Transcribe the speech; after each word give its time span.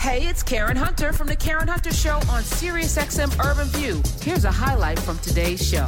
Hey, 0.00 0.26
it's 0.26 0.42
Karen 0.42 0.78
Hunter 0.78 1.12
from 1.12 1.26
the 1.26 1.36
Karen 1.36 1.68
Hunter 1.68 1.92
Show 1.92 2.14
on 2.14 2.42
SiriusXM 2.42 3.38
Urban 3.44 3.66
View. 3.68 4.02
Here's 4.22 4.46
a 4.46 4.50
highlight 4.50 4.98
from 4.98 5.18
today's 5.18 5.62
show. 5.62 5.86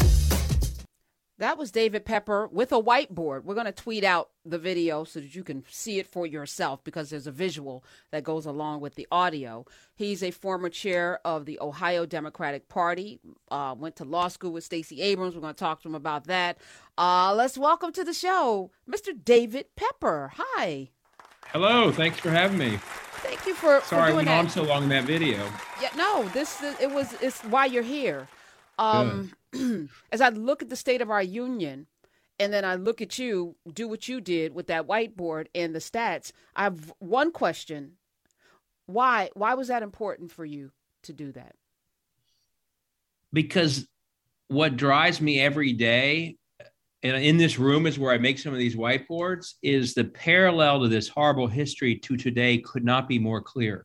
That 1.38 1.57
was 1.57 1.71
David 1.71 2.04
Pepper 2.04 2.46
with 2.48 2.72
a 2.72 2.83
whiteboard. 2.83 3.45
We're 3.45 3.54
going 3.54 3.64
to 3.64 3.72
tweet 3.72 4.04
out 4.04 4.29
the 4.45 4.59
video 4.59 5.04
so 5.04 5.21
that 5.21 5.35
you 5.35 5.43
can 5.43 5.64
see 5.67 5.98
it 5.98 6.06
for 6.06 6.27
yourself 6.27 6.85
because 6.85 7.09
there's 7.09 7.27
a 7.27 7.33
visual 7.33 7.87
that 8.11 8.22
goes 8.22 8.45
along 8.45 8.80
with 8.80 8.96
the 8.96 9.09
audio. 9.11 9.65
He's 9.94 10.22
a 10.22 10.31
former 10.31 10.69
chair 10.69 11.19
of 11.24 11.47
the 11.47 11.58
Ohio 11.63 12.04
Democratic 12.04 12.69
Party, 12.69 13.19
uh, 13.51 13.74
went 13.79 13.97
to 13.97 14.04
law 14.04 14.29
school 14.29 14.53
with 14.53 14.63
Stacey 14.63 15.01
Abrams. 15.01 15.35
We're 15.35 15.40
going 15.40 15.54
to 15.54 15.58
talk 15.58 15.81
to 15.83 15.88
him 15.88 15.94
about 15.94 16.27
that. 16.27 16.59
Uh, 16.98 17.33
let's 17.34 17.56
welcome 17.56 17.92
to 17.92 18.05
the 18.05 18.12
show 18.12 18.73
Mr. 18.87 19.12
David 19.24 19.69
Pepper. 19.74 20.34
Hi. 20.37 20.91
Hello. 21.47 21.91
Thanks 21.91 22.20
for 22.20 22.30
having 22.30 22.59
me. 22.59 22.79
Thank 23.23 23.47
you 23.47 23.55
for, 23.55 23.80
Sorry 23.83 23.84
for 23.84 23.95
I 23.95 24.07
doing 24.07 24.16
went 24.16 24.29
that. 24.29 24.39
on 24.39 24.51
so 24.51 24.65
long 24.65 24.83
in 24.83 24.89
that 24.89 25.05
video. 25.05 25.48
Yeah, 25.80 25.91
no, 25.97 26.29
this 26.30 26.61
it 26.80 26.91
was 26.91 27.15
it's 27.21 27.41
why 27.45 27.67
you're 27.67 27.85
here. 27.85 28.27
Um, 28.79 29.33
as 30.13 30.21
I 30.21 30.30
look 30.30 30.61
at 30.61 30.71
the 30.71 30.77
state 30.77 31.01
of 31.01 31.09
our 31.09 31.23
union, 31.23 31.87
and 32.41 32.53
then 32.53 32.65
I 32.65 32.75
look 32.75 33.01
at 33.01 33.21
you 33.21 33.55
do 33.73 33.87
what 33.87 34.09
you 34.09 34.21
did 34.21 34.55
with 34.55 34.66
that 34.66 34.89
whiteboard 34.89 35.47
and 35.55 35.73
the 35.73 35.79
stats. 35.79 36.33
I 36.57 36.65
have 36.65 36.93
one 36.99 37.30
question: 37.30 37.93
Why? 38.87 39.30
Why 39.35 39.55
was 39.55 39.69
that 39.69 39.85
important 39.85 40.33
for 40.33 40.45
you 40.45 40.73
to 41.05 41.13
do 41.13 41.30
that? 41.33 41.55
Because 43.33 43.87
what 44.49 44.77
drives 44.77 45.21
me 45.21 45.41
every 45.41 45.73
day 45.73 46.37
and 47.02 47.16
in 47.16 47.37
this 47.37 47.59
room 47.59 47.87
is 47.87 47.98
where 47.98 48.12
I 48.12 48.19
make 48.19 48.38
some 48.38 48.52
of 48.52 48.59
these 48.59 48.77
whiteboards 48.77 49.55
is 49.62 49.95
the 49.95 50.05
parallel 50.05 50.83
to 50.83 50.88
this 50.88 51.09
horrible 51.09 51.48
history 51.48 51.97
to 51.97 52.16
today 52.16 52.59
could 52.59 52.84
not 52.84 53.09
be 53.09 53.19
more 53.19 53.43
clear. 53.43 53.84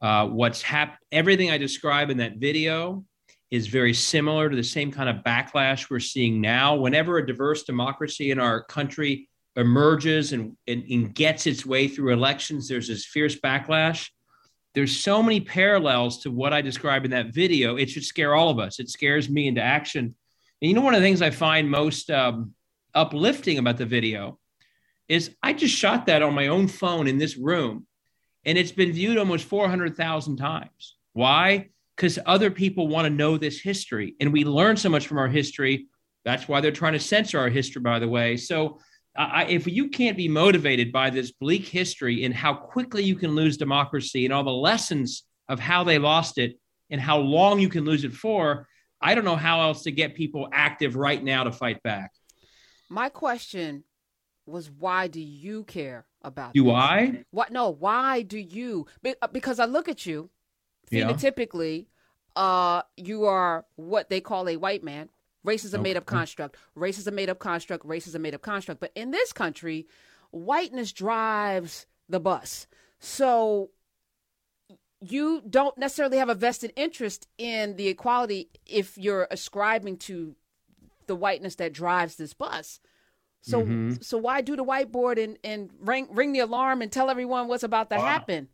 Uh, 0.00 0.26
what's 0.26 0.62
happened, 0.62 0.98
everything 1.12 1.50
I 1.50 1.58
describe 1.58 2.10
in 2.10 2.18
that 2.18 2.36
video 2.36 3.04
is 3.50 3.66
very 3.66 3.92
similar 3.92 4.48
to 4.48 4.56
the 4.56 4.62
same 4.62 4.92
kind 4.92 5.08
of 5.08 5.24
backlash 5.24 5.90
we're 5.90 5.98
seeing 5.98 6.40
now. 6.40 6.76
Whenever 6.76 7.18
a 7.18 7.26
diverse 7.26 7.64
democracy 7.64 8.30
in 8.30 8.38
our 8.38 8.62
country 8.62 9.28
emerges 9.56 10.32
and, 10.32 10.56
and, 10.68 10.84
and 10.88 11.14
gets 11.14 11.48
its 11.48 11.66
way 11.66 11.88
through 11.88 12.12
elections, 12.12 12.68
there's 12.68 12.86
this 12.86 13.04
fierce 13.04 13.38
backlash. 13.38 14.08
There's 14.72 14.96
so 14.96 15.20
many 15.20 15.40
parallels 15.40 16.22
to 16.22 16.30
what 16.30 16.52
I 16.52 16.62
describe 16.62 17.04
in 17.04 17.10
that 17.10 17.34
video. 17.34 17.76
It 17.76 17.90
should 17.90 18.04
scare 18.04 18.36
all 18.36 18.50
of 18.50 18.60
us. 18.60 18.78
It 18.78 18.88
scares 18.88 19.28
me 19.28 19.48
into 19.48 19.60
action. 19.60 20.14
And 20.62 20.68
you 20.68 20.74
know, 20.74 20.82
one 20.82 20.94
of 20.94 21.00
the 21.00 21.06
things 21.06 21.22
I 21.22 21.30
find 21.30 21.70
most 21.70 22.10
um, 22.10 22.54
uplifting 22.94 23.58
about 23.58 23.78
the 23.78 23.86
video 23.86 24.38
is 25.08 25.34
I 25.42 25.52
just 25.52 25.74
shot 25.74 26.06
that 26.06 26.22
on 26.22 26.34
my 26.34 26.48
own 26.48 26.68
phone 26.68 27.06
in 27.06 27.18
this 27.18 27.36
room, 27.36 27.86
and 28.44 28.56
it's 28.56 28.72
been 28.72 28.92
viewed 28.92 29.18
almost 29.18 29.46
400,000 29.46 30.36
times. 30.36 30.96
Why? 31.14 31.68
Because 31.96 32.18
other 32.26 32.50
people 32.50 32.88
want 32.88 33.06
to 33.06 33.10
know 33.10 33.36
this 33.36 33.60
history, 33.60 34.14
and 34.20 34.32
we 34.32 34.44
learn 34.44 34.76
so 34.76 34.88
much 34.88 35.06
from 35.06 35.18
our 35.18 35.28
history. 35.28 35.86
That's 36.24 36.46
why 36.46 36.60
they're 36.60 36.70
trying 36.70 36.92
to 36.92 37.00
censor 37.00 37.38
our 37.38 37.48
history, 37.48 37.80
by 37.80 37.98
the 37.98 38.08
way. 38.08 38.36
So, 38.36 38.78
I, 39.16 39.46
if 39.46 39.66
you 39.66 39.88
can't 39.88 40.16
be 40.16 40.28
motivated 40.28 40.92
by 40.92 41.10
this 41.10 41.32
bleak 41.32 41.66
history 41.66 42.24
and 42.24 42.32
how 42.32 42.54
quickly 42.54 43.02
you 43.02 43.16
can 43.16 43.34
lose 43.34 43.56
democracy 43.56 44.24
and 44.24 44.32
all 44.32 44.44
the 44.44 44.50
lessons 44.50 45.24
of 45.48 45.58
how 45.58 45.82
they 45.82 45.98
lost 45.98 46.38
it 46.38 46.58
and 46.90 47.00
how 47.00 47.18
long 47.18 47.58
you 47.58 47.68
can 47.68 47.84
lose 47.84 48.04
it 48.04 48.12
for, 48.12 48.68
I 49.00 49.14
don't 49.14 49.24
know 49.24 49.36
how 49.36 49.62
else 49.62 49.82
to 49.84 49.90
get 49.90 50.14
people 50.14 50.48
active 50.52 50.96
right 50.96 51.22
now 51.22 51.44
to 51.44 51.52
fight 51.52 51.82
back. 51.82 52.12
My 52.88 53.08
question 53.08 53.84
was, 54.46 54.70
why 54.70 55.06
do 55.08 55.20
you 55.20 55.64
care 55.64 56.06
about? 56.22 56.54
Do 56.54 56.64
this? 56.64 56.72
I? 56.74 57.24
What? 57.30 57.50
No. 57.50 57.70
Why 57.70 58.22
do 58.22 58.38
you? 58.38 58.86
Uh, 59.04 59.26
Because 59.28 59.58
I 59.58 59.64
look 59.64 59.88
at 59.88 60.06
you, 60.06 60.30
Yeah. 60.90 61.08
phenotypically, 61.10 61.86
uh, 62.36 62.82
you 62.96 63.24
are 63.24 63.64
what 63.76 64.10
they 64.10 64.20
call 64.20 64.48
a 64.48 64.56
white 64.56 64.82
man. 64.84 65.08
Race 65.44 65.64
is 65.64 65.72
a 65.72 65.78
made 65.78 65.96
up 65.96 66.04
construct. 66.04 66.56
Race 66.74 66.98
is 66.98 67.06
a 67.06 67.10
made 67.10 67.30
up 67.30 67.38
construct. 67.38 67.86
Race 67.86 68.06
is 68.06 68.14
a 68.14 68.18
made 68.18 68.34
up 68.34 68.42
construct. 68.42 68.80
But 68.80 68.92
in 68.94 69.10
this 69.10 69.32
country, 69.32 69.86
whiteness 70.32 70.92
drives 70.92 71.86
the 72.08 72.20
bus. 72.20 72.66
So 72.98 73.70
you 75.00 75.42
don't 75.48 75.76
necessarily 75.78 76.18
have 76.18 76.28
a 76.28 76.34
vested 76.34 76.72
interest 76.76 77.26
in 77.38 77.76
the 77.76 77.88
equality 77.88 78.50
if 78.66 78.98
you're 78.98 79.26
ascribing 79.30 79.96
to 79.96 80.36
the 81.06 81.16
whiteness 81.16 81.54
that 81.56 81.72
drives 81.72 82.16
this 82.16 82.34
bus. 82.34 82.80
So 83.42 83.62
Mhm. 83.62 84.04
so 84.04 84.18
why 84.18 84.42
do 84.42 84.54
the 84.56 84.64
whiteboard 84.64 85.22
and, 85.22 85.38
and 85.42 85.70
ring 85.80 86.08
ring 86.10 86.32
the 86.32 86.40
alarm 86.40 86.82
and 86.82 86.92
tell 86.92 87.08
everyone 87.08 87.48
what's 87.48 87.62
about 87.62 87.88
to 87.90 87.96
Wow. 87.96 88.06
happen? 88.06 88.48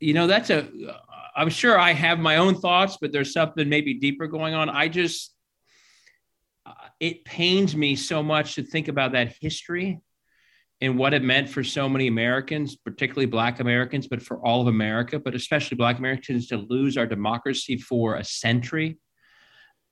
You 0.00 0.14
know, 0.14 0.28
that's 0.28 0.50
a, 0.50 0.68
I'm 1.34 1.50
sure 1.50 1.76
I 1.76 1.92
have 1.92 2.20
my 2.20 2.36
own 2.36 2.54
thoughts, 2.54 2.98
but 3.00 3.10
there's 3.10 3.32
something 3.32 3.68
maybe 3.68 3.94
deeper 3.94 4.28
going 4.28 4.54
on. 4.54 4.68
I 4.70 4.86
just, 4.86 5.34
uh, 6.64 6.72
it 7.00 7.24
pains 7.24 7.74
me 7.74 7.96
so 7.96 8.22
much 8.22 8.54
to 8.54 8.62
think 8.62 8.86
about 8.86 9.12
that 9.12 9.34
history 9.40 10.00
and 10.80 10.96
what 10.96 11.12
it 11.12 11.22
meant 11.22 11.48
for 11.48 11.64
so 11.64 11.88
many 11.88 12.06
Americans, 12.06 12.76
particularly 12.76 13.26
Black 13.26 13.60
Americans, 13.60 14.06
but 14.06 14.22
for 14.22 14.38
all 14.46 14.60
of 14.60 14.68
America, 14.68 15.18
but 15.18 15.34
especially 15.34 15.76
Black 15.76 15.98
Americans 15.98 16.46
to 16.48 16.56
lose 16.56 16.96
our 16.96 17.06
democracy 17.06 17.76
for 17.76 18.14
a 18.16 18.24
century. 18.24 18.98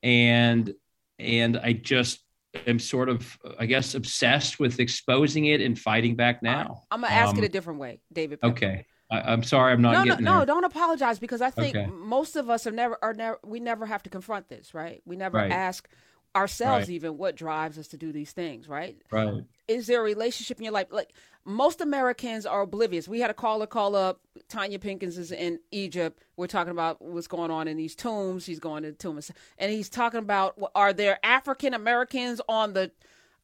And, 0.03 0.73
and 1.19 1.57
I 1.57 1.73
just 1.73 2.23
am 2.65 2.79
sort 2.79 3.09
of, 3.09 3.37
I 3.59 3.65
guess, 3.65 3.95
obsessed 3.95 4.59
with 4.59 4.79
exposing 4.79 5.45
it 5.45 5.61
and 5.61 5.77
fighting 5.77 6.15
back 6.15 6.41
now. 6.41 6.83
I'm 6.89 7.01
gonna 7.01 7.13
ask 7.13 7.35
it 7.35 7.39
Um, 7.39 7.45
a 7.45 7.49
different 7.49 7.79
way, 7.79 7.99
David. 8.11 8.39
Pepper. 8.41 8.53
Okay. 8.53 8.85
I, 9.11 9.21
I'm 9.21 9.43
sorry, 9.43 9.73
I'm 9.73 9.81
not 9.81 9.93
no, 9.93 10.03
no, 10.03 10.15
no! 10.19 10.37
there. 10.37 10.45
Don't 10.45 10.63
apologize 10.65 11.17
because 11.19 11.41
I 11.41 11.49
think 11.49 11.75
Okay. 11.75 11.87
most 11.91 12.35
of 12.35 12.49
us 12.49 12.67
are 12.67 12.71
never 12.71 12.97
are 13.01 13.13
never 13.13 13.39
we 13.43 13.59
never 13.59 13.85
have 13.85 14.03
to 14.03 14.09
confront 14.09 14.49
this, 14.49 14.73
right? 14.73 15.01
We 15.05 15.15
never 15.15 15.37
Right. 15.37 15.51
ask 15.51 15.87
ourselves 16.37 16.87
Right. 16.87 16.95
even 16.95 17.17
what 17.17 17.35
drives 17.35 17.77
us 17.77 17.87
to 17.89 17.97
do 17.97 18.11
these 18.11 18.31
things, 18.31 18.67
right? 18.67 18.97
Right. 19.11 19.43
Is 19.67 19.87
there 19.87 19.99
a 19.99 20.03
relationship 20.03 20.57
in 20.57 20.63
your 20.63 20.73
life? 20.73 20.87
Like 20.91 21.11
most 21.43 21.81
Americans 21.81 22.45
are 22.45 22.61
oblivious. 22.61 23.07
We 23.07 23.19
had 23.19 23.29
a 23.29 23.33
caller 23.33 23.67
call 23.67 23.95
up. 23.95 24.21
Tonya 24.49 24.79
Pinkins 24.79 25.17
is 25.17 25.31
in 25.31 25.59
Egypt. 25.71 26.21
We're 26.35 26.47
talking 26.47 26.71
about 26.71 27.01
what's 27.01 27.27
going 27.27 27.51
on 27.51 27.67
in 27.67 27.77
these 27.77 27.95
tombs. 27.95 28.45
He's 28.45 28.59
going 28.59 28.83
to 28.83 28.91
the 28.91 28.97
tomb, 28.97 29.19
and 29.57 29.71
he's 29.71 29.89
talking 29.89 30.19
about 30.19 30.57
are 30.75 30.93
there 30.93 31.19
African 31.23 31.73
Americans 31.73 32.39
on 32.47 32.73
the 32.73 32.91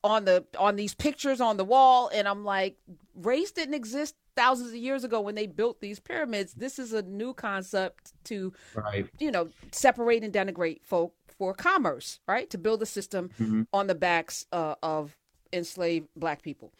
on 0.04 0.26
the 0.26 0.46
on 0.60 0.76
these 0.76 0.94
pictures 0.94 1.42
on 1.42 1.58
the 1.58 1.66
wall? 1.66 2.10
And 2.14 2.28
I'm 2.28 2.44
like, 2.46 2.78
race 3.16 3.52
didn't 3.52 3.74
exist 3.76 4.16
thousands 4.36 4.70
of 4.70 4.76
years 4.76 5.04
ago 5.04 5.22
when 5.22 5.36
they 5.36 5.48
built 5.48 5.80
these 5.82 6.00
pyramids. 6.00 6.54
This 6.54 6.80
is 6.80 6.94
a 6.94 7.02
new 7.02 7.34
concept 7.34 8.14
to 8.26 8.54
Right. 8.76 9.08
you 9.20 9.32
know, 9.32 9.50
separate 9.72 10.24
and 10.24 10.34
denigrate 10.34 10.84
folk 10.84 11.14
for 11.38 11.54
commerce, 11.54 12.20
right? 12.28 12.50
To 12.52 12.58
build 12.58 12.82
a 12.82 12.86
system 12.86 13.30
Mhm. 13.40 13.68
on 13.74 13.88
the 13.88 13.96
backs 13.96 14.46
uh, 14.52 14.76
of 14.84 15.18
enslaved 15.52 16.08
black 16.16 16.42
people. 16.42 16.72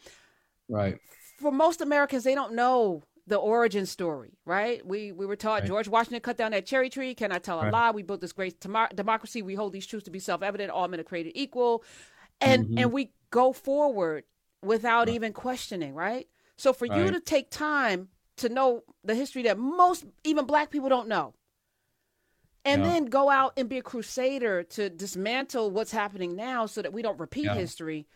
Right. 0.68 0.98
For 1.38 1.50
most 1.52 1.80
Americans, 1.80 2.24
they 2.24 2.34
don't 2.34 2.54
know 2.54 3.02
the 3.26 3.36
origin 3.36 3.86
story, 3.86 4.36
right? 4.44 4.84
We 4.84 5.10
we 5.12 5.24
were 5.26 5.36
taught 5.36 5.60
Right. 5.62 5.68
George 5.68 5.88
Washington 5.88 6.20
cut 6.20 6.36
down 6.36 6.50
that 6.52 6.66
cherry 6.66 6.90
tree. 6.90 7.14
Can 7.14 7.32
I 7.32 7.38
tell 7.38 7.58
a 7.60 7.64
Right. 7.64 7.72
lie? 7.72 7.90
We 7.90 8.02
built 8.02 8.20
this 8.20 8.32
great 8.32 8.60
tomo- 8.60 8.88
democracy. 8.94 9.40
We 9.42 9.54
hold 9.54 9.72
these 9.72 9.86
truths 9.86 10.04
to 10.04 10.10
be 10.10 10.18
self-evident. 10.18 10.70
All 10.70 10.86
men 10.88 11.00
are 11.00 11.04
created 11.04 11.32
equal, 11.34 11.82
and 12.40 12.66
Mhm. 12.66 12.80
and 12.80 12.92
we 12.92 13.12
go 13.30 13.52
forward 13.52 14.24
without 14.62 15.06
Right. 15.08 15.14
even 15.14 15.32
questioning, 15.32 15.94
right? 15.94 16.28
So 16.56 16.72
for 16.72 16.86
you 16.86 17.10
to 17.10 17.20
take 17.20 17.50
time 17.50 18.08
to 18.36 18.48
know 18.48 18.82
the 19.04 19.14
history 19.14 19.42
that 19.42 19.58
most 19.58 20.04
even 20.24 20.46
black 20.46 20.70
people 20.70 20.88
don't 20.88 21.08
know 21.08 21.34
and 22.64 22.82
Yeah. 22.82 22.90
then 22.90 23.04
go 23.06 23.30
out 23.30 23.52
and 23.56 23.68
be 23.68 23.78
a 23.78 23.82
crusader 23.82 24.62
to 24.62 24.88
dismantle 24.90 25.70
what's 25.70 25.92
happening 25.92 26.34
now 26.34 26.66
so 26.66 26.82
that 26.82 26.92
we 26.92 27.02
don't 27.02 27.20
repeat 27.20 27.44
Yeah. 27.44 27.54
history 27.54 28.06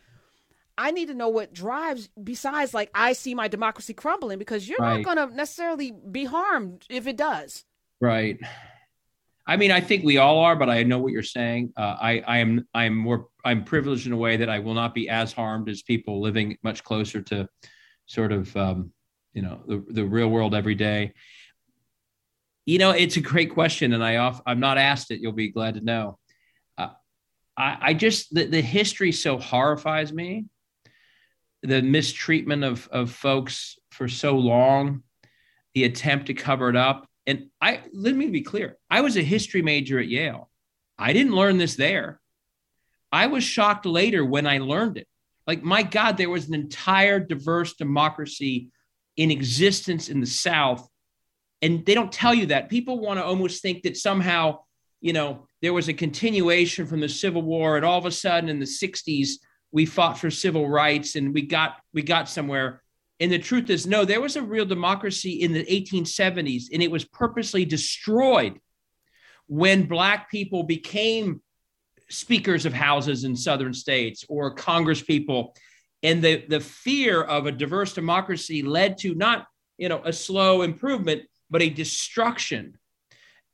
i 0.77 0.91
need 0.91 1.07
to 1.09 1.15
know 1.15 1.29
what 1.29 1.53
drives 1.53 2.09
besides 2.23 2.75
like 2.75 2.91
i 2.95 3.13
see 3.13 3.35
my 3.35 3.47
democracy 3.49 3.95
crumbling 3.95 4.39
because 4.39 4.69
you're 4.69 4.81
Right. 4.81 5.05
not 5.05 5.15
going 5.17 5.29
to 5.29 5.35
necessarily 5.37 5.93
be 6.11 6.25
harmed 6.25 6.85
if 6.89 7.07
it 7.07 7.17
does 7.17 7.65
Right. 8.01 8.39
I 9.45 9.57
mean, 9.57 9.71
I 9.73 9.81
think 9.81 10.05
we 10.05 10.19
all 10.19 10.39
are, 10.41 10.55
but 10.55 10.69
I 10.69 10.83
know 10.83 10.99
what 10.99 11.11
you're 11.13 11.23
saying. 11.23 11.73
Uh, 11.75 11.97
I, 11.99 12.21
I 12.21 12.39
am, 12.39 12.69
I'm 12.75 12.95
more, 12.95 13.29
I'm 13.47 13.65
privileged 13.65 14.07
in 14.07 14.13
a 14.13 14.17
way 14.17 14.37
that 14.37 14.51
I 14.51 14.59
will 14.59 14.75
not 14.75 14.95
be 14.95 15.09
as 15.09 15.33
harmed 15.33 15.71
as 15.71 15.83
people 15.83 16.21
living 16.21 16.59
much 16.63 16.85
closer 16.85 17.23
to, 17.23 17.49
sort 18.09 18.33
of, 18.33 18.55
um, 18.57 18.93
you 19.33 19.43
know, 19.43 19.61
the, 19.67 19.85
the 19.89 20.05
real 20.05 20.29
world 20.29 20.55
every 20.55 20.75
day. 20.75 21.13
You 22.67 22.79
know, 22.79 22.91
it's 22.91 23.17
a 23.17 23.21
great 23.21 23.53
question, 23.55 23.93
and 23.93 24.03
I 24.03 24.17
off, 24.17 24.43
I'm 24.45 24.61
not 24.61 24.77
asked 24.77 25.11
it. 25.11 25.21
You'll 25.21 25.33
be 25.33 25.51
glad 25.51 25.75
to 25.75 25.81
know. 25.81 26.19
Uh, 26.77 26.89
I, 27.57 27.79
I 27.81 27.95
just 27.95 28.35
the, 28.35 28.47
the 28.47 28.61
history 28.61 29.13
so 29.13 29.39
horrifies 29.39 30.13
me. 30.13 30.47
The 31.63 31.83
mistreatment 31.83 32.65
of 32.65 32.89
of 32.89 33.11
folks 33.11 33.79
for 33.91 34.09
so 34.09 34.37
long, 34.37 35.03
the 35.75 35.85
attempt 35.85 36.27
to 36.27 36.35
cover 36.35 36.69
it 36.69 36.77
up. 36.77 37.07
And 37.27 37.49
I 37.61 37.81
let 37.93 38.15
me 38.15 38.29
be 38.29 38.43
clear. 38.43 38.77
I 38.91 39.01
was 39.01 39.17
a 39.17 39.23
history 39.23 39.63
major 39.63 39.99
at 39.99 40.09
Yale. 40.09 40.51
I 40.99 41.13
didn't 41.13 41.35
learn 41.35 41.59
this 41.59 41.77
there. 41.77 42.21
I 43.11 43.29
was 43.29 43.45
shocked 43.45 43.87
later 43.87 44.25
when 44.25 44.47
I 44.47 44.59
learned 44.59 44.99
it. 44.99 45.09
Like, 45.49 45.63
my 45.63 45.83
God, 45.83 46.19
there 46.19 46.29
was 46.29 46.47
an 46.47 46.55
entire 46.55 47.19
diverse 47.19 47.73
democracy 47.73 48.69
in 49.17 49.31
existence 49.31 50.11
in 50.11 50.21
the 50.21 50.27
South. 50.27 50.87
And 51.63 51.87
they 51.87 51.95
don't 51.95 52.13
tell 52.13 52.35
you 52.35 52.47
that. 52.47 52.69
People 52.69 53.01
want 53.01 53.19
to 53.19 53.25
almost 53.25 53.63
think 53.63 53.83
that 53.83 53.97
somehow, 53.97 54.59
you 55.01 55.15
know, 55.15 55.47
there 55.63 55.73
was 55.73 55.89
a 55.89 55.95
continuation 55.95 56.87
from 56.87 57.01
the 57.01 57.09
Civil 57.09 57.41
War, 57.41 57.77
and 57.77 57.85
all 57.85 57.99
of 57.99 58.05
a 58.05 58.11
sudden 58.11 58.51
in 58.51 58.61
the 58.61 58.67
60s, 58.67 59.31
we 59.73 59.87
fought 59.87 60.19
for 60.19 60.31
civil 60.31 60.69
rights 60.69 61.15
and 61.15 61.35
we 61.35 61.43
got 61.43 61.77
we 61.93 62.03
got 62.03 62.29
somewhere. 62.29 62.83
And 63.21 63.33
the 63.33 63.39
truth 63.39 63.71
is, 63.71 63.87
no, 63.87 64.05
there 64.05 64.21
was 64.21 64.37
a 64.37 64.43
real 64.43 64.65
democracy 64.65 65.43
in 65.43 65.53
the 65.53 65.65
1870s, 65.65 66.65
and 66.73 66.83
it 66.83 66.91
was 66.91 67.05
purposely 67.05 67.65
destroyed 67.65 68.61
when 69.47 69.87
Black 69.87 70.31
people 70.31 70.63
became 70.63 71.41
speakers 72.11 72.67
of 72.67 72.73
houses 72.73 73.25
in 73.25 73.37
southern 73.37 73.75
states 73.75 74.25
or 74.29 74.55
Congress 74.55 75.03
people. 75.03 75.55
And 76.03 76.23
the, 76.23 76.45
the 76.49 76.61
fear 76.61 77.23
of 77.23 77.47
a 77.47 77.53
diverse 77.53 77.93
democracy 77.93 78.63
led 78.63 78.99
to 78.99 79.15
not 79.15 79.47
you 79.79 79.89
know 79.89 80.03
a 80.05 80.13
slow 80.13 80.63
improvement, 80.63 81.23
but 81.51 81.63
a 81.63 81.71
destruction. 81.71 82.79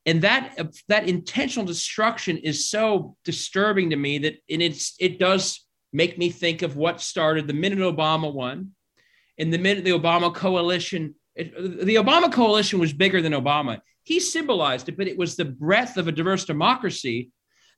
And 0.07 0.23
that 0.23 0.59
that 0.89 1.09
intentional 1.09 1.67
destruction 1.67 2.39
is 2.39 2.69
so 2.69 3.17
disturbing 3.25 3.91
to 3.91 3.97
me 3.97 4.19
that 4.19 4.37
and 4.51 4.63
it's 4.63 4.95
it 4.99 5.19
does 5.19 5.65
make 5.93 6.19
me 6.19 6.29
think 6.29 6.63
of 6.63 6.77
what 6.77 7.01
started 7.01 7.47
the 7.47 7.55
minute 7.55 7.79
Obama 7.79 8.33
won 8.33 8.73
and 9.39 9.53
the 9.53 9.59
minute 9.59 9.85
the 9.85 9.93
Obama 9.93 10.35
coalition. 10.35 11.15
It, 11.35 11.55
the 11.85 11.97
Obama 11.97 12.33
coalition 12.33 12.79
was 12.79 12.93
bigger 12.93 13.21
than 13.21 13.33
Obama. 13.33 13.81
He 14.03 14.21
symbolized 14.21 14.89
it, 14.89 14.97
but 14.97 15.09
it 15.09 15.17
was 15.17 15.35
the 15.35 15.47
breadth 15.47 15.97
of 15.97 16.07
a 16.07 16.13
diverse 16.13 16.45
democracy 16.45 17.31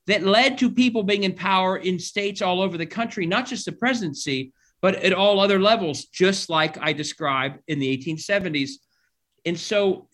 that 0.06 0.22
led 0.22 0.58
to 0.58 0.70
people 0.70 1.02
being 1.02 1.24
in 1.24 1.34
power 1.34 1.76
in 1.76 1.98
states 1.98 2.42
all 2.42 2.60
over 2.60 2.78
the 2.78 2.86
country, 2.86 3.26
not 3.26 3.46
just 3.46 3.64
the 3.64 3.72
presidency, 3.72 4.52
but 4.80 4.96
at 4.96 5.12
all 5.12 5.40
other 5.40 5.58
levels, 5.58 6.04
just 6.06 6.48
like 6.48 6.78
I 6.78 6.92
described 6.92 7.58
in 7.66 7.78
the 7.78 7.96
1870s. 7.96 8.72
And 9.44 9.58
so, 9.58 10.08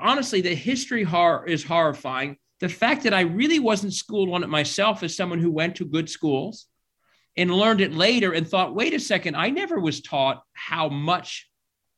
honestly, 0.00 0.40
the 0.40 0.54
history 0.54 1.04
horror 1.04 1.46
is 1.46 1.64
horrifying. 1.64 2.36
The 2.60 2.68
fact 2.68 3.04
that 3.04 3.14
I 3.14 3.22
really 3.22 3.58
wasn't 3.58 3.92
schooled 3.92 4.30
on 4.30 4.42
it 4.42 4.48
myself 4.48 5.02
as 5.02 5.16
someone 5.16 5.38
who 5.38 5.50
went 5.50 5.76
to 5.76 5.84
good 5.84 6.08
schools 6.08 6.66
and 7.36 7.50
learned 7.50 7.80
it 7.80 7.92
later 7.92 8.32
and 8.32 8.48
thought, 8.48 8.74
wait 8.74 8.94
a 8.94 9.00
second, 9.00 9.36
I 9.36 9.50
never 9.50 9.78
was 9.78 10.00
taught 10.00 10.42
how 10.52 10.88
much 10.88 11.48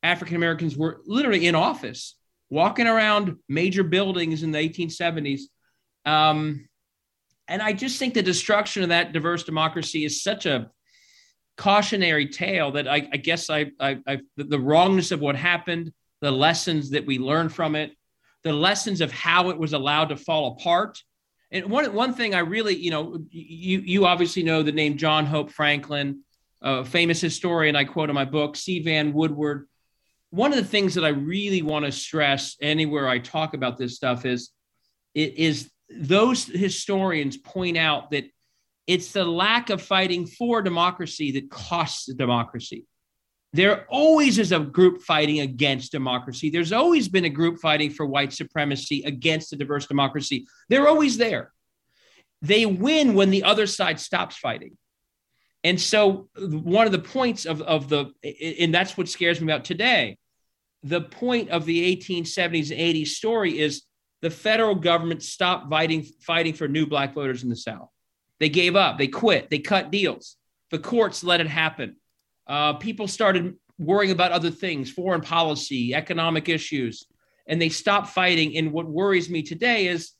African 0.02 0.36
Americans 0.36 0.76
were 0.76 1.02
literally 1.06 1.46
in 1.46 1.54
office, 1.54 2.16
walking 2.50 2.86
around 2.86 3.36
major 3.48 3.82
buildings 3.82 4.42
in 4.42 4.52
the 4.52 4.58
1870s. 4.58 5.42
Um, 6.04 6.68
and 7.48 7.62
I 7.62 7.72
just 7.72 7.98
think 7.98 8.14
the 8.14 8.22
destruction 8.22 8.82
of 8.82 8.88
that 8.88 9.12
diverse 9.12 9.44
democracy 9.44 10.04
is 10.04 10.22
such 10.22 10.46
a 10.46 10.70
cautionary 11.56 12.28
tale 12.28 12.72
that 12.72 12.88
I, 12.88 13.08
I 13.12 13.16
guess 13.16 13.48
I, 13.50 13.70
I, 13.80 13.98
I, 14.06 14.20
the 14.36 14.60
wrongness 14.60 15.10
of 15.10 15.20
what 15.20 15.36
happened, 15.36 15.92
the 16.20 16.30
lessons 16.30 16.90
that 16.90 17.06
we 17.06 17.18
learned 17.18 17.52
from 17.52 17.76
it, 17.76 17.92
the 18.42 18.52
lessons 18.52 19.00
of 19.00 19.12
how 19.12 19.50
it 19.50 19.58
was 19.58 19.72
allowed 19.72 20.10
to 20.10 20.16
fall 20.16 20.52
apart. 20.52 21.02
And 21.50 21.66
one, 21.66 21.92
one 21.94 22.14
thing 22.14 22.34
I 22.34 22.40
really, 22.40 22.74
you 22.74 22.90
know, 22.90 23.18
you, 23.30 23.78
you 23.78 24.06
obviously 24.06 24.42
know 24.42 24.62
the 24.62 24.72
name 24.72 24.96
John 24.96 25.24
Hope 25.24 25.50
Franklin, 25.50 26.22
a 26.60 26.84
famous 26.84 27.20
historian 27.20 27.76
I 27.76 27.84
quote 27.84 28.10
in 28.10 28.14
my 28.14 28.24
book, 28.24 28.56
C. 28.56 28.80
Vann 28.80 29.12
Woodward. 29.12 29.68
One 30.30 30.52
of 30.52 30.58
the 30.58 30.64
things 30.64 30.94
that 30.94 31.04
I 31.04 31.10
really 31.10 31.62
want 31.62 31.84
to 31.84 31.92
stress 31.92 32.56
anywhere 32.60 33.08
I 33.08 33.18
talk 33.18 33.54
about 33.54 33.78
this 33.78 33.94
stuff 33.94 34.26
is, 34.26 34.50
is 35.14 35.70
those 35.88 36.46
historians 36.46 37.36
point 37.36 37.76
out 37.76 38.10
that 38.10 38.24
it's 38.86 39.12
the 39.12 39.24
lack 39.24 39.70
of 39.70 39.82
fighting 39.82 40.26
for 40.26 40.62
democracy 40.62 41.32
that 41.32 41.50
costs 41.50 42.06
democracy. 42.06 42.86
There 43.52 43.86
always 43.88 44.38
is 44.38 44.52
a 44.52 44.60
group 44.60 45.00
fighting 45.02 45.40
against 45.40 45.92
democracy. 45.92 46.50
There's 46.50 46.72
always 46.72 47.08
been 47.08 47.24
a 47.24 47.30
group 47.30 47.58
fighting 47.58 47.90
for 47.90 48.04
white 48.04 48.32
supremacy 48.32 49.02
against 49.04 49.52
a 49.52 49.56
diverse 49.56 49.86
democracy. 49.86 50.46
They're 50.68 50.88
always 50.88 51.16
there. 51.16 51.52
They 52.42 52.66
win 52.66 53.14
when 53.14 53.30
the 53.30 53.44
other 53.44 53.66
side 53.66 53.98
stops 53.98 54.36
fighting. 54.36 54.76
And 55.64 55.80
so, 55.80 56.28
one 56.36 56.86
of 56.86 56.92
the 56.92 56.98
points 56.98 57.44
of, 57.44 57.62
of 57.62 57.88
the, 57.88 58.12
and 58.60 58.74
that's 58.74 58.96
what 58.96 59.08
scares 59.08 59.40
me 59.40 59.50
about 59.50 59.64
today, 59.64 60.18
the 60.82 61.00
point 61.00 61.50
of 61.50 61.64
the 61.64 61.96
1870s 61.96 62.70
and 62.70 62.80
80s 62.80 63.08
story 63.08 63.58
is 63.58 63.82
the 64.26 64.30
federal 64.30 64.74
government 64.74 65.22
stopped 65.22 65.70
fighting, 65.70 66.02
fighting 66.20 66.52
for 66.52 66.66
new 66.66 66.84
black 66.84 67.14
voters 67.14 67.44
in 67.44 67.48
the 67.48 67.54
South. 67.54 67.88
They 68.40 68.48
gave 68.48 68.74
up, 68.74 68.98
they 68.98 69.06
quit, 69.06 69.50
they 69.50 69.60
cut 69.60 69.92
deals. 69.92 70.34
The 70.72 70.80
courts 70.80 71.22
let 71.22 71.40
it 71.40 71.46
happen. 71.46 71.94
Uh, 72.44 72.72
people 72.72 73.06
started 73.06 73.54
worrying 73.78 74.10
about 74.10 74.32
other 74.32 74.50
things, 74.50 74.90
foreign 74.90 75.20
policy, 75.20 75.94
economic 75.94 76.48
issues, 76.48 77.06
and 77.46 77.62
they 77.62 77.68
stopped 77.68 78.08
fighting. 78.08 78.56
And 78.56 78.72
what 78.72 78.88
worries 78.88 79.30
me 79.30 79.44
today 79.44 79.86
is 79.86 80.10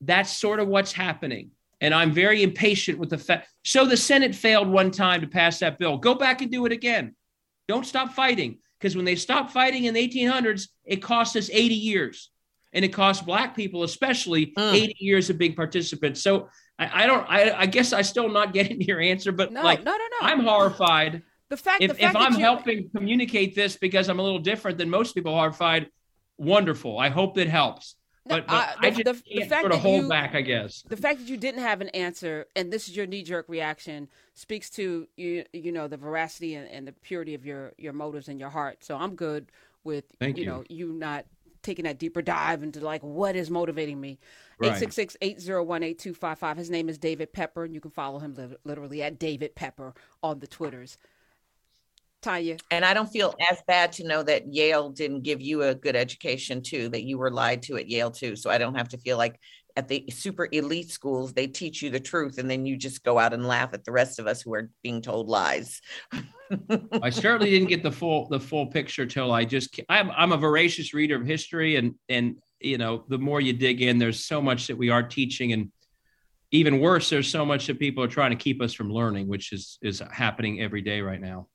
that's 0.00 0.32
sort 0.32 0.58
of 0.58 0.66
what's 0.66 0.90
happening. 0.90 1.52
And 1.80 1.94
I'm 1.94 2.10
very 2.10 2.42
impatient 2.42 2.98
with 2.98 3.10
the 3.10 3.18
fact. 3.18 3.46
So 3.62 3.86
the 3.86 3.96
Senate 3.96 4.34
failed 4.34 4.66
one 4.66 4.90
time 4.90 5.20
to 5.20 5.28
pass 5.28 5.60
that 5.60 5.78
bill. 5.78 5.96
Go 5.96 6.16
back 6.16 6.42
and 6.42 6.50
do 6.50 6.66
it 6.66 6.72
again. 6.72 7.14
Don't 7.68 7.86
stop 7.86 8.14
fighting. 8.14 8.58
Because 8.80 8.96
when 8.96 9.04
they 9.04 9.14
stopped 9.14 9.52
fighting 9.52 9.84
in 9.84 9.94
the 9.94 10.08
1800s, 10.08 10.70
it 10.84 10.96
cost 10.96 11.36
us 11.36 11.48
80 11.52 11.76
years 11.76 12.30
and 12.74 12.84
it 12.84 12.88
costs 12.88 13.22
black 13.22 13.56
people 13.56 13.82
especially 13.82 14.52
mm. 14.58 14.74
80 14.74 14.96
years 14.98 15.30
of 15.30 15.38
being 15.38 15.54
participants 15.54 16.22
so 16.22 16.48
i, 16.78 17.04
I 17.04 17.06
don't 17.06 17.26
I, 17.28 17.60
I, 17.60 17.66
guess 17.66 17.92
i 17.92 18.02
still 18.02 18.28
not 18.28 18.52
getting 18.52 18.80
your 18.80 19.00
answer 19.00 19.32
but 19.32 19.52
no, 19.52 19.62
like 19.62 19.82
no 19.84 19.92
no 19.92 19.96
no 19.96 20.26
i'm 20.26 20.40
horrified 20.40 21.22
the 21.48 21.56
fact 21.56 21.82
if, 21.82 21.92
the 21.92 21.96
fact 21.96 22.16
if 22.16 22.20
i'm 22.20 22.34
you... 22.34 22.40
helping 22.40 22.90
communicate 22.94 23.54
this 23.54 23.76
because 23.76 24.08
i'm 24.08 24.18
a 24.18 24.22
little 24.22 24.40
different 24.40 24.78
than 24.78 24.90
most 24.90 25.14
people 25.14 25.34
horrified 25.34 25.88
wonderful 26.36 26.98
i 26.98 27.08
hope 27.08 27.34
that 27.34 27.48
helps 27.48 27.96
but, 28.26 28.46
but 28.46 28.54
uh, 28.54 28.66
the, 28.80 28.86
I 28.86 28.90
just 28.90 29.04
the, 29.04 29.36
can't 29.36 29.50
the 29.50 29.60
sort 29.60 29.72
of 29.72 29.80
hold 29.80 30.04
you, 30.04 30.08
back, 30.08 30.34
I 30.34 30.40
guess. 30.40 30.82
The 30.88 30.96
fact 30.96 31.18
that 31.18 31.28
you 31.28 31.36
didn't 31.36 31.60
have 31.60 31.82
an 31.82 31.90
answer, 31.90 32.46
and 32.56 32.72
this 32.72 32.88
is 32.88 32.96
your 32.96 33.06
knee 33.06 33.22
jerk 33.22 33.46
reaction, 33.48 34.08
speaks 34.32 34.70
to 34.70 35.06
you, 35.16 35.44
you 35.52 35.72
know, 35.72 35.88
the 35.88 35.98
veracity 35.98 36.54
and, 36.54 36.66
and, 36.70 36.88
the 36.88 36.92
purity 36.92 37.34
of 37.34 37.44
your 37.44 37.72
your 37.76 37.92
motives 37.92 38.28
and 38.28 38.40
your 38.40 38.48
heart. 38.48 38.82
So 38.82 38.96
I'm 38.96 39.14
good 39.14 39.52
with 39.84 40.04
Thank 40.18 40.38
you, 40.38 40.44
you. 40.44 40.50
know 40.50 40.64
you 40.70 40.92
not 40.94 41.26
taking 41.64 41.84
that 41.84 41.98
deeper 41.98 42.22
dive 42.22 42.62
into 42.62 42.80
like 42.80 43.02
what 43.02 43.34
is 43.34 43.50
motivating 43.50 44.00
me. 44.00 44.18
866-801-8255. 44.62 46.56
His 46.56 46.70
name 46.70 46.88
is 46.88 46.96
David 46.98 47.32
Pepper, 47.32 47.64
and 47.64 47.74
you 47.74 47.80
can 47.80 47.90
follow 47.90 48.20
him 48.20 48.34
li- 48.34 48.56
literally 48.64 49.02
at 49.02 49.18
David 49.18 49.56
Pepper 49.56 49.94
on 50.22 50.38
the 50.38 50.46
Twitters. 50.46 50.96
Tonya. 52.22 52.60
And 52.70 52.84
I 52.84 52.94
don't 52.94 53.10
feel 53.10 53.34
as 53.50 53.62
bad 53.66 53.92
to 53.92 54.06
know 54.06 54.22
that 54.22 54.52
Yale 54.52 54.90
didn't 54.90 55.22
give 55.22 55.40
you 55.42 55.62
a 55.62 55.74
good 55.74 55.96
education 55.96 56.62
too, 56.62 56.88
that 56.90 57.02
you 57.04 57.18
were 57.18 57.30
lied 57.30 57.62
to 57.62 57.76
at 57.76 57.88
Yale 57.88 58.10
too. 58.10 58.36
So 58.36 58.50
I 58.50 58.58
don't 58.58 58.76
have 58.76 58.88
to 58.90 58.98
feel 58.98 59.18
like 59.18 59.38
at 59.76 59.88
the 59.88 60.04
super 60.10 60.48
elite 60.52 60.90
schools, 60.90 61.32
they 61.32 61.46
teach 61.46 61.82
you 61.82 61.90
the 61.90 62.00
truth 62.00 62.38
and 62.38 62.48
then 62.48 62.64
you 62.64 62.76
just 62.76 63.02
go 63.02 63.18
out 63.18 63.32
and 63.32 63.46
laugh 63.46 63.70
at 63.72 63.84
the 63.84 63.90
rest 63.90 64.18
of 64.18 64.26
us 64.26 64.40
who 64.40 64.54
are 64.54 64.70
being 64.82 65.02
told 65.02 65.28
lies. 65.28 65.80
I 67.02 67.10
certainly 67.10 67.50
didn't 67.50 67.68
get 67.68 67.82
the 67.82 67.90
full 67.90 68.28
the 68.28 68.38
full 68.38 68.66
picture 68.66 69.06
till 69.06 69.32
I 69.32 69.44
just 69.44 69.80
I'm 69.88 70.10
I'm 70.12 70.32
a 70.32 70.36
voracious 70.36 70.94
reader 70.94 71.16
of 71.16 71.26
history 71.26 71.76
and 71.76 71.94
and 72.08 72.38
you 72.60 72.78
know 72.78 73.04
the 73.08 73.18
more 73.18 73.40
you 73.40 73.52
dig 73.52 73.82
in 73.82 73.98
there's 73.98 74.24
so 74.24 74.40
much 74.40 74.68
that 74.68 74.76
we 74.76 74.90
are 74.90 75.02
teaching 75.02 75.52
and 75.52 75.72
even 76.52 76.78
worse 76.78 77.10
there's 77.10 77.28
so 77.28 77.44
much 77.44 77.66
that 77.66 77.78
people 77.78 78.04
are 78.04 78.08
trying 78.08 78.30
to 78.30 78.36
keep 78.36 78.62
us 78.62 78.72
from 78.72 78.92
learning 78.92 79.26
which 79.26 79.52
is 79.52 79.78
is 79.82 80.02
happening 80.12 80.60
every 80.60 80.82
day 80.82 81.00
right 81.00 81.20
now. 81.20 81.48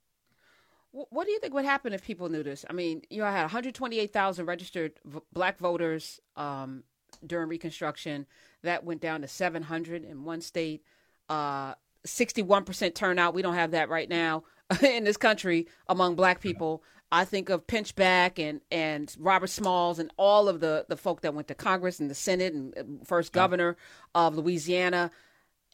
What 0.92 1.26
do 1.26 1.32
you 1.32 1.40
think 1.40 1.54
would 1.54 1.66
happen 1.66 1.94
if 1.94 2.04
people 2.04 2.30
knew 2.30 2.42
this? 2.42 2.66
I 2.68 2.74
mean, 2.74 3.04
you 3.12 3.20
know, 3.20 3.28
I 3.28 3.32
had 3.32 3.44
128,000 3.44 4.46
registered 4.48 4.94
v- 5.06 5.20
black 5.32 5.60
voters 5.60 6.20
um, 6.36 6.84
during 7.26 7.50
Reconstruction. 7.50 8.26
That 8.64 8.84
went 8.84 9.02
down 9.02 9.22
to 9.22 9.28
700 9.28 10.04
in 10.04 10.24
one 10.24 10.42
state. 10.42 10.84
Uh, 11.30 11.76
61% 12.06 12.96
turnout. 12.96 13.34
We 13.34 13.42
don't 13.42 13.56
have 13.56 13.72
that 13.72 13.90
right 13.90 14.10
now 14.10 14.44
in 14.82 15.04
this 15.04 15.18
country 15.18 15.68
among 15.88 16.16
black 16.16 16.40
people. 16.42 16.84
I 17.12 17.26
think 17.26 17.50
of 17.50 17.66
Pinchback 17.66 18.38
and, 18.38 18.62
and 18.72 19.14
Robert 19.20 19.50
Smalls 19.50 19.98
and 20.00 20.12
all 20.18 20.48
of 20.48 20.60
the, 20.60 20.86
the 20.88 20.98
folk 20.98 21.22
that 21.22 21.34
went 21.34 21.48
to 21.48 21.56
Congress 21.56 22.00
and 22.00 22.10
the 22.10 22.16
Senate 22.16 22.54
and 22.54 23.06
first 23.06 23.34
governor 23.34 23.78
of 24.14 24.36
Louisiana. 24.36 25.10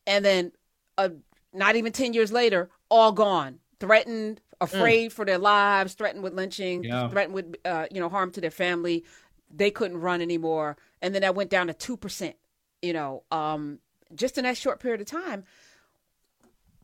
And 0.08 0.24
then 0.24 0.52
uh, 0.98 1.10
not 1.54 1.76
even 1.76 1.92
10 1.92 2.14
years 2.14 2.32
later, 2.32 2.70
all 2.90 3.12
gone, 3.12 3.60
threatened, 3.80 4.40
afraid 4.62 5.12
mm. 5.12 5.14
for 5.14 5.26
their 5.26 5.38
lives, 5.38 5.94
threatened 5.94 6.24
with 6.24 6.34
lynching, 6.34 6.84
yeah. 6.84 7.10
threatened 7.10 7.34
with 7.34 7.56
uh, 7.66 7.86
you 7.92 8.00
know 8.00 8.10
harm 8.10 8.32
to 8.32 8.42
their 8.42 8.52
family. 8.52 9.04
They 9.56 9.72
couldn't 9.72 10.02
run 10.02 10.22
anymore. 10.22 10.78
And 11.02 11.14
then 11.14 11.22
that 11.22 11.36
went 11.36 11.50
down 11.50 11.68
to 11.68 11.74
2%, 11.74 12.34
you 12.82 12.94
know, 12.94 13.24
um, 13.32 13.80
just 14.14 14.38
in 14.38 14.44
that 14.44 14.58
short 14.58 14.80
period 14.80 15.02
of 15.02 15.08
time. 15.08 15.46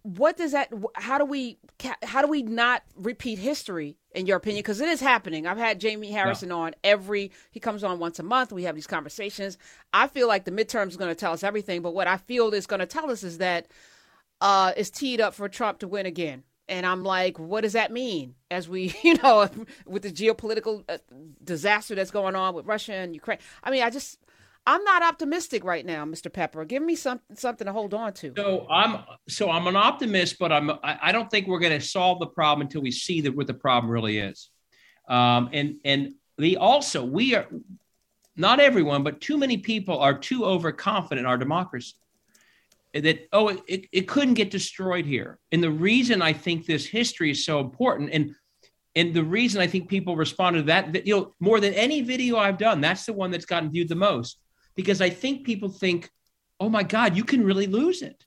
What 0.04 0.36
does 0.36 0.54
that 0.54 0.74
how 0.96 1.20
do 1.20 1.26
we 1.26 1.60
how 2.02 2.24
do 2.24 2.28
we 2.28 2.42
not 2.42 2.82
repeat 2.96 3.38
history 3.38 3.98
in 4.16 4.26
your 4.26 4.38
opinion? 4.38 4.64
Because 4.64 4.82
it 4.82 4.90
is 4.90 5.00
happening. 5.00 5.46
I've 5.46 5.60
had 5.60 5.80
jamie 5.80 6.10
harrison 6.10 6.52
on 6.52 6.74
every 6.84 7.32
he 7.52 7.60
comes 7.60 7.84
on 7.84 8.00
once 8.00 8.18
a 8.18 8.24
month. 8.24 8.52
We 8.52 8.64
have 8.64 8.74
these 8.74 8.88
conversations. 8.88 9.60
I 9.94 10.08
feel 10.08 10.28
like 10.28 10.46
the 10.46 10.52
midterms 10.52 10.90
is 10.90 10.98
going 10.98 11.12
to 11.12 11.16
tell 11.16 11.34
us 11.34 11.44
everything 11.44 11.84
but 11.84 11.94
what 11.94 12.08
i 12.08 12.18
feel 12.18 12.52
is 12.52 12.66
going 12.66 12.80
to 12.80 12.88
tell 12.88 13.12
us 13.12 13.22
is 13.22 13.38
that 13.38 13.68
uh 14.42 14.72
is 14.76 14.90
teed 14.90 15.22
up 15.22 15.36
for 15.36 15.48
trump 15.48 15.78
to 15.80 15.88
win 15.88 16.08
again 16.08 16.42
and 16.72 16.86
I'm 16.86 17.04
like, 17.04 17.38
what 17.38 17.62
does 17.62 17.74
that 17.74 17.92
mean? 17.92 18.34
As 18.50 18.68
we, 18.68 18.96
you 19.04 19.18
know, 19.18 19.48
with 19.86 20.02
the 20.04 20.12
geopolitical 20.12 20.84
uh, 20.90 20.98
disaster 21.44 21.94
that's 21.94 22.12
going 22.12 22.36
on 22.36 22.56
with 22.56 22.66
Russia 22.66 22.94
and 22.94 23.14
Ukraine. 23.14 23.40
I 23.64 23.70
mean, 23.70 23.84
I 23.84 23.90
just, 23.90 24.18
I'm 24.66 24.84
not 24.84 25.04
optimistic 25.04 25.64
right 25.64 25.86
now, 25.86 26.06
Mr. 26.06 26.32
Pepper. 26.32 26.64
Give 26.64 26.82
me 26.82 26.96
something, 26.96 27.36
something 27.36 27.66
to 27.66 27.74
hold 27.74 27.94
on 27.94 28.14
to. 28.14 28.34
So 28.38 28.68
I'm, 28.70 29.04
so 29.28 29.52
I'm 29.52 29.68
an 29.68 29.76
optimist, 29.76 30.40
but 30.40 30.52
I'm, 30.52 30.72
I 30.82 31.12
don't 31.12 31.30
think 31.30 31.48
we're 31.48 31.60
going 31.60 31.78
to 31.78 31.86
solve 31.86 32.20
the 32.20 32.28
problem 32.28 32.66
until 32.66 32.82
we 32.82 32.92
see 32.92 33.22
that 33.22 33.36
what 33.36 33.48
the 33.48 33.54
problem 33.54 33.92
really 33.92 34.18
is. 34.18 34.50
Um, 35.10 35.50
and 35.52 35.76
and 35.84 36.14
the 36.38 36.58
also 36.58 37.04
we 37.04 37.36
are 37.36 37.48
not 38.38 38.62
everyone, 38.62 39.04
but 39.04 39.20
too 39.20 39.38
many 39.38 39.58
people 39.58 40.00
are 40.00 40.18
too 40.18 40.46
overconfident 40.46 41.20
in 41.20 41.26
our 41.26 41.38
democracy 41.38 41.96
that 42.94 43.28
oh 43.32 43.50
it, 43.68 43.86
it 43.92 44.08
couldn't 44.08 44.34
get 44.34 44.52
destroyed 44.52 45.06
here. 45.06 45.40
And 45.52 45.64
the 45.64 45.72
reason 45.72 46.22
i 46.22 46.34
think 46.34 46.66
this 46.66 46.86
history 46.86 47.32
is 47.32 47.46
so 47.46 47.60
important 47.60 48.12
and 48.12 48.36
and 48.96 49.14
the 49.14 49.24
reason 49.24 49.62
i 49.62 49.68
think 49.68 49.90
people 49.90 50.16
responded 50.16 50.62
to 50.62 50.66
that 50.68 51.08
you 51.08 51.16
know 51.16 51.34
more 51.40 51.60
than 51.60 51.74
any 51.74 52.02
video 52.02 52.38
i've 52.38 52.58
done 52.58 52.82
that's 52.82 53.06
the 53.06 53.14
one 53.14 53.32
that's 53.32 53.46
gotten 53.46 53.72
viewed 53.72 53.90
the 53.90 53.96
most. 53.96 54.40
Because 54.76 55.02
i 55.02 55.10
think 55.10 55.46
people 55.46 55.70
think 55.70 56.10
oh 56.60 56.70
my 56.70 56.84
god 56.84 57.16
you 57.16 57.24
can 57.24 57.44
really 57.44 57.68
lose 57.68 58.02
it. 58.02 58.24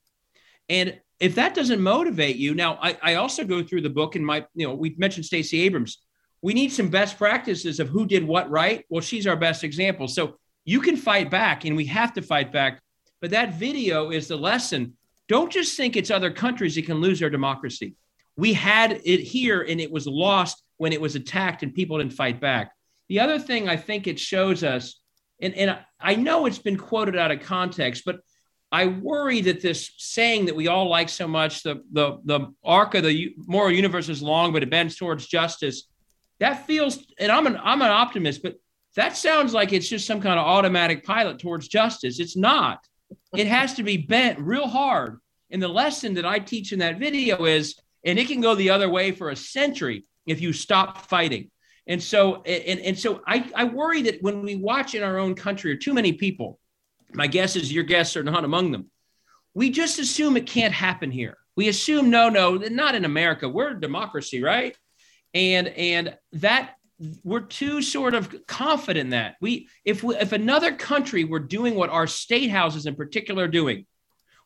And 0.69 0.99
if 1.21 1.35
that 1.37 1.55
doesn't 1.55 1.81
motivate 1.81 2.37
you 2.37 2.55
now 2.55 2.79
i, 2.81 2.97
I 3.03 3.15
also 3.17 3.45
go 3.45 3.63
through 3.63 3.83
the 3.83 3.91
book 3.91 4.17
and 4.17 4.25
my 4.25 4.47
you 4.55 4.67
know 4.67 4.75
we 4.75 4.95
mentioned 4.99 5.27
stacey 5.27 5.61
abrams. 5.63 5.99
We 6.41 6.53
need 6.53 6.73
some 6.73 6.89
best 6.89 7.17
practices 7.17 7.81
of 7.81 7.89
who 7.89 8.05
did 8.05 8.23
what 8.23 8.51
right. 8.51 8.85
Well 8.89 9.01
she's 9.03 9.27
our 9.27 9.37
best 9.37 9.65
example. 9.65 10.09
So 10.09 10.37
you 10.65 10.81
can 10.81 10.97
fight 10.97 11.31
back 11.31 11.65
and 11.65 11.77
we 11.77 11.87
have 11.87 12.15
to 12.15 12.23
fight 12.23 12.53
back 12.53 12.81
but 13.21 13.31
that 13.31 13.55
video 13.55 14.11
is 14.11 14.29
the 14.29 14.37
lesson. 14.37 14.97
Don't 15.29 15.53
just 15.53 15.77
think 15.77 15.97
it's 15.97 16.11
other 16.11 16.31
countries 16.31 16.75
that 16.75 16.87
can 16.87 17.01
lose 17.01 17.21
their 17.21 17.31
democracy. 17.31 17.95
We 18.37 18.53
had 18.53 19.01
it 19.05 19.21
here 19.21 19.63
and 19.63 19.81
it 19.81 19.91
was 19.91 20.07
lost 20.07 20.63
when 20.77 20.93
it 20.93 21.01
was 21.01 21.15
attacked 21.15 21.63
and 21.63 21.75
people 21.75 21.99
didn't 21.99 22.13
fight 22.13 22.41
back. 22.41 22.73
The 23.09 23.21
other 23.21 23.39
thing 23.39 23.69
I 23.69 23.77
think 23.77 24.07
it 24.07 24.19
shows 24.19 24.65
us, 24.65 25.01
and, 25.41 25.55
and 25.55 25.79
I 26.01 26.17
know 26.17 26.47
it's 26.47 26.59
been 26.59 26.77
quoted 26.77 27.17
out 27.17 27.31
of 27.31 27.41
context, 27.41 28.03
but 28.05 28.21
I 28.73 28.87
worry 28.87 29.41
that 29.43 29.61
this 29.61 29.93
saying 29.99 30.47
that 30.47 30.57
we 30.57 30.69
all 30.69 30.89
like 30.89 31.09
so 31.09 31.29
much, 31.29 31.63
the, 31.63 31.83
the, 31.93 32.19
the 32.25 32.53
arc 32.65 32.95
of 32.95 33.05
the 33.05 33.35
moral 33.47 33.71
universe 33.71 34.09
is 34.09 34.23
long, 34.23 34.53
but 34.53 34.63
it 34.63 34.71
bends 34.71 34.97
towards 34.97 35.27
justice. 35.27 35.85
That 36.41 36.67
feels, 36.67 36.99
and 37.19 37.31
I'm 37.31 37.47
an, 37.47 37.57
I'm 37.63 37.83
an 37.83 37.91
optimist, 37.91 38.43
but 38.43 38.57
that 38.97 39.17
sounds 39.17 39.55
like 39.55 39.73
it's 39.73 39.89
just 39.89 40.07
some 40.07 40.21
kind 40.21 40.39
of 40.39 40.47
automatic 40.47 41.05
pilot 41.05 41.39
towards 41.39 41.69
justice. 41.69 42.19
It's 42.19 42.37
not 42.37 42.81
it 43.37 43.47
has 43.47 43.75
to 43.75 43.83
be 43.83 43.97
bent 43.97 44.39
real 44.39 44.67
hard. 44.67 45.19
And 45.51 45.63
the 45.63 45.69
lesson 45.69 46.15
that 46.15 46.27
I 46.27 46.39
teach 46.39 46.73
in 46.73 46.81
that 46.81 46.99
video 46.99 47.45
is, 47.45 47.79
and 48.05 48.19
it 48.19 48.29
can 48.29 48.41
go 48.41 48.55
the 48.55 48.71
other 48.71 48.89
way 48.89 49.13
for 49.13 49.31
a 49.31 49.37
century 49.37 50.05
if 50.27 50.41
you 50.41 50.53
stop 50.53 51.07
fighting. 51.07 51.51
And 51.87 52.03
so, 52.03 52.43
and, 52.43 52.81
and 52.81 52.99
so 52.99 53.23
I, 53.27 53.51
I 53.55 53.65
worry 53.65 54.03
that 54.03 54.23
when 54.23 54.43
we 54.43 54.57
watch 54.57 54.95
in 54.95 55.03
our 55.03 55.19
own 55.19 55.35
country 55.35 55.71
or 55.71 55.77
too 55.77 55.95
many 55.95 56.13
people, 56.15 56.59
my 57.13 57.27
guess 57.27 57.57
is 57.57 57.73
your 57.73 57.85
guests 57.85 58.17
are 58.17 58.23
not 58.23 58.45
among 58.45 58.73
them. 58.73 58.91
We 59.53 59.71
just 59.71 59.99
assume 59.99 60.37
it 60.37 60.47
can't 60.47 60.75
happen 60.75 61.11
here. 61.11 61.37
We 61.57 61.69
assume, 61.69 62.11
no, 62.11 62.29
no, 62.29 62.57
not 62.57 62.95
in 62.95 63.05
America. 63.05 63.49
We're 63.49 63.77
a 63.77 63.81
democracy, 63.81 64.43
right? 64.43 64.77
And 65.33 65.69
and 65.69 66.17
that 66.33 66.75
we're 67.23 67.41
too 67.41 67.83
sort 67.83 68.15
of 68.15 68.47
confident 68.47 69.11
that. 69.11 69.35
We 69.41 69.69
if 69.85 70.03
we, 70.03 70.17
if 70.17 70.33
another 70.33 70.73
country 70.75 71.25
were 71.25 71.41
doing 71.41 71.75
what 71.75 71.91
our 71.91 72.07
state 72.07 72.51
houses 72.51 72.87
in 72.87 72.95
particular 72.95 73.45
are 73.45 73.49
doing 73.49 73.87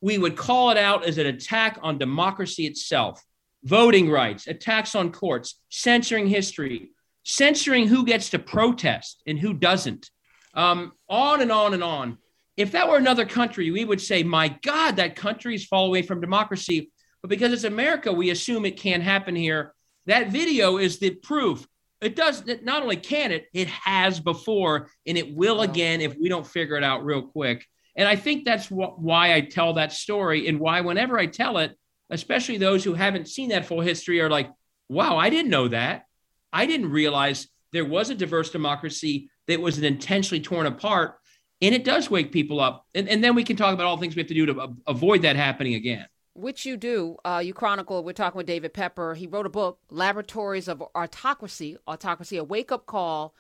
we 0.01 0.19
would 0.19 0.37
call 0.37 0.71
it 0.71 0.77
out 0.77 1.05
as 1.05 1.19
an 1.19 1.27
attack 1.27 1.79
on 1.83 1.99
democracy 1.99 2.67
itself 2.67 3.23
voting 3.65 4.09
rights 4.09 4.47
attacks 4.47 4.95
on 4.95 5.11
courts 5.11 5.61
censoring 5.69 6.27
history 6.27 6.91
censoring 7.25 7.87
who 7.89 8.05
gets 8.05 8.31
to 8.31 8.39
protest 8.39 9.23
and 9.27 9.39
who 9.39 9.53
doesn't. 9.53 10.09
Um, 10.55 10.93
on 11.11 11.43
and 11.43 11.53
on 11.53 11.75
and 11.75 11.85
on. 11.85 12.17
If 12.57 12.73
that 12.73 12.89
were 12.89 12.97
another 12.97 13.27
country 13.27 13.71
we 13.71 13.85
would 13.85 14.01
say 14.01 14.23
my 14.23 14.49
god 14.63 14.97
that 14.97 15.17
country 15.17 15.55
is 15.55 15.67
far 15.67 15.87
away 15.87 16.03
from 16.03 16.21
democracy. 16.21 16.91
But 17.21 17.31
because 17.31 17.53
it's 17.53 17.65
america 17.65 18.13
we 18.13 18.31
assume 18.31 18.65
it 18.65 18.79
can't 18.79 19.03
happen 19.03 19.35
here. 19.35 19.75
That 20.07 20.31
video 20.31 20.79
is 20.79 20.99
the 20.99 21.11
proof 21.11 21.67
it 22.01 22.15
does 22.15 22.45
not 22.63 22.83
only 22.83 22.97
can 22.97 23.33
it, 23.33 23.47
it 23.53 23.69
has 23.69 24.21
before, 24.21 24.89
and 25.07 25.19
it 25.19 25.35
will 25.35 25.63
again 25.63 26.01
if 26.01 26.17
we 26.17 26.29
don't 26.29 26.47
figure 26.47 26.77
it 26.77 26.85
out 26.85 27.05
real 27.05 27.23
quick. 27.23 27.67
And 27.97 28.07
I 28.07 28.15
think 28.15 28.45
that's 28.45 28.67
wh- 28.67 28.99
why 28.99 29.35
I 29.35 29.41
tell 29.41 29.75
that 29.75 29.93
story, 29.93 30.47
and 30.49 30.61
why 30.61 30.81
whenever 30.81 31.19
I 31.19 31.27
tell 31.27 31.59
it, 31.59 31.77
especially 32.11 32.57
those 32.57 32.85
who 32.85 32.95
haven't 32.95 33.29
seen 33.29 33.51
that 33.51 33.67
full 33.67 33.81
history 33.81 34.21
are 34.21 34.31
like, 34.31 34.51
"Wow, 34.89 35.17
I 35.17 35.31
didn't 35.31 35.51
know 35.51 35.69
that. 35.69 36.05
I 36.53 36.67
didn't 36.67 36.91
realize 36.91 37.49
there 37.73 37.85
was 37.85 38.11
a 38.11 38.15
diverse 38.15 38.51
democracy 38.51 39.31
that 39.49 39.61
was 39.61 39.79
intentionally 39.79 40.41
torn 40.41 40.67
apart." 40.67 41.17
And 41.61 41.75
it 41.75 41.85
does 41.85 42.09
wake 42.09 42.31
people 42.31 42.61
up, 42.61 42.87
and, 42.95 43.09
and 43.09 43.25
then 43.25 43.35
we 43.35 43.43
can 43.43 43.57
talk 43.57 43.75
about 43.75 43.87
all 43.87 43.97
the 43.97 44.01
things 44.01 44.15
we 44.15 44.23
have 44.23 44.29
to 44.29 44.35
do 44.35 44.47
to 44.47 44.77
avoid 44.87 45.23
that 45.23 45.35
happening 45.35 45.75
again 45.75 46.07
which 46.39 46.65
you 46.65 46.77
do. 46.77 47.17
Uh, 47.25 47.43
you 47.45 47.53
chronicle. 47.53 48.05
We're 48.05 48.13
talking 48.13 48.37
with 48.37 48.47
David 48.47 48.73
Pepper. 48.73 49.15
He 49.15 49.27
wrote 49.27 49.47
a 49.47 49.51
book, 49.51 49.79
Laboratories 49.91 50.69
of 50.69 50.83
Autocracy. 50.95 51.77
Autocracy, 51.87 52.37
a 52.37 52.45
wake 52.45 52.71
up 52.71 52.87
call 52.87 53.35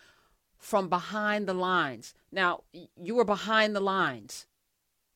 from 0.58 0.88
behind 0.88 1.46
the 1.46 1.54
lines. 1.54 2.14
Now, 2.32 2.64
you 3.00 3.14
were 3.14 3.24
behind 3.24 3.76
the 3.76 3.80
lines. 3.80 4.46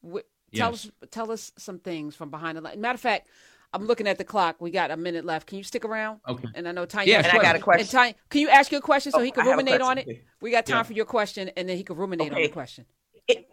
Tell 0.04 0.22
yes. 0.52 0.86
us, 0.86 0.90
tell 1.10 1.32
us 1.32 1.52
some 1.56 1.78
things 1.78 2.14
from 2.14 2.30
behind 2.30 2.56
the 2.56 2.62
lines. 2.62 2.78
Matter 2.78 2.94
of 2.94 3.00
fact, 3.00 3.28
I'm 3.72 3.86
looking 3.86 4.06
at 4.06 4.18
the 4.18 4.24
clock. 4.24 4.60
We 4.60 4.70
got 4.70 4.90
a 4.90 4.96
minute 4.96 5.24
left. 5.24 5.48
Can 5.48 5.58
you 5.58 5.64
stick 5.64 5.84
around? 5.84 6.20
Okay. 6.28 6.48
And 6.54 6.68
I 6.68 6.72
know 6.72 6.86
Tonya. 6.86 7.06
Yeah, 7.06 7.18
and 7.18 7.38
I 7.38 7.42
got 7.42 7.56
a 7.56 7.58
question. 7.58 7.98
Tonya, 7.98 8.14
can 8.28 8.42
you 8.42 8.50
ask 8.50 8.70
your 8.70 8.80
question 8.80 9.12
so 9.12 9.18
oh, 9.18 9.22
he 9.22 9.30
can 9.32 9.44
ruminate 9.44 9.80
on 9.80 9.98
it? 9.98 10.24
We 10.40 10.50
got 10.50 10.66
time 10.66 10.78
yeah. 10.78 10.82
for 10.84 10.92
your 10.92 11.06
question, 11.06 11.50
and 11.56 11.68
then 11.68 11.76
he 11.76 11.82
can 11.82 11.96
ruminate 11.96 12.30
okay. 12.30 12.42
on 12.42 12.48
the 12.48 12.52
question. 12.52 12.84
It, 13.26 13.48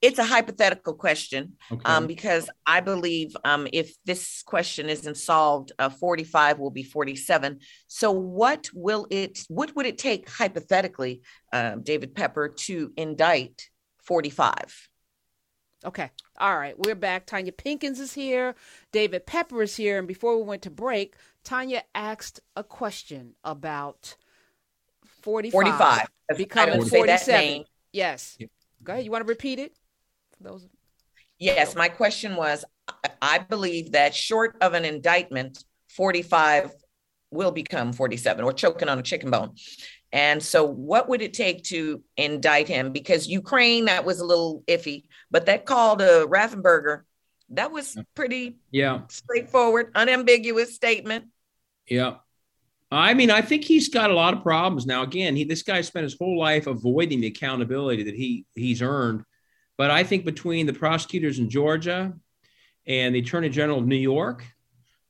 it's 0.00 0.18
a 0.18 0.24
hypothetical 0.24 0.94
question 0.94 1.54
okay. 1.72 1.82
um, 1.84 2.06
because 2.06 2.48
I 2.66 2.80
believe 2.80 3.36
um, 3.44 3.66
if 3.72 3.94
this 4.04 4.42
question 4.42 4.88
isn't 4.88 5.16
solved, 5.16 5.72
uh, 5.78 5.88
45 5.88 6.58
will 6.58 6.70
be 6.70 6.84
47. 6.84 7.58
So, 7.88 8.12
what 8.12 8.68
will 8.72 9.06
it? 9.10 9.40
What 9.48 9.74
would 9.74 9.86
it 9.86 9.98
take 9.98 10.28
hypothetically, 10.28 11.22
uh, 11.52 11.76
David 11.82 12.14
Pepper, 12.14 12.48
to 12.48 12.92
indict 12.96 13.70
45? 14.02 14.88
Okay. 15.84 16.10
All 16.38 16.56
right. 16.56 16.74
We're 16.78 16.94
back. 16.94 17.26
Tonya 17.26 17.52
Pinkins 17.52 18.00
is 18.00 18.12
here. 18.12 18.54
David 18.92 19.26
Pepper 19.26 19.62
is 19.62 19.76
here. 19.76 19.98
And 19.98 20.08
before 20.08 20.36
we 20.36 20.42
went 20.42 20.62
to 20.62 20.70
break, 20.70 21.14
Tonya 21.44 21.82
asked 21.94 22.40
a 22.56 22.64
question 22.64 23.34
about 23.44 24.16
45. 25.22 25.52
45. 25.52 26.06
Becoming 26.36 26.84
47. 26.84 27.64
Yes. 27.92 28.38
Go 28.82 28.92
ahead. 28.92 29.04
You 29.04 29.10
want 29.10 29.24
to 29.24 29.28
repeat 29.28 29.58
it? 29.58 29.72
Those? 30.40 30.66
Yes, 31.38 31.76
my 31.76 31.88
question 31.88 32.36
was 32.36 32.64
I 33.22 33.38
believe 33.38 33.92
that 33.92 34.14
short 34.14 34.56
of 34.60 34.74
an 34.74 34.84
indictment, 34.84 35.64
45 35.90 36.72
will 37.30 37.52
become 37.52 37.92
47 37.92 38.44
or 38.44 38.52
choking 38.52 38.88
on 38.88 38.98
a 38.98 39.02
chicken 39.02 39.30
bone. 39.30 39.54
And 40.10 40.42
so, 40.42 40.64
what 40.64 41.08
would 41.08 41.20
it 41.20 41.34
take 41.34 41.64
to 41.64 42.02
indict 42.16 42.66
him? 42.66 42.92
Because 42.92 43.28
Ukraine, 43.28 43.84
that 43.86 44.04
was 44.04 44.20
a 44.20 44.24
little 44.24 44.64
iffy, 44.66 45.04
but 45.30 45.46
that 45.46 45.66
call 45.66 45.96
to 45.98 46.26
Raffensperger, 46.28 47.02
that 47.50 47.70
was 47.70 47.96
pretty 48.14 48.58
yeah 48.70 49.02
straightforward, 49.08 49.92
unambiguous 49.94 50.74
statement. 50.74 51.26
Yeah. 51.86 52.16
I 52.90 53.12
mean, 53.12 53.30
I 53.30 53.42
think 53.42 53.64
he's 53.64 53.90
got 53.90 54.10
a 54.10 54.14
lot 54.14 54.32
of 54.32 54.42
problems 54.42 54.86
now. 54.86 55.02
Again, 55.02 55.36
he 55.36 55.44
this 55.44 55.62
guy 55.62 55.82
spent 55.82 56.04
his 56.04 56.16
whole 56.18 56.38
life 56.38 56.66
avoiding 56.66 57.20
the 57.20 57.26
accountability 57.26 58.04
that 58.04 58.14
he 58.14 58.46
he's 58.54 58.80
earned 58.80 59.24
but 59.78 59.90
I 59.90 60.02
think 60.02 60.24
between 60.24 60.66
the 60.66 60.72
prosecutors 60.72 61.38
in 61.38 61.48
Georgia 61.48 62.12
and 62.86 63.14
the 63.14 63.20
Attorney 63.20 63.48
General 63.48 63.78
of 63.78 63.86
New 63.86 63.96
York 63.96 64.44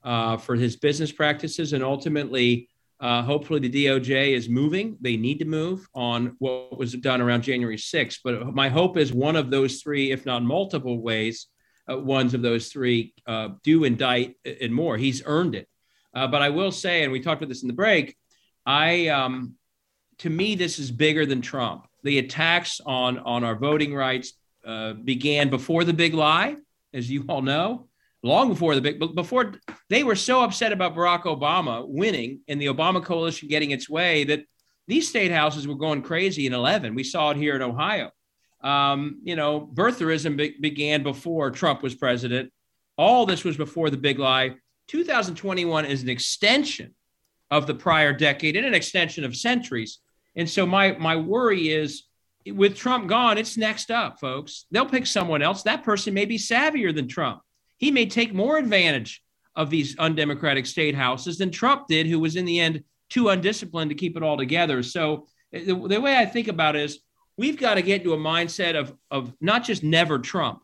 uh, 0.04 0.36
for 0.36 0.54
his 0.54 0.76
business 0.76 1.10
practices, 1.10 1.72
and 1.72 1.82
ultimately, 1.82 2.68
uh, 3.00 3.22
hopefully, 3.22 3.60
the 3.60 3.86
DOJ 3.86 4.34
is 4.36 4.48
moving. 4.48 4.96
They 5.00 5.16
need 5.16 5.38
to 5.38 5.44
move 5.44 5.88
on 5.94 6.36
what 6.38 6.78
was 6.78 6.92
done 6.92 7.20
around 7.20 7.42
January 7.42 7.76
6th. 7.76 8.18
But 8.22 8.54
my 8.54 8.68
hope 8.68 8.96
is 8.96 9.12
one 9.12 9.36
of 9.36 9.50
those 9.50 9.82
three, 9.82 10.12
if 10.12 10.26
not 10.26 10.42
multiple 10.42 11.00
ways, 11.00 11.46
uh, 11.90 11.98
ones 11.98 12.34
of 12.34 12.42
those 12.42 12.68
three 12.68 13.14
uh, 13.26 13.50
do 13.62 13.84
indict 13.84 14.36
and 14.44 14.74
more. 14.74 14.96
He's 14.96 15.22
earned 15.24 15.54
it. 15.54 15.68
Uh, 16.14 16.26
but 16.26 16.42
I 16.42 16.50
will 16.50 16.72
say, 16.72 17.04
and 17.04 17.12
we 17.12 17.20
talked 17.20 17.40
about 17.40 17.48
this 17.48 17.62
in 17.62 17.68
the 17.68 17.74
break, 17.74 18.16
I 18.66 19.08
um, 19.08 19.54
to 20.18 20.30
me 20.30 20.54
this 20.54 20.78
is 20.78 20.90
bigger 20.90 21.24
than 21.24 21.40
Trump. 21.40 21.86
The 22.02 22.18
attacks 22.18 22.80
on 22.84 23.18
on 23.20 23.44
our 23.44 23.56
voting 23.56 23.94
rights, 23.94 24.32
uh, 24.68 24.92
began 24.92 25.48
before 25.48 25.82
the 25.82 25.94
big 25.94 26.12
lie, 26.12 26.54
as 26.92 27.10
you 27.10 27.24
all 27.28 27.40
know, 27.40 27.88
long 28.22 28.50
before 28.50 28.74
the 28.74 28.82
big, 28.82 29.14
before 29.14 29.54
they 29.88 30.04
were 30.04 30.14
so 30.14 30.42
upset 30.42 30.72
about 30.72 30.94
Barack 30.94 31.22
Obama 31.22 31.86
winning 31.88 32.40
and 32.48 32.60
the 32.60 32.66
Obama 32.66 33.02
coalition 33.02 33.48
getting 33.48 33.70
its 33.70 33.88
way 33.88 34.24
that 34.24 34.44
these 34.86 35.08
state 35.08 35.30
houses 35.30 35.66
were 35.66 35.74
going 35.74 36.02
crazy 36.02 36.46
in 36.46 36.52
11. 36.52 36.94
We 36.94 37.02
saw 37.02 37.30
it 37.30 37.38
here 37.38 37.56
in 37.56 37.62
Ohio. 37.62 38.10
Um, 38.60 39.20
you 39.22 39.36
know, 39.36 39.70
birtherism 39.72 40.36
be- 40.36 40.56
began 40.60 41.02
before 41.02 41.50
Trump 41.50 41.82
was 41.82 41.94
president. 41.94 42.52
All 42.98 43.24
this 43.24 43.44
was 43.44 43.56
before 43.56 43.88
the 43.88 43.96
big 43.96 44.18
lie. 44.18 44.56
2021 44.88 45.86
is 45.86 46.02
an 46.02 46.10
extension 46.10 46.94
of 47.50 47.66
the 47.66 47.74
prior 47.74 48.12
decade 48.12 48.56
and 48.56 48.66
an 48.66 48.74
extension 48.74 49.24
of 49.24 49.34
centuries. 49.34 50.00
And 50.36 50.48
so 50.48 50.66
my 50.66 50.92
my 50.92 51.16
worry 51.16 51.70
is 51.70 52.04
with 52.46 52.76
Trump 52.76 53.08
gone, 53.08 53.38
it's 53.38 53.56
next 53.56 53.90
up, 53.90 54.20
folks. 54.20 54.66
They'll 54.70 54.86
pick 54.86 55.06
someone 55.06 55.42
else. 55.42 55.62
That 55.62 55.84
person 55.84 56.14
may 56.14 56.24
be 56.24 56.38
savvier 56.38 56.94
than 56.94 57.08
Trump. 57.08 57.40
He 57.76 57.90
may 57.90 58.06
take 58.06 58.34
more 58.34 58.58
advantage 58.58 59.22
of 59.54 59.70
these 59.70 59.98
undemocratic 59.98 60.66
state 60.66 60.94
houses 60.94 61.38
than 61.38 61.50
Trump 61.50 61.88
did, 61.88 62.06
who 62.06 62.20
was 62.20 62.36
in 62.36 62.44
the 62.44 62.60
end 62.60 62.84
too 63.10 63.28
undisciplined 63.28 63.90
to 63.90 63.96
keep 63.96 64.16
it 64.16 64.22
all 64.22 64.36
together. 64.36 64.82
So 64.82 65.26
eh, 65.52 65.64
the, 65.64 65.74
the 65.74 66.00
way 66.00 66.16
I 66.16 66.26
think 66.26 66.48
about 66.48 66.76
it 66.76 66.82
is 66.82 67.00
we've 67.36 67.58
got 67.58 67.74
to 67.74 67.82
get 67.82 68.02
into 68.02 68.14
a 68.14 68.18
mindset 68.18 68.76
of, 68.76 68.94
of 69.10 69.32
not 69.40 69.64
just 69.64 69.82
never 69.82 70.18
Trump, 70.18 70.60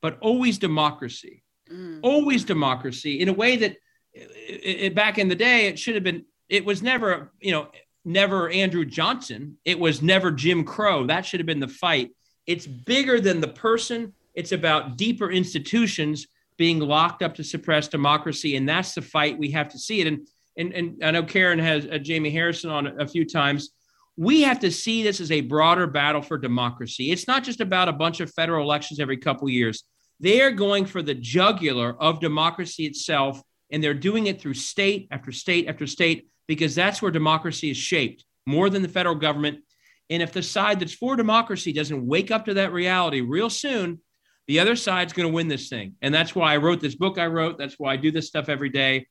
but 0.00 0.18
always 0.20 0.58
democracy, 0.58 1.42
mm. 1.70 2.00
always 2.02 2.44
democracy 2.44 3.20
in 3.20 3.28
a 3.28 3.32
way 3.32 3.56
that 3.56 3.76
it, 4.12 4.80
it, 4.80 4.94
back 4.94 5.18
in 5.18 5.28
the 5.28 5.34
day, 5.34 5.66
it 5.66 5.78
should 5.78 5.94
have 5.94 6.04
been, 6.04 6.24
it 6.48 6.64
was 6.64 6.82
never, 6.82 7.32
you 7.40 7.52
know, 7.52 7.68
never 8.04 8.48
Andrew 8.50 8.84
Johnson. 8.84 9.58
It 9.64 9.78
was 9.78 10.02
never 10.02 10.30
Jim 10.30 10.64
Crow. 10.64 11.06
That 11.06 11.24
should 11.24 11.40
have 11.40 11.46
been 11.46 11.60
the 11.60 11.68
fight. 11.68 12.10
It's 12.46 12.66
bigger 12.66 13.20
than 13.20 13.40
the 13.40 13.48
person. 13.48 14.12
It's 14.34 14.52
about 14.52 14.96
deeper 14.96 15.30
institutions 15.30 16.26
being 16.56 16.80
locked 16.80 17.22
up 17.22 17.34
to 17.36 17.44
suppress 17.44 17.88
democracy. 17.88 18.56
And 18.56 18.68
that's 18.68 18.94
the 18.94 19.02
fight 19.02 19.38
we 19.38 19.50
have 19.52 19.68
to 19.70 19.78
see 19.78 20.00
it. 20.00 20.06
And, 20.06 20.26
and, 20.56 20.72
and 20.72 21.04
I 21.04 21.10
know 21.10 21.22
Karen 21.22 21.58
has 21.58 21.86
uh, 21.86 21.98
Jamie 21.98 22.30
Harrison 22.30 22.70
on 22.70 23.00
a 23.00 23.06
few 23.06 23.24
times. 23.24 23.70
We 24.16 24.42
have 24.42 24.60
to 24.60 24.70
see 24.70 25.02
this 25.02 25.20
as 25.20 25.30
a 25.30 25.40
broader 25.40 25.86
battle 25.86 26.20
for 26.20 26.36
democracy. 26.36 27.10
It's 27.10 27.26
not 27.26 27.44
just 27.44 27.60
about 27.60 27.88
a 27.88 27.92
bunch 27.92 28.20
of 28.20 28.32
federal 28.32 28.62
elections 28.62 29.00
every 29.00 29.16
couple 29.16 29.48
years. 29.48 29.84
They 30.20 30.40
are 30.42 30.50
going 30.50 30.84
for 30.84 31.02
the 31.02 31.14
jugular 31.14 31.96
of 32.00 32.20
democracy 32.20 32.84
itself 32.84 33.42
and 33.70 33.82
they're 33.82 33.94
doing 33.94 34.26
it 34.26 34.40
through 34.40 34.54
state 34.54 35.08
after 35.10 35.32
state 35.32 35.66
after 35.66 35.86
state 35.86 36.28
because 36.46 36.74
that's 36.74 37.00
where 37.00 37.10
democracy 37.10 37.70
is 37.70 37.76
shaped 37.76 38.24
more 38.46 38.70
than 38.70 38.82
the 38.82 38.88
federal 38.88 39.14
government. 39.14 39.60
And 40.10 40.22
if 40.22 40.32
the 40.32 40.42
side 40.42 40.80
that's 40.80 40.92
for 40.92 41.16
democracy 41.16 41.72
doesn't 41.72 42.06
wake 42.06 42.30
up 42.30 42.44
to 42.46 42.54
that 42.54 42.72
reality 42.72 43.20
real 43.20 43.50
soon, 43.50 44.00
the 44.48 44.58
other 44.58 44.76
side's 44.76 45.12
going 45.12 45.28
to 45.28 45.34
win 45.34 45.48
this 45.48 45.68
thing. 45.68 45.94
And 46.02 46.12
that's 46.12 46.34
why 46.34 46.52
I 46.52 46.56
wrote 46.58 46.80
this 46.80 46.96
book 46.96 47.18
I 47.18 47.26
wrote. 47.26 47.58
That's 47.58 47.78
why 47.78 47.92
I 47.92 47.96
do 47.96 48.10
this 48.10 48.26
stuff 48.26 48.48
every 48.48 48.68
day. 48.68 49.06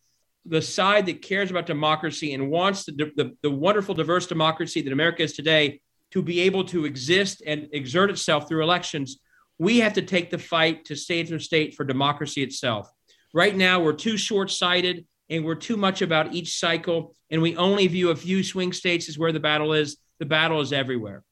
The 0.45 0.61
side 0.61 1.05
that 1.05 1.21
cares 1.21 1.51
about 1.51 1.65
democracy 1.65 2.33
and 2.33 2.50
wants 2.50 2.85
the, 2.85 3.11
the, 3.15 3.35
the 3.41 3.51
wonderful, 3.51 3.95
diverse 3.95 4.27
democracy 4.27 4.81
that 4.81 4.91
America 4.91 5.23
is 5.23 5.33
today 5.33 5.81
to 6.11 6.21
be 6.21 6.41
able 6.41 6.65
to 6.65 6.85
exist 6.85 7.41
and 7.45 7.69
exert 7.71 8.09
itself 8.09 8.47
through 8.47 8.63
elections, 8.63 9.19
we 9.57 9.79
have 9.79 9.93
to 9.93 10.01
take 10.01 10.29
the 10.29 10.38
fight 10.38 10.85
to 10.85 10.95
state 10.95 11.27
after 11.27 11.39
state 11.39 11.75
for 11.75 11.85
democracy 11.85 12.43
itself. 12.43 12.91
Right 13.33 13.55
now, 13.55 13.79
we're 13.79 13.93
too 13.93 14.17
short 14.17 14.51
sighted 14.51 15.05
and 15.31 15.45
we're 15.45 15.55
too 15.55 15.77
much 15.77 16.01
about 16.01 16.33
each 16.33 16.59
cycle, 16.59 17.15
and 17.31 17.41
we 17.41 17.55
only 17.55 17.88
view 17.88 18.09
a 18.09 18.15
few 18.15 18.43
swing 18.43 18.73
states 18.73 19.07
as 19.07 19.17
where 19.17 19.31
the 19.31 19.39
battle 19.39 19.73
is. 19.73 19.97
The 20.19 20.25
battle 20.25 20.59
is 20.59 20.73
everywhere. 20.73 21.23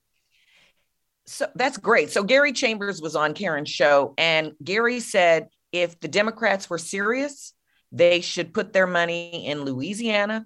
So 1.27 1.47
that's 1.53 1.77
great. 1.77 2.09
So 2.09 2.23
Gary 2.23 2.53
Chambers 2.53 3.01
was 3.01 3.15
on 3.15 3.35
Karen's 3.35 3.69
show, 3.69 4.15
and 4.17 4.53
Gary 4.63 5.01
said 5.01 5.49
if 5.71 5.99
the 5.99 6.07
Democrats 6.07 6.69
were 6.69 6.79
serious, 6.79 7.53
they 7.91 8.21
should 8.21 8.53
put 8.53 8.73
their 8.73 8.87
money 8.87 9.45
in 9.45 9.63
Louisiana 9.63 10.45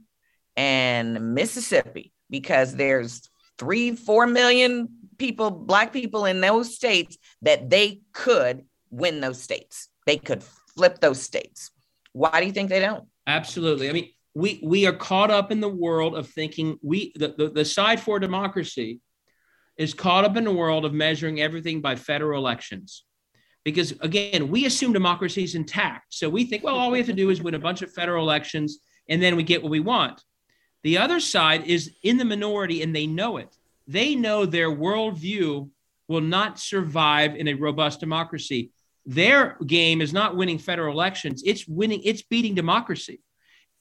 and 0.57 1.33
Mississippi 1.35 2.11
because 2.29 2.75
there's 2.75 3.29
three, 3.57 3.95
four 3.95 4.25
million 4.25 4.89
people, 5.17 5.51
black 5.51 5.93
people 5.93 6.25
in 6.25 6.41
those 6.41 6.75
states 6.75 7.17
that 7.43 7.69
they 7.69 8.01
could 8.11 8.65
win 8.89 9.21
those 9.21 9.41
states. 9.41 9.89
They 10.05 10.17
could 10.17 10.43
flip 10.75 10.99
those 10.99 11.21
states. 11.21 11.71
Why 12.13 12.39
do 12.39 12.45
you 12.45 12.51
think 12.51 12.69
they 12.69 12.79
don't? 12.79 13.05
Absolutely. 13.27 13.89
I 13.89 13.93
mean, 13.93 14.09
we 14.35 14.59
we 14.63 14.85
are 14.87 14.93
caught 14.93 15.31
up 15.31 15.51
in 15.51 15.59
the 15.59 15.69
world 15.69 16.15
of 16.15 16.27
thinking 16.27 16.77
we 16.81 17.13
the, 17.15 17.35
the, 17.37 17.49
the 17.49 17.65
side 17.65 17.99
for 17.99 18.19
democracy 18.19 18.99
is 19.77 19.93
caught 19.93 20.25
up 20.25 20.37
in 20.37 20.43
the 20.43 20.51
world 20.51 20.85
of 20.85 20.93
measuring 20.93 21.41
everything 21.41 21.81
by 21.81 21.95
federal 21.95 22.39
elections. 22.39 23.05
Because 23.63 23.91
again, 24.01 24.49
we 24.49 24.65
assume 24.65 24.91
democracy 24.93 25.43
is 25.43 25.55
intact. 25.55 26.13
So 26.13 26.29
we 26.29 26.45
think, 26.45 26.63
well, 26.63 26.75
all 26.75 26.91
we 26.91 26.97
have 26.97 27.07
to 27.07 27.13
do 27.13 27.29
is 27.29 27.41
win 27.41 27.53
a 27.53 27.59
bunch 27.59 27.81
of 27.81 27.91
federal 27.91 28.23
elections 28.23 28.79
and 29.07 29.21
then 29.21 29.35
we 29.35 29.43
get 29.43 29.63
what 29.63 29.71
we 29.71 29.79
want. 29.79 30.21
The 30.83 30.97
other 30.97 31.19
side 31.19 31.65
is 31.65 31.91
in 32.03 32.17
the 32.17 32.25
minority 32.25 32.81
and 32.81 32.95
they 32.95 33.07
know 33.07 33.37
it. 33.37 33.55
They 33.87 34.15
know 34.15 34.45
their 34.45 34.69
worldview 34.69 35.69
will 36.07 36.21
not 36.21 36.59
survive 36.59 37.35
in 37.35 37.47
a 37.47 37.53
robust 37.53 37.99
democracy. 37.99 38.71
Their 39.05 39.57
game 39.65 40.01
is 40.01 40.13
not 40.13 40.35
winning 40.35 40.57
federal 40.57 40.93
elections, 40.93 41.43
it's 41.45 41.67
winning, 41.67 42.01
it's 42.03 42.21
beating 42.21 42.55
democracy. 42.55 43.19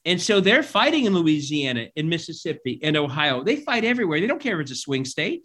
And 0.05 0.21
so 0.21 0.41
they're 0.41 0.63
fighting 0.63 1.05
in 1.05 1.13
Louisiana, 1.13 1.87
in 1.95 2.09
Mississippi, 2.09 2.79
and 2.83 2.97
Ohio. 2.97 3.41
They 3.43 3.55
fight 3.55 3.85
everywhere. 3.85 4.19
They 4.19 4.27
don't 4.27 4.41
care 4.41 4.59
if 4.59 4.63
it's 4.63 4.71
a 4.71 4.75
swing 4.75 5.05
state. 5.05 5.43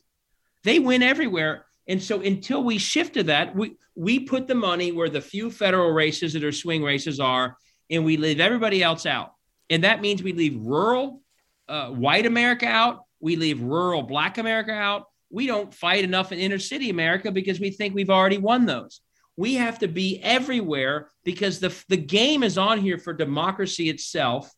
They 0.65 0.81
win 0.81 1.03
everywhere. 1.03 1.67
And 1.87 2.03
so 2.03 2.21
until 2.21 2.65
we 2.65 2.79
shift 2.79 3.15
to 3.15 3.23
that, 3.25 3.55
we, 3.55 3.77
we 3.95 4.19
put 4.19 4.49
the 4.49 4.57
money 4.57 4.91
where 4.91 5.09
the 5.09 5.21
few 5.21 5.51
federal 5.51 5.93
races 5.93 6.33
that 6.33 6.43
are 6.43 6.51
swing 6.51 6.83
races 6.83 7.21
are, 7.21 7.57
and 7.89 8.05
we 8.05 8.17
leave 8.17 8.41
everybody 8.41 8.83
else 8.83 9.07
out. 9.07 9.33
And 9.71 9.85
that 9.85 10.01
means 10.01 10.23
we 10.23 10.33
leave 10.33 10.61
rural 10.61 11.23
uh, 11.69 11.91
white 11.91 12.27
America 12.27 12.67
out. 12.67 13.05
We 13.21 13.37
leave 13.37 13.63
rural 13.63 14.03
black 14.03 14.39
America 14.39 14.73
out. 14.73 15.05
We 15.31 15.47
don't 15.47 15.73
fight 15.73 16.05
enough 16.05 16.33
in 16.33 16.41
inner 16.41 16.59
city 16.59 16.91
America 16.91 17.31
because 17.31 17.61
we 17.61 17.71
think 17.71 17.95
we've 17.95 18.11
already 18.11 18.39
won 18.39 18.67
those 18.67 19.01
we 19.39 19.55
have 19.55 19.79
to 19.79 19.87
be 19.87 20.21
everywhere 20.21 21.09
because 21.25 21.61
the, 21.61 21.73
the 21.89 21.97
game 21.97 22.43
is 22.43 22.59
on 22.59 22.81
here 22.81 22.99
for 22.99 23.13
democracy 23.13 23.89
itself 23.89 24.53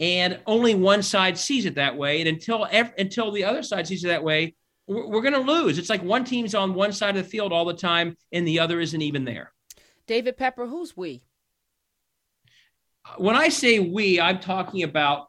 and 0.00 0.40
only 0.46 0.74
one 0.74 1.02
side 1.02 1.36
sees 1.36 1.66
it 1.66 1.74
that 1.74 1.98
way. 1.98 2.20
And 2.20 2.28
until 2.28 2.64
until 2.64 3.30
the 3.32 3.44
other 3.44 3.62
side 3.62 3.86
sees 3.86 4.02
it 4.02 4.08
that 4.08 4.24
way 4.24 4.56
we're, 4.86 5.06
we're 5.06 5.20
going 5.20 5.34
to 5.34 5.40
lose. 5.40 5.76
It's 5.76 5.90
like 5.90 6.02
one 6.02 6.24
team's 6.24 6.54
on 6.54 6.72
one 6.72 6.92
side 6.92 7.16
of 7.18 7.22
the 7.22 7.28
field 7.28 7.52
all 7.52 7.66
the 7.66 7.74
time 7.74 8.16
and 8.32 8.48
the 8.48 8.60
other 8.60 8.80
isn't 8.80 9.02
even 9.02 9.26
there. 9.26 9.52
David 10.06 10.38
pepper 10.38 10.66
who's 10.66 10.96
we? 10.96 11.22
When 13.18 13.36
i 13.36 13.50
say 13.50 13.78
we 13.78 14.18
i'm 14.18 14.40
talking 14.40 14.82
about 14.82 15.26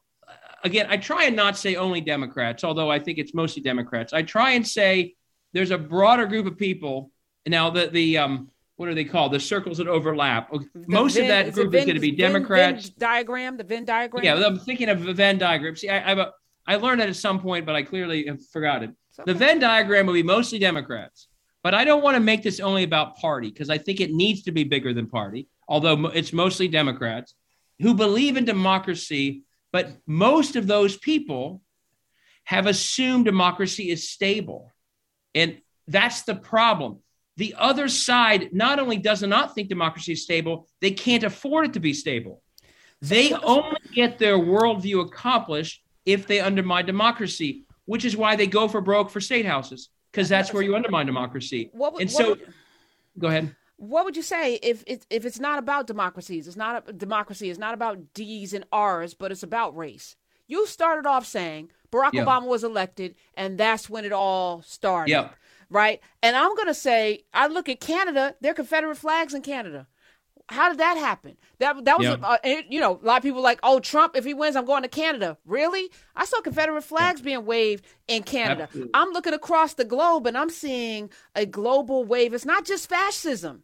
again 0.64 0.88
i 0.90 0.96
try 0.96 1.26
and 1.26 1.36
not 1.36 1.58
say 1.58 1.76
only 1.76 2.00
democrats 2.00 2.64
although 2.64 2.90
i 2.90 3.00
think 3.00 3.18
it's 3.18 3.34
mostly 3.34 3.62
democrats. 3.62 4.14
I 4.14 4.22
try 4.22 4.52
and 4.52 4.66
say 4.66 5.16
there's 5.52 5.72
a 5.72 5.78
broader 5.78 6.26
group 6.26 6.46
of 6.46 6.58
people. 6.58 7.12
Now 7.46 7.70
the 7.72 7.88
the 7.88 8.20
um 8.20 8.52
what 8.78 8.90
are 8.90 8.96
they 8.96 9.06
called? 9.06 9.32
The 9.32 9.40
circles 9.40 9.78
that 9.78 9.88
overlap. 9.88 10.52
The 10.52 10.68
Most 10.88 11.16
Venn, 11.16 11.24
of 11.24 11.30
that 11.30 11.54
group 11.54 11.72
Venn, 11.72 11.82
is 11.82 11.86
going 11.86 11.96
to 11.96 12.02
be 12.02 12.12
Democrats. 12.12 12.90
Venn 12.90 12.96
diagram, 12.98 13.58
the 13.58 13.64
Venn 13.64 13.86
diagram. 13.86 14.24
Yeah, 14.24 14.36
I'm 14.36 14.60
thinking 14.60 14.90
of 14.90 15.04
the 15.04 15.14
Venn 15.14 15.38
diagram. 15.38 15.76
See, 15.76 15.90
I, 15.90 16.14
I, 16.14 16.28
I 16.68 16.76
learned 16.76 17.02
that 17.02 17.10
at 17.10 17.16
some 17.16 17.40
point, 17.40 17.66
but 17.66 17.76
I 17.76 17.84
clearly 17.84 18.26
have 18.28 18.46
forgotten. 18.48 18.96
Okay. 19.18 19.32
The 19.32 19.38
Venn 19.38 19.60
diagram 19.60 20.08
will 20.08 20.14
be 20.14 20.24
mostly 20.24 20.60
Democrats, 20.60 21.30
but 21.64 21.74
I 21.74 21.86
don't 21.86 22.04
want 22.04 22.16
to 22.16 22.20
make 22.20 22.44
this 22.44 22.60
only 22.60 22.84
about 22.84 23.18
party 23.18 23.50
because 23.50 23.70
I 23.70 23.78
think 23.78 24.02
it 24.02 24.12
needs 24.12 24.44
to 24.44 24.52
be 24.52 24.66
bigger 24.66 24.94
than 24.94 25.08
party. 25.08 25.48
Although 25.68 26.08
it's 26.08 26.34
mostly 26.34 26.68
Democrats 26.68 27.34
who 27.80 27.94
believe 27.94 28.36
in 28.36 28.46
democracy, 28.46 29.44
but 29.72 29.90
most 30.06 30.56
of 30.56 30.68
those 30.68 30.98
people 30.98 31.62
have 32.44 32.68
assumed 32.68 33.26
democracy 33.26 33.90
is 33.90 34.10
stable, 34.10 34.74
and 35.34 35.60
that's 35.88 36.24
the 36.24 36.36
problem 36.36 37.00
the 37.38 37.56
other 37.58 37.88
side 37.88 38.54
not 38.54 38.80
only 38.80 38.98
does 38.98 39.22
not 39.22 39.54
think 39.54 39.68
democracy 39.68 40.14
is 40.14 40.24
stable, 40.24 40.68
they 40.80 40.92
can't 40.92 41.24
afford 41.24 41.66
it 41.66 41.74
to 41.74 41.80
be 41.80 41.94
stable. 41.94 42.42
They 43.02 43.34
only 43.34 43.82
get 43.94 44.18
their 44.18 44.38
worldview 44.38 45.06
accomplished 45.06 45.84
if 46.06 46.28
they 46.28 46.40
undermine 46.40 46.86
democracy, 46.86 47.66
which 47.86 48.06
is 48.06 48.16
why 48.16 48.36
they 48.36 48.48
go 48.48 48.68
for 48.68 48.80
broke 48.80 49.10
for 49.10 49.20
state 49.20 49.46
houses, 49.46 49.90
because 50.12 50.30
that's 50.30 50.54
where 50.54 50.64
you 50.64 50.76
undermine 50.76 51.06
democracy. 51.06 51.70
What, 51.74 52.00
and 52.00 52.10
what 52.10 52.12
so, 52.12 52.30
would, 52.30 52.54
go 53.20 53.28
ahead. 53.28 53.56
What 53.78 54.06
would 54.06 54.16
you 54.16 54.24
say 54.24 54.56
if 54.56 54.84
it, 54.88 55.06
if 55.10 55.26
it's 55.26 55.40
not 55.40 55.60
about 55.60 55.88
democracies? 55.88 56.48
It's 56.48 56.56
not 56.56 56.86
a, 56.88 56.94
democracy. 56.94 57.50
It's 57.50 57.60
not 57.60 57.74
about 57.74 58.14
D's 58.14 58.54
and 58.54 58.66
R's, 58.72 59.14
but 59.14 59.32
it's 59.32 59.44
about 59.44 59.76
race. 59.76 60.16
You 60.48 60.66
started 60.68 61.06
off 61.06 61.26
saying 61.26 61.72
Barack 61.92 62.14
yep. 62.14 62.26
Obama 62.26 62.48
was 62.48 62.64
elected, 62.64 63.16
and 63.36 63.58
that's 63.58 63.90
when 63.90 64.06
it 64.06 64.14
all 64.14 64.62
started. 64.62 65.12
Yep 65.12 65.36
right? 65.70 66.02
And 66.22 66.36
I'm 66.36 66.56
going 66.56 66.68
to 66.68 66.74
say, 66.74 67.24
I 67.34 67.48
look 67.48 67.70
at 67.70 67.80
Canada, 67.80 68.36
there 68.42 68.52
are 68.52 68.56
Confederate 68.56 68.98
flags 68.98 69.34
in 69.34 69.42
Canada. 69.42 69.88
How 70.48 70.70
did 70.70 70.78
that 70.78 70.98
happen? 70.98 71.38
That 71.58 71.86
that 71.86 71.98
was, 71.98 72.08
uh, 72.08 72.38
you 72.70 72.80
know, 72.80 73.00
a 73.02 73.06
lot 73.06 73.18
of 73.18 73.24
people 73.24 73.42
like, 73.42 73.60
oh, 73.64 73.80
Trump, 73.80 74.16
if 74.16 74.24
he 74.24 74.36
wins, 74.36 74.56
I'm 74.56 74.66
going 74.66 74.84
to 74.84 74.88
Canada. 74.88 75.38
Really? 75.44 75.90
I 76.16 76.26
saw 76.26 76.40
Confederate 76.42 76.84
flags 76.84 77.22
yeah. 77.22 77.26
being 77.26 77.46
waved 77.48 77.84
in 78.08 78.22
Canada. 78.22 78.64
Absolutely. 78.64 78.92
I'm 78.94 79.10
looking 79.10 79.34
across 79.34 79.74
the 79.74 79.86
globe 79.86 80.28
and 80.28 80.38
I'm 80.38 80.52
seeing 80.52 81.10
a 81.34 81.48
global 81.48 82.06
wave. 82.06 82.34
It's 82.34 82.46
not 82.46 82.64
just 82.64 82.88
fascism. 82.88 83.64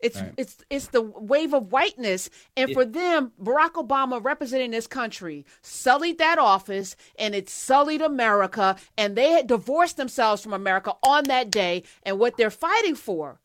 It's 0.00 0.20
right. 0.20 0.32
it's 0.36 0.64
it's 0.70 0.88
the 0.88 1.02
wave 1.02 1.54
of 1.54 1.72
whiteness, 1.72 2.30
and 2.56 2.70
it, 2.70 2.74
for 2.74 2.84
them, 2.84 3.32
Barack 3.42 3.72
Obama 3.72 4.22
representing 4.22 4.70
this 4.70 4.86
country 4.86 5.44
sullied 5.60 6.18
that 6.18 6.38
office, 6.38 6.94
and 7.18 7.34
it 7.34 7.48
sullied 7.48 8.02
America, 8.02 8.76
and 8.96 9.16
they 9.16 9.32
had 9.32 9.46
divorced 9.46 9.96
themselves 9.96 10.42
from 10.42 10.52
America 10.52 10.94
on 11.02 11.24
that 11.24 11.50
day. 11.50 11.82
And 12.04 12.18
what 12.18 12.36
they're 12.36 12.50
fighting 12.50 12.94
for 12.94 13.40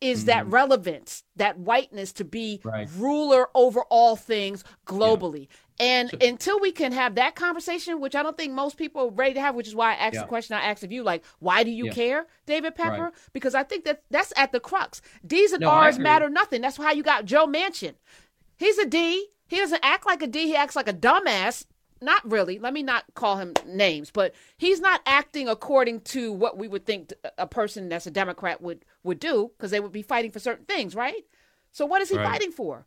is 0.00 0.20
mm-hmm. 0.20 0.26
that 0.26 0.46
relevance, 0.48 1.22
that 1.36 1.58
whiteness 1.58 2.12
to 2.14 2.24
be 2.24 2.60
right. 2.64 2.88
ruler 2.96 3.48
over 3.54 3.82
all 3.82 4.16
things 4.16 4.64
globally. 4.86 5.46
And 5.82 6.10
so, 6.10 6.18
until 6.20 6.60
we 6.60 6.70
can 6.70 6.92
have 6.92 7.16
that 7.16 7.34
conversation, 7.34 8.00
which 8.00 8.14
I 8.14 8.22
don't 8.22 8.36
think 8.36 8.52
most 8.52 8.76
people 8.76 9.02
are 9.02 9.10
ready 9.10 9.34
to 9.34 9.40
have, 9.40 9.54
which 9.54 9.66
is 9.66 9.74
why 9.74 9.92
I 9.92 9.94
asked 9.96 10.14
yeah. 10.14 10.22
the 10.22 10.28
question 10.28 10.56
I 10.56 10.62
asked 10.62 10.84
of 10.84 10.92
you, 10.92 11.02
like, 11.02 11.24
why 11.40 11.64
do 11.64 11.70
you 11.70 11.86
yeah. 11.86 11.92
care, 11.92 12.26
David 12.46 12.74
Pepper? 12.74 13.04
Right. 13.04 13.12
Because 13.32 13.54
I 13.54 13.64
think 13.64 13.84
that 13.84 14.02
that's 14.10 14.32
at 14.36 14.52
the 14.52 14.60
crux. 14.60 15.02
D's 15.26 15.52
and 15.52 15.62
no, 15.62 15.70
R's 15.70 15.98
matter 15.98 16.28
nothing. 16.28 16.60
That's 16.62 16.76
how 16.76 16.92
you 16.92 17.02
got 17.02 17.24
Joe 17.24 17.46
Manchin. 17.46 17.94
He's 18.56 18.78
a 18.78 18.86
D. 18.86 19.28
He 19.48 19.56
doesn't 19.56 19.84
act 19.84 20.06
like 20.06 20.22
a 20.22 20.26
D. 20.26 20.46
He 20.46 20.56
acts 20.56 20.76
like 20.76 20.88
a 20.88 20.94
dumbass 20.94 21.64
not 22.02 22.28
really. 22.28 22.58
Let 22.58 22.74
me 22.74 22.82
not 22.82 23.04
call 23.14 23.36
him 23.36 23.54
names, 23.64 24.10
but 24.10 24.34
he's 24.58 24.80
not 24.80 25.00
acting 25.06 25.48
according 25.48 26.00
to 26.00 26.32
what 26.32 26.58
we 26.58 26.68
would 26.68 26.84
think 26.84 27.12
a 27.38 27.46
person 27.46 27.88
that's 27.88 28.06
a 28.06 28.10
Democrat 28.10 28.60
would 28.60 28.84
would 29.04 29.20
do 29.20 29.52
because 29.56 29.70
they 29.70 29.80
would 29.80 29.92
be 29.92 30.02
fighting 30.02 30.32
for 30.32 30.40
certain 30.40 30.64
things, 30.64 30.94
right? 30.94 31.24
So 31.70 31.86
what 31.86 32.02
is 32.02 32.10
he 32.10 32.16
right. 32.16 32.26
fighting 32.26 32.52
for? 32.52 32.86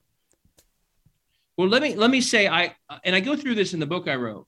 Well, 1.58 1.70
let 1.70 1.82
me 1.82 1.96
let 1.96 2.10
me 2.10 2.22
say 2.22 2.48
I 2.48 2.76
and 3.04 3.16
I 3.16 3.20
go 3.20 3.36
through 3.36 3.56
this 3.56 3.74
in 3.74 3.80
the 3.80 3.86
book 3.86 4.08
I 4.08 4.16
wrote. 4.16 4.48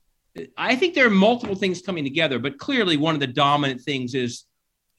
I 0.57 0.75
think 0.75 0.93
there 0.93 1.07
are 1.07 1.11
multiple 1.11 1.55
things 1.55 1.81
coming 1.81 2.03
together, 2.03 2.37
but 2.37 2.57
clearly 2.57 2.97
one 2.97 3.15
of 3.15 3.19
the 3.19 3.27
dominant 3.27 3.81
things 3.81 4.13
is 4.13 4.43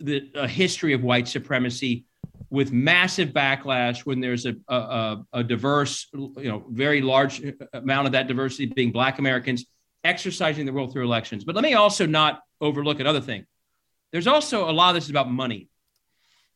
the 0.00 0.30
a 0.34 0.48
history 0.48 0.94
of 0.94 1.02
white 1.02 1.28
supremacy 1.28 2.06
with 2.50 2.72
massive 2.72 3.30
backlash 3.30 4.06
when 4.06 4.20
there's 4.20 4.46
a, 4.46 4.54
a, 4.68 5.18
a, 5.34 5.44
diverse, 5.44 6.08
you 6.14 6.48
know, 6.48 6.64
very 6.70 7.02
large 7.02 7.42
amount 7.74 8.06
of 8.06 8.12
that 8.12 8.26
diversity 8.26 8.66
being 8.66 8.90
Black 8.90 9.18
Americans 9.18 9.66
exercising 10.02 10.64
the 10.64 10.72
role 10.72 10.88
through 10.88 11.04
elections. 11.04 11.44
But 11.44 11.54
let 11.54 11.62
me 11.62 11.74
also 11.74 12.06
not 12.06 12.40
overlook 12.60 13.00
another 13.00 13.20
thing. 13.20 13.44
There's 14.12 14.26
also 14.26 14.70
a 14.70 14.72
lot 14.72 14.90
of 14.90 14.94
this 14.94 15.04
is 15.04 15.10
about 15.10 15.30
money, 15.30 15.68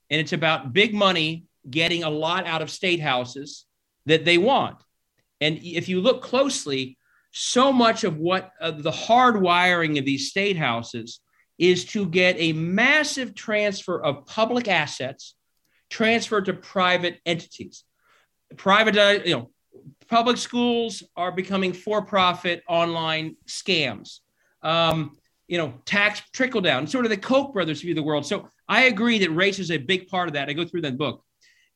and 0.09 0.21
it's 0.21 0.33
about 0.33 0.73
big 0.73 0.95
money 0.95 1.45
getting 1.69 2.05
a 2.05 2.11
lot 2.11 2.47
out 2.47 2.63
of 2.63 2.71
state 2.71 3.01
houses 3.01 3.67
that 4.07 4.25
they 4.25 4.39
want. 4.39 4.77
And 5.43 5.59
if 5.63 5.89
you 5.89 6.01
look 6.01 6.23
closely, 6.23 6.97
so 7.33 7.73
much 7.73 8.05
of 8.05 8.19
what 8.19 8.53
uh, 8.61 8.71
the 8.71 8.91
hard 8.91 9.41
wiring 9.41 9.99
of 9.99 10.05
these 10.05 10.31
state 10.31 10.57
houses 10.57 11.21
is 11.59 11.85
to 11.87 12.07
get 12.07 12.37
a 12.39 12.53
massive 12.53 13.35
transfer 13.35 14.03
of 14.03 14.27
public 14.27 14.69
assets 14.69 15.35
transferred 15.91 16.47
to 16.47 16.53
private 16.53 17.21
entities. 17.27 17.85
Private, 18.57 18.97
uh, 18.97 19.19
you 19.25 19.35
know, 19.37 19.51
public 20.09 20.37
schools 20.37 21.03
are 21.17 21.33
becoming 21.33 21.73
for-profit 21.73 22.63
online 22.69 23.37
scams. 23.47 24.21
Um, 24.63 25.17
you 25.49 25.59
know, 25.59 25.75
tax 25.85 26.23
trickle 26.33 26.61
down, 26.61 26.87
sort 26.87 27.05
of 27.05 27.11
the 27.11 27.17
Koch 27.17 27.53
brothers 27.53 27.81
view 27.83 27.93
of 27.93 27.97
the 27.97 28.03
world. 28.03 28.25
So 28.27 28.49
I 28.69 28.85
agree 28.85 29.19
that 29.19 29.31
race 29.31 29.59
is 29.59 29.71
a 29.71 29.79
big 29.79 30.09
part 30.09 30.29
of 30.29 30.35
that. 30.35 30.49
I 30.49 30.53
go 30.53 30.65
through 30.65 30.83
that 30.83 30.97
book. 30.97 31.25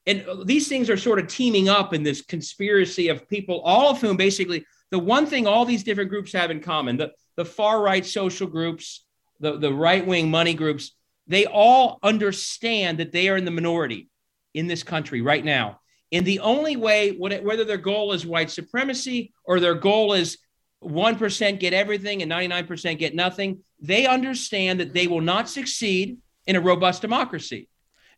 And 0.06 0.24
these 0.44 0.68
things 0.68 0.88
are 0.88 0.96
sort 0.96 1.18
of 1.18 1.26
teaming 1.26 1.68
up 1.68 1.92
in 1.92 2.02
this 2.02 2.22
conspiracy 2.22 3.08
of 3.08 3.28
people, 3.28 3.60
all 3.62 3.90
of 3.90 4.00
whom 4.00 4.16
basically 4.16 4.64
the 4.90 4.98
one 4.98 5.26
thing 5.26 5.46
all 5.46 5.64
these 5.64 5.82
different 5.82 6.10
groups 6.10 6.32
have 6.32 6.50
in 6.50 6.60
common, 6.60 6.96
the, 6.96 7.12
the 7.36 7.44
far 7.44 7.82
right 7.82 8.06
social 8.06 8.46
groups, 8.46 9.04
the, 9.40 9.58
the 9.58 9.72
right 9.72 10.06
wing 10.06 10.30
money 10.30 10.54
groups, 10.54 10.92
they 11.26 11.46
all 11.46 11.98
understand 12.02 12.98
that 12.98 13.10
they 13.10 13.28
are 13.28 13.36
in 13.36 13.44
the 13.44 13.50
minority 13.50 14.08
in 14.54 14.68
this 14.68 14.82
country 14.82 15.20
right 15.20 15.44
now. 15.44 15.80
And 16.12 16.24
the 16.24 16.38
only 16.38 16.76
way, 16.76 17.10
whether 17.10 17.64
their 17.64 17.76
goal 17.76 18.12
is 18.12 18.24
white 18.24 18.50
supremacy 18.50 19.32
or 19.44 19.58
their 19.58 19.74
goal 19.74 20.12
is 20.12 20.38
1% 20.84 21.58
get 21.58 21.72
everything 21.72 22.22
and 22.22 22.30
99% 22.30 22.98
get 22.98 23.14
nothing, 23.14 23.60
they 23.80 24.06
understand 24.06 24.78
that 24.80 24.94
they 24.94 25.08
will 25.08 25.20
not 25.20 25.48
succeed 25.48 26.18
in 26.46 26.54
a 26.54 26.60
robust 26.60 27.02
democracy. 27.02 27.68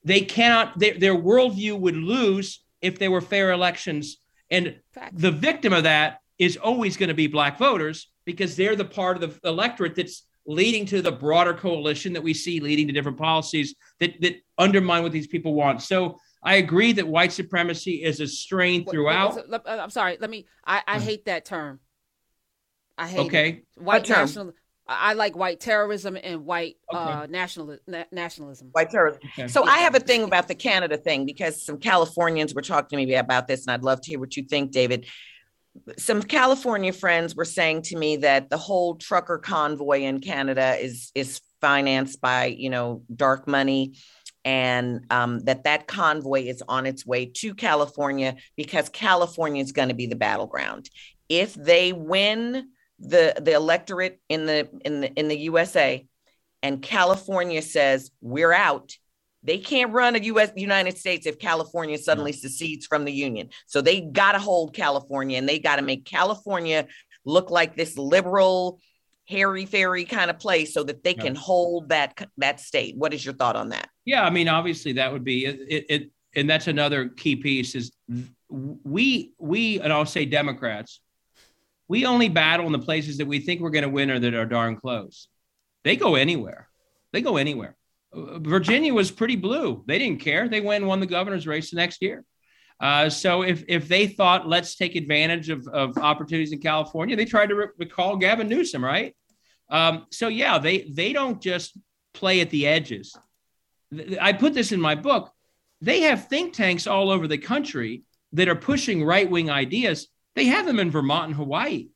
They 0.05 0.21
cannot, 0.21 0.79
their, 0.79 0.99
their 0.99 1.15
worldview 1.15 1.79
would 1.79 1.97
lose 1.97 2.65
if 2.81 2.99
there 2.99 3.11
were 3.11 3.21
fair 3.21 3.53
elections. 3.53 4.19
And 4.51 4.77
the 5.13 5.31
victim 5.31 5.73
of 5.73 5.83
that 5.85 6.21
is 6.39 6.57
always 6.57 6.97
going 6.97 7.09
to 7.09 7.15
be 7.15 7.27
black 7.27 7.59
voters 7.59 8.11
because 8.25 8.57
they're 8.57 8.77
the 8.77 8.85
part 8.85 9.23
of 9.23 9.41
the 9.41 9.49
electorate 9.49 9.97
that's 9.97 10.25
leading 10.47 10.87
to 10.87 11.03
the 11.03 11.13
broader 11.13 11.53
coalition 11.53 12.15
that 12.15 12.23
we 12.23 12.33
see 12.33 12.61
leading 12.61 12.87
to 12.87 12.93
different 12.93 13.19
policies 13.19 13.75
that, 14.01 14.19
that 14.21 14.37
undermine 14.57 15.03
what 15.03 15.13
these 15.13 15.27
people 15.27 15.53
want. 15.53 15.83
So 15.83 16.19
I 16.43 16.57
agree 16.57 16.93
that 16.93 17.07
white 17.07 17.33
supremacy 17.33 18.03
is 18.03 18.21
a 18.21 18.27
strain 18.27 18.87
throughout. 18.87 19.39
Uh, 19.53 19.59
I'm 19.67 19.91
sorry. 19.91 20.17
Let 20.21 20.31
me. 20.31 20.47
I, 20.65 20.83
I 20.87 20.99
hate 21.01 21.27
that 21.27 21.45
term. 21.45 21.81
I 22.97 23.09
hate 23.09 23.27
okay. 23.27 23.49
It. 23.49 23.83
White 23.83 24.09
national. 24.09 24.53
I 24.89 25.13
like 25.13 25.37
white 25.37 25.61
terrorism 25.61 26.17
and 26.23 26.47
white 26.47 26.77
okay. 26.93 26.99
uh, 26.99 27.27
national, 27.27 27.77
na- 27.87 28.05
nationalism. 28.11 28.69
White 28.73 28.91
terrorism. 28.91 29.21
Okay. 29.39 29.49
So 29.49 29.65
I 29.65 29.79
have 29.79 29.95
a 29.95 30.01
thing 30.01 30.23
about 30.23 30.49
the 30.49 30.55
Canada 30.55 30.97
thing 30.97 31.27
because 31.27 31.63
some 31.63 31.79
Californians 31.79 32.55
were 32.55 32.63
talking 32.63 32.99
to 32.99 33.07
me 33.07 33.15
about 33.15 33.49
this, 33.49 33.67
and 33.67 33.75
I'd 33.75 33.83
love 33.83 34.01
to 34.01 34.11
hear 34.11 34.19
what 34.19 34.37
you 34.37 34.45
think, 34.45 34.73
David 34.73 35.07
some 35.97 36.23
California 36.23 36.93
friends 36.93 37.35
were 37.37 37.45
saying 37.45 37.83
to 37.83 37.97
me 37.97 38.17
that 38.17 38.51
the 38.51 38.57
whole 38.57 38.97
trucker 38.97 39.39
convoy 39.39 40.01
in 40.01 40.21
Canada 40.21 40.77
is 40.81 41.11
is 41.15 41.41
financed 41.61 42.21
by 42.21 42.47
you 42.47 42.71
know 42.71 43.03
dark 43.15 43.47
money 43.49 43.95
and 44.45 45.05
um, 45.11 45.41
that 45.41 45.65
that 45.65 45.87
convoy 45.87 46.43
is 46.43 46.63
on 46.69 46.87
its 46.87 47.05
way 47.05 47.27
to 47.27 47.55
California 47.55 48.37
because 48.57 48.89
California 48.89 49.63
is 49.63 49.73
going 49.73 49.89
to 49.89 49.95
be 49.95 50.07
the 50.07 50.17
battleground. 50.17 50.89
If 51.29 51.55
they 51.55 51.93
win 51.93 52.69
the 52.99 53.35
the 53.41 53.53
electorate 53.53 54.21
in 54.29 54.47
the 54.47 54.69
in 54.85 55.01
the 55.01 55.13
in 55.13 55.29
the 55.29 55.39
USA, 55.39 56.07
and 56.63 56.83
California 56.83 57.63
says 57.63 58.11
we're 58.21 58.53
out, 58.53 58.93
they 59.43 59.59
can't 59.59 59.93
run 59.93 60.17
a 60.17 60.19
US 60.19 60.51
United 60.57 60.99
States 60.99 61.27
if 61.27 61.39
California 61.39 61.99
suddenly 61.99 62.33
secedes 62.33 62.87
from 62.87 63.05
the 63.05 63.13
Union. 63.13 63.51
So 63.67 63.81
they 63.81 64.01
got 64.01 64.33
to 64.33 64.39
hold 64.39 64.75
California 64.75 65.39
and 65.39 65.49
they 65.49 65.59
got 65.59 65.77
to 65.77 65.83
make 65.83 66.05
California 66.05 66.87
look 67.25 67.51
like 67.51 67.77
this 67.77 67.97
liberal, 67.97 68.81
hairy 69.27 69.67
fairy 69.67 70.05
kind 70.05 70.31
of 70.31 70.39
place 70.39 70.75
so 70.75 70.83
that 70.85 71.05
they 71.05 71.15
can 71.15 71.35
hold 71.35 71.91
that 71.91 72.29
that 72.39 72.61
state. 72.61 72.97
What 72.97 73.15
is 73.15 73.25
your 73.25 73.35
thought 73.35 73.57
on 73.57 73.69
that? 73.71 73.89
Yeah, 74.05 74.25
I 74.25 74.31
mean, 74.31 74.49
obviously 74.49 74.93
that 74.95 75.13
would 75.13 75.25
be 75.25 75.47
it, 75.47 75.87
it 75.89 76.11
and 76.35 76.49
that's 76.49 76.67
another 76.67 77.09
key 77.09 77.37
piece 77.37 77.75
is 77.75 77.93
we 78.49 79.33
we 79.39 79.81
and 79.81 79.93
I'll 79.93 80.07
say 80.07 80.25
Democrats, 80.25 81.01
we 81.89 82.05
only 82.05 82.29
battle 82.29 82.67
in 82.67 82.73
the 82.73 82.79
places 82.79 83.19
that 83.19 83.27
we 83.27 83.41
think 83.41 83.61
we're 83.61 83.71
going 83.71 83.83
to 83.83 83.89
win 83.89 84.11
or 84.11 84.19
that 84.19 84.35
are 84.35 84.47
darn 84.47 84.77
close. 84.77 85.29
They 85.85 85.97
go 85.97 86.15
anywhere. 86.15 86.69
They 87.13 87.23
go 87.23 87.37
anywhere. 87.39 87.77
Virginia 88.15 88.93
was 88.95 89.11
pretty 89.11 89.37
blue. 89.37 89.83
They 89.87 89.99
didn't 89.99 90.21
care. 90.21 90.49
They 90.49 90.61
went 90.61 90.83
and 90.83 90.89
won 90.89 91.01
the 91.01 91.07
governor's 91.07 91.47
race 91.47 91.71
the 91.71 91.77
next 91.77 92.03
year. 92.03 92.25
Uh, 92.81 93.11
so 93.11 93.43
if 93.43 93.65
if 93.67 93.89
they 93.89 94.07
thought 94.07 94.49
let's 94.49 94.77
take 94.77 94.95
advantage 94.95 95.49
of, 95.49 95.67
of 95.69 95.99
opportunities 95.99 96.53
in 96.53 96.61
California, 96.61 97.17
they 97.17 97.25
tried 97.25 97.49
to 97.49 97.55
re- 97.55 97.67
recall 97.77 98.17
Gavin 98.17 98.49
Newsom, 98.49 98.85
right? 98.85 99.17
Um, 99.69 100.07
so 100.11 100.29
yeah, 100.29 100.59
they 100.59 100.83
they 100.83 101.13
don't 101.13 101.41
just 101.41 101.77
play 102.15 102.41
at 102.41 102.51
the 102.51 102.67
edges. 102.67 103.17
I 104.21 104.33
put 104.33 104.55
this 104.55 104.73
in 104.73 104.81
my 104.81 104.95
book. 104.95 105.33
They 105.81 106.03
have 106.03 106.29
think 106.29 106.53
tanks 106.53 106.87
all 106.87 107.11
over 107.11 107.27
the 107.27 107.39
country 107.39 108.05
that 108.33 108.49
are 108.49 108.55
pushing 108.55 109.05
right 109.05 109.29
wing 109.29 109.51
ideas. 109.51 110.09
They 110.35 110.47
have 110.47 110.67
them 110.67 110.79
in 110.79 110.91
Vermont 110.91 111.27
and 111.27 111.35
Hawaii. 111.35 111.89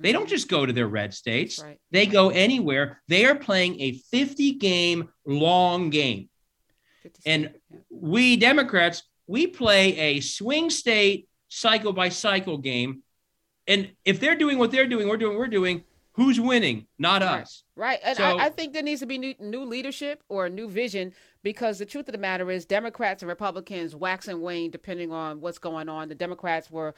They 0.00 0.12
don't 0.12 0.28
just 0.28 0.48
go 0.48 0.64
to 0.64 0.72
their 0.72 0.86
red 0.86 1.12
states, 1.12 1.60
right. 1.60 1.78
they 1.90 2.06
go 2.06 2.28
anywhere. 2.30 3.02
They 3.08 3.24
are 3.24 3.34
playing 3.34 3.80
a 3.80 3.92
50 3.92 4.52
game 4.52 5.08
long 5.26 5.90
game. 5.90 6.28
And 7.26 7.54
we 7.90 8.36
Democrats, 8.36 9.02
we 9.26 9.46
play 9.46 9.96
a 9.96 10.20
swing 10.20 10.70
state 10.70 11.28
cycle 11.48 11.92
by 11.92 12.10
cycle 12.10 12.58
game. 12.58 13.02
And 13.66 13.90
if 14.04 14.20
they're 14.20 14.36
doing 14.36 14.58
what 14.58 14.70
they're 14.70 14.86
doing, 14.86 15.08
we're 15.08 15.16
doing, 15.16 15.36
we're 15.36 15.48
doing, 15.48 15.84
who's 16.18 16.40
winning? 16.40 16.86
Not 16.98 17.22
right. 17.22 17.42
us. 17.42 17.62
Right. 17.76 18.00
And 18.02 18.18
so, 18.18 18.24
I, 18.24 18.46
I, 18.46 18.48
think 18.50 18.72
there 18.72 18.82
needs 18.82 19.00
to 19.00 19.06
be 19.06 19.18
new, 19.18 19.34
new 19.38 19.64
leadership 19.64 20.24
or 20.28 20.46
a 20.46 20.50
new 20.50 20.68
vision 20.68 21.12
because 21.44 21.78
the 21.78 21.86
truth 21.86 22.08
of 22.08 22.12
the 22.12 22.18
matter 22.18 22.50
is 22.50 22.66
Democrats 22.66 23.22
and 23.22 23.28
Republicans 23.28 23.94
wax 23.94 24.26
and 24.26 24.42
wane 24.42 24.72
depending 24.72 25.12
on 25.12 25.40
what's 25.40 25.58
going 25.58 25.88
on. 25.88 26.08
The 26.08 26.16
Democrats 26.16 26.70
were 26.70 26.94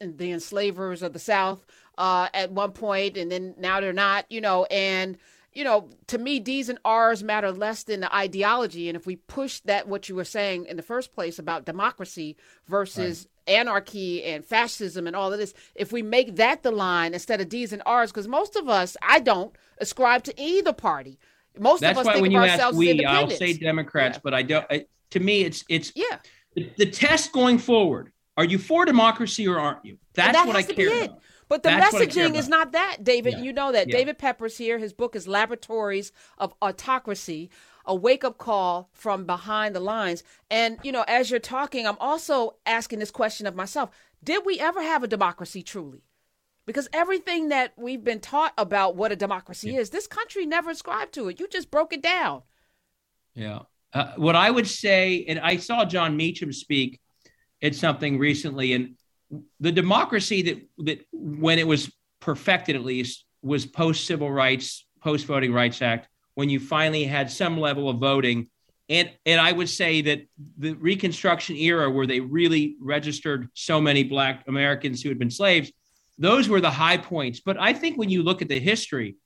the 0.00 0.30
enslavers 0.30 1.02
of 1.02 1.14
the 1.14 1.18
South 1.18 1.64
uh, 1.96 2.28
at 2.34 2.52
one 2.52 2.72
point, 2.72 3.16
and 3.16 3.32
then 3.32 3.54
now 3.58 3.80
they're 3.80 3.94
not, 3.94 4.30
you 4.30 4.42
know, 4.42 4.66
and 4.66 5.16
you 5.52 5.64
know, 5.64 5.88
to 6.08 6.18
me, 6.18 6.38
D's 6.40 6.68
and 6.68 6.78
R's 6.84 7.22
matter 7.22 7.50
less 7.50 7.82
than 7.82 8.00
the 8.00 8.14
ideology. 8.14 8.88
And 8.88 8.96
if 8.96 9.06
we 9.06 9.16
push 9.16 9.60
that, 9.60 9.88
what 9.88 10.08
you 10.08 10.14
were 10.14 10.24
saying 10.24 10.66
in 10.66 10.76
the 10.76 10.82
first 10.82 11.12
place 11.12 11.38
about 11.38 11.64
democracy 11.64 12.36
versus 12.66 13.26
right. 13.46 13.54
anarchy 13.54 14.22
and 14.24 14.44
fascism 14.44 15.06
and 15.06 15.16
all 15.16 15.32
of 15.32 15.38
this, 15.38 15.54
if 15.74 15.90
we 15.90 16.02
make 16.02 16.36
that 16.36 16.62
the 16.62 16.70
line 16.70 17.14
instead 17.14 17.40
of 17.40 17.48
D's 17.48 17.72
and 17.72 17.82
R's, 17.86 18.12
because 18.12 18.28
most 18.28 18.56
of 18.56 18.68
us, 18.68 18.96
I 19.02 19.20
don't 19.20 19.54
ascribe 19.78 20.22
to 20.24 20.40
either 20.40 20.72
party. 20.72 21.18
Most 21.58 21.80
That's 21.80 21.98
of 21.98 22.00
us 22.02 22.06
why 22.06 22.12
think 22.14 22.22
when 22.22 22.30
of 22.30 22.34
you 22.34 22.50
ourselves 22.50 22.76
ask 22.76 22.78
we, 22.78 23.04
I'll 23.04 23.30
say 23.30 23.52
Democrats, 23.54 24.16
yeah. 24.16 24.20
but 24.22 24.34
I 24.34 24.42
don't. 24.42 24.66
I, 24.70 24.86
to 25.10 25.20
me, 25.20 25.42
it's 25.42 25.64
it's 25.68 25.92
yeah. 25.96 26.18
The, 26.54 26.70
the, 26.78 26.86
test 26.86 27.32
going 27.32 27.58
forward: 27.58 28.12
Are 28.36 28.44
you 28.44 28.58
for 28.58 28.84
democracy 28.84 29.48
or 29.48 29.58
aren't 29.58 29.84
you? 29.84 29.98
That's 30.14 30.32
that 30.32 30.46
what 30.46 30.56
I 30.56 30.62
care 30.62 31.04
about. 31.04 31.20
But 31.48 31.62
the 31.62 31.70
messaging 31.70 32.34
is 32.36 32.48
not 32.48 32.72
that, 32.72 32.98
David. 33.02 33.34
Yeah. 33.34 33.42
You 33.42 33.52
know 33.52 33.72
that. 33.72 33.88
Yeah. 33.88 33.96
David 33.96 34.18
Pepper's 34.18 34.58
here. 34.58 34.78
His 34.78 34.92
book 34.92 35.16
is 35.16 35.26
Laboratories 35.26 36.12
of 36.36 36.54
Autocracy, 36.60 37.50
a 37.86 37.94
wake 37.94 38.22
up 38.22 38.36
call 38.38 38.90
from 38.92 39.24
behind 39.24 39.74
the 39.74 39.80
lines. 39.80 40.22
And, 40.50 40.78
you 40.82 40.92
know, 40.92 41.04
as 41.08 41.30
you're 41.30 41.40
talking, 41.40 41.86
I'm 41.86 41.98
also 41.98 42.56
asking 42.66 42.98
this 42.98 43.10
question 43.10 43.46
of 43.46 43.56
myself 43.56 43.90
Did 44.22 44.44
we 44.44 44.60
ever 44.60 44.82
have 44.82 45.02
a 45.02 45.08
democracy 45.08 45.62
truly? 45.62 46.02
Because 46.66 46.86
everything 46.92 47.48
that 47.48 47.72
we've 47.78 48.04
been 48.04 48.20
taught 48.20 48.52
about 48.58 48.94
what 48.94 49.10
a 49.10 49.16
democracy 49.16 49.70
yeah. 49.70 49.80
is, 49.80 49.88
this 49.88 50.06
country 50.06 50.44
never 50.44 50.68
ascribed 50.68 51.14
to 51.14 51.28
it. 51.28 51.40
You 51.40 51.48
just 51.48 51.70
broke 51.70 51.94
it 51.94 52.02
down. 52.02 52.42
Yeah. 53.34 53.60
Uh, 53.94 54.12
what 54.16 54.36
I 54.36 54.50
would 54.50 54.68
say, 54.68 55.24
and 55.26 55.40
I 55.40 55.56
saw 55.56 55.86
Jon 55.86 56.14
Meacham 56.14 56.52
speak 56.52 57.00
at 57.62 57.74
something 57.74 58.18
recently, 58.18 58.74
and 58.74 58.96
the 59.60 59.72
democracy 59.72 60.42
that 60.42 60.84
that 60.86 61.06
when 61.12 61.58
it 61.58 61.66
was 61.66 61.92
perfected, 62.20 62.76
at 62.76 62.84
least, 62.84 63.24
was 63.42 63.66
post 63.66 64.06
civil 64.06 64.30
rights, 64.30 64.86
post 65.00 65.26
Voting 65.26 65.52
Rights 65.52 65.82
Act, 65.82 66.08
when 66.34 66.48
you 66.48 66.60
finally 66.60 67.04
had 67.04 67.30
some 67.30 67.58
level 67.58 67.88
of 67.88 67.98
voting. 67.98 68.48
And, 68.90 69.10
and 69.26 69.38
I 69.38 69.52
would 69.52 69.68
say 69.68 70.00
that 70.00 70.22
the 70.56 70.72
Reconstruction 70.72 71.56
era, 71.56 71.90
where 71.90 72.06
they 72.06 72.20
really 72.20 72.76
registered 72.80 73.50
so 73.52 73.82
many 73.82 74.02
Black 74.02 74.44
Americans 74.48 75.02
who 75.02 75.10
had 75.10 75.18
been 75.18 75.30
slaves, 75.30 75.70
those 76.16 76.48
were 76.48 76.62
the 76.62 76.70
high 76.70 76.96
points. 76.96 77.40
But 77.40 77.60
I 77.60 77.74
think 77.74 77.98
when 77.98 78.08
you 78.08 78.22
look 78.22 78.40
at 78.40 78.48
the 78.48 78.58
history, 78.58 79.16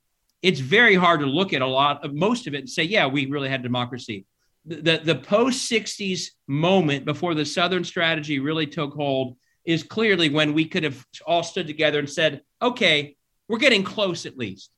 it's 0.41 0.59
very 0.59 0.95
hard 0.95 1.21
to 1.21 1.25
look 1.25 1.53
at 1.53 1.61
a 1.61 1.67
lot 1.67 2.03
of 2.03 2.13
most 2.13 2.45
of 2.45 2.53
it 2.53 2.59
and 2.59 2.69
say, 2.69 2.83
yeah, 2.83 3.07
we 3.07 3.27
really 3.27 3.47
had 3.47 3.63
democracy 3.63 4.25
the, 4.65 5.01
the 5.03 5.15
post 5.15 5.69
60s 5.69 6.27
moment 6.47 7.05
before 7.05 7.33
the 7.33 7.45
Southern 7.45 7.83
strategy 7.83 8.39
really 8.39 8.67
took 8.67 8.93
hold 8.93 9.35
is 9.65 9.83
clearly 9.83 10.29
when 10.29 10.53
we 10.53 10.65
could 10.65 10.83
have 10.83 11.05
all 11.25 11.43
stood 11.43 11.67
together 11.67 11.99
and 11.99 12.09
said, 12.09 12.41
okay, 12.61 13.15
we're 13.47 13.57
getting 13.57 13.83
close 13.83 14.25
at 14.25 14.37
least. 14.37 14.71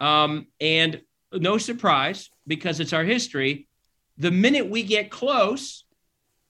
Um, 0.00 0.46
and 0.60 1.00
no 1.32 1.58
surprise, 1.58 2.30
because 2.46 2.80
it's 2.80 2.92
our 2.92 3.04
history, 3.04 3.68
the 4.16 4.30
minute 4.30 4.68
we 4.68 4.82
get 4.82 5.10
close, 5.10 5.84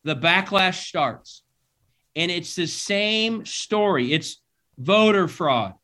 the 0.05 0.17
backlash 0.17 0.87
starts. 0.87 1.43
And 2.17 2.31
it's 2.31 2.55
the 2.55 2.67
same 2.67 3.45
story. 3.45 4.13
It's 4.13 4.41
voter 4.77 5.29
fraud. 5.29 5.75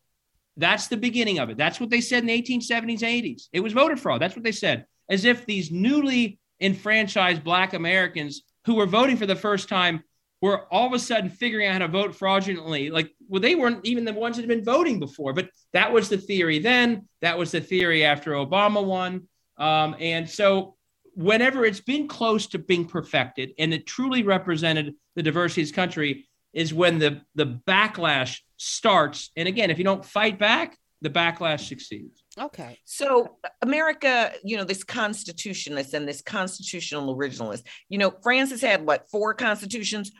That's 0.57 0.87
the 0.87 0.97
beginning 0.97 1.39
of 1.39 1.49
it. 1.49 1.57
That's 1.57 1.79
what 1.79 1.89
they 1.89 2.01
said 2.01 2.23
in 2.23 2.27
the 2.27 2.41
1870s, 2.41 2.99
80s. 2.99 3.47
It 3.51 3.59
was 3.59 3.73
voter 3.73 3.97
fraud. 3.97 4.21
That's 4.21 4.35
what 4.35 4.43
they 4.43 4.51
said. 4.51 4.85
As 5.09 5.25
if 5.25 5.45
these 5.45 5.71
newly 5.71 6.39
enfranchised 6.61 7.43
Black 7.43 7.73
Americans 7.73 8.43
who 8.65 8.75
were 8.75 8.85
voting 8.85 9.17
for 9.17 9.25
the 9.25 9.35
first 9.35 9.69
time 9.69 10.03
were 10.45 10.71
all 10.73 10.87
of 10.87 10.93
a 10.93 10.99
sudden 10.99 11.29
figuring 11.29 11.67
out 11.67 11.73
how 11.73 11.79
to 11.79 11.87
vote 11.87 12.15
fraudulently. 12.15 12.89
Like, 12.89 13.11
well, 13.27 13.41
they 13.41 13.55
weren't 13.55 13.85
even 13.85 14.05
the 14.05 14.13
ones 14.13 14.35
that 14.35 14.43
had 14.43 14.49
been 14.49 14.63
voting 14.63 14.99
before, 14.99 15.33
but 15.33 15.49
that 15.73 15.91
was 15.91 16.09
the 16.09 16.17
theory 16.17 16.59
then. 16.59 17.07
That 17.21 17.37
was 17.37 17.51
the 17.51 17.61
theory 17.61 18.05
after 18.05 18.31
Obama 18.31 18.83
won. 18.83 19.27
Um, 19.57 19.95
and 19.99 20.29
so, 20.29 20.75
whenever 21.13 21.65
it's 21.65 21.79
been 21.79 22.07
close 22.07 22.47
to 22.47 22.59
being 22.59 22.85
perfected 22.85 23.53
and 23.57 23.73
it 23.73 23.87
truly 23.87 24.23
represented 24.23 24.95
the 25.15 25.23
diversity 25.23 25.61
of 25.61 25.67
this 25.67 25.75
country, 25.75 26.27
is 26.53 26.73
when 26.73 26.99
the, 26.99 27.21
the 27.35 27.59
backlash 27.67 28.39
starts. 28.57 29.31
And 29.35 29.47
again, 29.47 29.69
if 29.69 29.77
you 29.77 29.83
don't 29.83 30.05
fight 30.05 30.39
back, 30.39 30.77
the 31.01 31.09
backlash 31.09 31.67
succeeds. 31.67 32.23
Okay. 32.39 32.79
So 32.85 33.37
America, 33.61 34.31
you 34.43 34.57
know, 34.57 34.63
this 34.63 34.83
constitutionalist 34.83 35.93
and 35.93 36.07
this 36.07 36.21
constitutional 36.21 37.15
originalist, 37.15 37.63
you 37.89 37.97
know, 37.97 38.11
France 38.23 38.51
has 38.51 38.61
had 38.61 38.85
what 38.85 39.09
four 39.09 39.33
constitutions? 39.33 40.11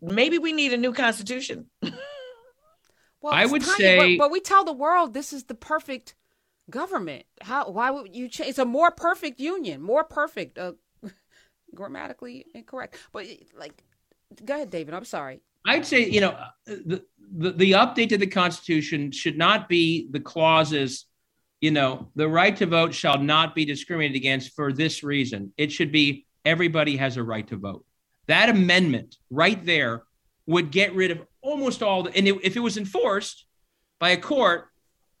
Maybe 0.00 0.38
we 0.38 0.52
need 0.52 0.72
a 0.72 0.76
new 0.76 0.92
constitution. 0.92 1.66
well, 1.82 3.32
I 3.32 3.46
would 3.46 3.62
tiny, 3.62 3.76
say, 3.76 4.16
but, 4.16 4.24
but, 4.24 4.30
we 4.30 4.40
tell 4.40 4.64
the 4.64 4.72
world 4.72 5.14
this 5.14 5.32
is 5.32 5.44
the 5.44 5.54
perfect 5.54 6.14
government. 6.68 7.24
How? 7.40 7.70
Why 7.70 7.90
would 7.90 8.14
you 8.14 8.28
change? 8.28 8.50
It's 8.50 8.58
a 8.58 8.64
more 8.64 8.90
perfect 8.90 9.40
union, 9.40 9.80
more 9.80 10.04
perfect, 10.04 10.58
uh, 10.58 10.72
grammatically 11.74 12.46
incorrect. 12.54 12.96
But 13.12 13.26
like, 13.58 13.82
go 14.44 14.54
ahead, 14.54 14.70
David. 14.70 14.94
I'm 14.94 15.04
sorry. 15.04 15.40
I'd 15.66 15.84
say, 15.84 16.08
you 16.08 16.20
know, 16.20 16.38
the, 16.66 17.04
the 17.36 17.52
the 17.52 17.72
update 17.72 18.10
to 18.10 18.18
the 18.18 18.26
Constitution 18.26 19.12
should 19.12 19.36
not 19.36 19.68
be 19.68 20.08
the 20.10 20.20
clauses 20.20 21.06
you 21.60 21.70
know, 21.70 22.08
the 22.14 22.28
right 22.28 22.56
to 22.56 22.66
vote 22.66 22.94
shall 22.94 23.18
not 23.18 23.54
be 23.54 23.64
discriminated 23.64 24.16
against 24.16 24.54
for 24.54 24.72
this 24.72 25.02
reason. 25.02 25.52
It 25.56 25.70
should 25.70 25.92
be 25.92 26.26
everybody 26.44 26.96
has 26.96 27.16
a 27.16 27.22
right 27.22 27.46
to 27.48 27.56
vote. 27.56 27.84
That 28.30 28.48
amendment 28.48 29.16
right 29.30 29.62
there 29.64 30.04
would 30.46 30.70
get 30.70 30.94
rid 30.94 31.10
of 31.10 31.20
almost 31.42 31.82
all 31.82 32.04
the, 32.04 32.16
and 32.16 32.26
it, 32.26 32.38
if 32.42 32.56
it 32.56 32.60
was 32.60 32.76
enforced 32.76 33.46
by 33.98 34.10
a 34.10 34.16
court, 34.16 34.68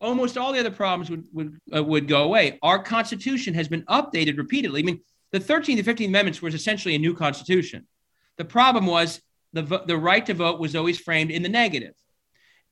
almost 0.00 0.38
all 0.38 0.52
the 0.52 0.60
other 0.60 0.70
problems 0.70 1.10
would 1.10 1.24
would 1.32 1.58
uh, 1.74 1.82
would 1.82 2.08
go 2.08 2.22
away. 2.22 2.58
Our 2.62 2.82
Constitution 2.82 3.54
has 3.54 3.68
been 3.68 3.82
updated 3.84 4.38
repeatedly. 4.38 4.80
I 4.80 4.84
mean, 4.84 5.00
the 5.32 5.40
13th 5.40 5.78
and 5.78 5.86
15th 5.86 6.06
Amendments 6.06 6.40
was 6.40 6.54
essentially 6.54 6.94
a 6.94 6.98
new 6.98 7.14
Constitution. 7.14 7.86
The 8.38 8.44
problem 8.44 8.86
was 8.86 9.20
the 9.52 9.62
the 9.86 9.96
right 9.96 10.24
to 10.26 10.34
vote 10.34 10.60
was 10.60 10.76
always 10.76 10.98
framed 10.98 11.30
in 11.30 11.42
the 11.42 11.48
negative 11.48 11.94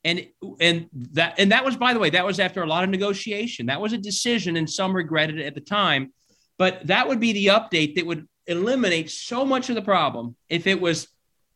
and 0.05 0.27
and 0.61 0.87
that 0.93 1.35
and 1.39 1.51
that 1.53 1.65
was 1.65 1.77
by 1.77 1.93
the 1.93 1.99
way 1.99 2.11
that 2.11 2.25
was 2.25 2.39
after 2.39 2.63
a 2.63 2.67
lot 2.67 2.85
of 2.85 2.91
negotiation 2.91 3.67
that 3.67 3.81
was 3.81 3.93
a 3.93 3.99
decision 3.99 4.57
and 4.57 4.71
some 4.71 4.95
regretted 4.95 5.39
it 5.39 5.47
at 5.47 5.55
the 5.55 5.61
time 5.61 6.13
but 6.57 6.87
that 6.87 7.09
would 7.09 7.21
be 7.21 7.33
the 7.33 7.47
update 7.47 7.97
that 7.97 8.07
would 8.07 8.29
eliminate 8.49 9.11
so 9.11 9.45
much 9.45 9.69
of 9.69 9.75
the 9.75 9.83
problem 9.83 10.35
if 10.49 10.67
it 10.67 10.81
was 10.81 11.09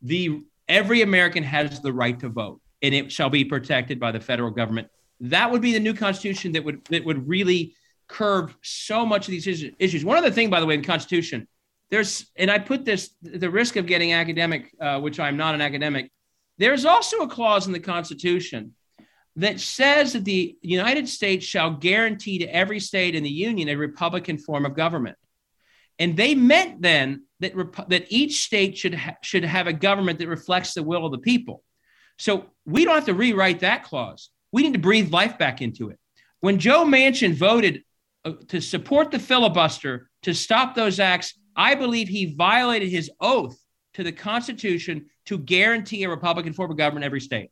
the 0.03 0.41
every 0.69 1.03
american 1.03 1.43
has 1.43 1.81
the 1.81 1.93
right 1.93 2.21
to 2.21 2.29
vote 2.29 2.61
and 2.83 2.95
it 2.95 3.11
shall 3.11 3.31
be 3.31 3.45
protected 3.45 3.99
by 3.99 4.13
the 4.13 4.21
federal 4.21 4.51
government 4.51 4.89
that 5.21 5.51
would 5.51 5.63
be 5.63 5.73
the 5.73 5.81
new 5.81 5.95
constitution 5.95 6.53
that 6.53 6.65
would 6.65 6.85
that 6.87 7.05
would 7.05 7.29
really 7.29 7.75
curb 8.09 8.53
so 8.63 9.07
much 9.07 9.27
of 9.27 9.33
these 9.33 9.47
issues 9.79 10.05
one 10.05 10.17
other 10.17 10.31
thing 10.31 10.51
by 10.51 10.61
the 10.61 10.67
way 10.67 10.75
in 10.75 10.81
the 10.81 10.87
constitution 10.87 11.47
there's 11.91 12.27
and 12.37 12.51
i 12.51 12.59
put 12.59 12.85
this 12.85 13.11
the 13.23 13.51
risk 13.51 13.77
of 13.77 13.87
getting 13.87 14.13
academic 14.13 14.71
uh, 14.81 15.01
which 15.01 15.19
i'm 15.19 15.37
not 15.37 15.55
an 15.55 15.61
academic 15.61 16.11
there's 16.59 16.85
also 16.85 17.19
a 17.19 17.29
clause 17.29 17.67
in 17.67 17.73
the 17.73 17.81
Constitution 17.81 18.75
that 19.37 19.61
says 19.61 20.13
that 20.13 20.25
the 20.25 20.57
United 20.61 21.09
States 21.09 21.45
shall 21.45 21.71
guarantee 21.71 22.39
to 22.39 22.47
every 22.47 22.79
state 22.79 23.15
in 23.15 23.23
the 23.23 23.31
Union 23.31 23.69
a 23.69 23.75
Republican 23.75 24.39
form 24.39 24.67
of 24.67 24.77
government. 24.77 25.17
And 25.99 26.17
they 26.17 26.35
meant 26.35 26.83
then 26.83 27.25
that, 27.41 27.55
rep- 27.55 27.89
that 27.89 28.07
each 28.09 28.45
state 28.45 28.77
should, 28.77 28.95
ha- 28.95 29.17
should 29.23 29.45
have 29.45 29.67
a 29.67 29.73
government 29.73 30.19
that 30.19 30.29
reflects 30.29 30.75
the 30.75 30.83
will 30.83 31.05
of 31.05 31.13
the 31.13 31.19
people. 31.19 31.63
So 32.19 32.47
we 32.67 32.85
don't 32.85 32.95
have 32.95 33.07
to 33.07 33.15
rewrite 33.15 33.61
that 33.61 33.85
clause. 33.85 34.31
We 34.53 34.63
need 34.63 34.75
to 34.75 34.79
breathe 34.79 35.13
life 35.13 35.39
back 35.39 35.63
into 35.63 35.91
it. 35.91 35.99
When 36.41 36.59
Joe 36.59 36.85
Manchin 36.85 37.35
voted 37.35 37.83
uh, 38.25 38.33
to 38.49 38.61
support 38.61 39.11
the 39.11 39.19
filibuster 39.19 40.11
to 40.23 40.35
stop 40.35 40.75
those 40.75 41.01
acts, 41.01 41.39
I 41.57 41.75
believe 41.75 42.09
he 42.09 42.35
violated 42.35 42.89
his 42.89 43.11
oath 43.21 43.57
to 43.95 44.03
the 44.03 44.13
Constitution 44.13 45.07
to 45.27 45.39
guarantee 45.39 46.03
a 46.05 46.09
Republican 46.09 46.53
form 46.53 46.71
of 46.71 46.77
government 46.77 47.05
in 47.05 47.07
every 47.07 47.21
state. 47.21 47.51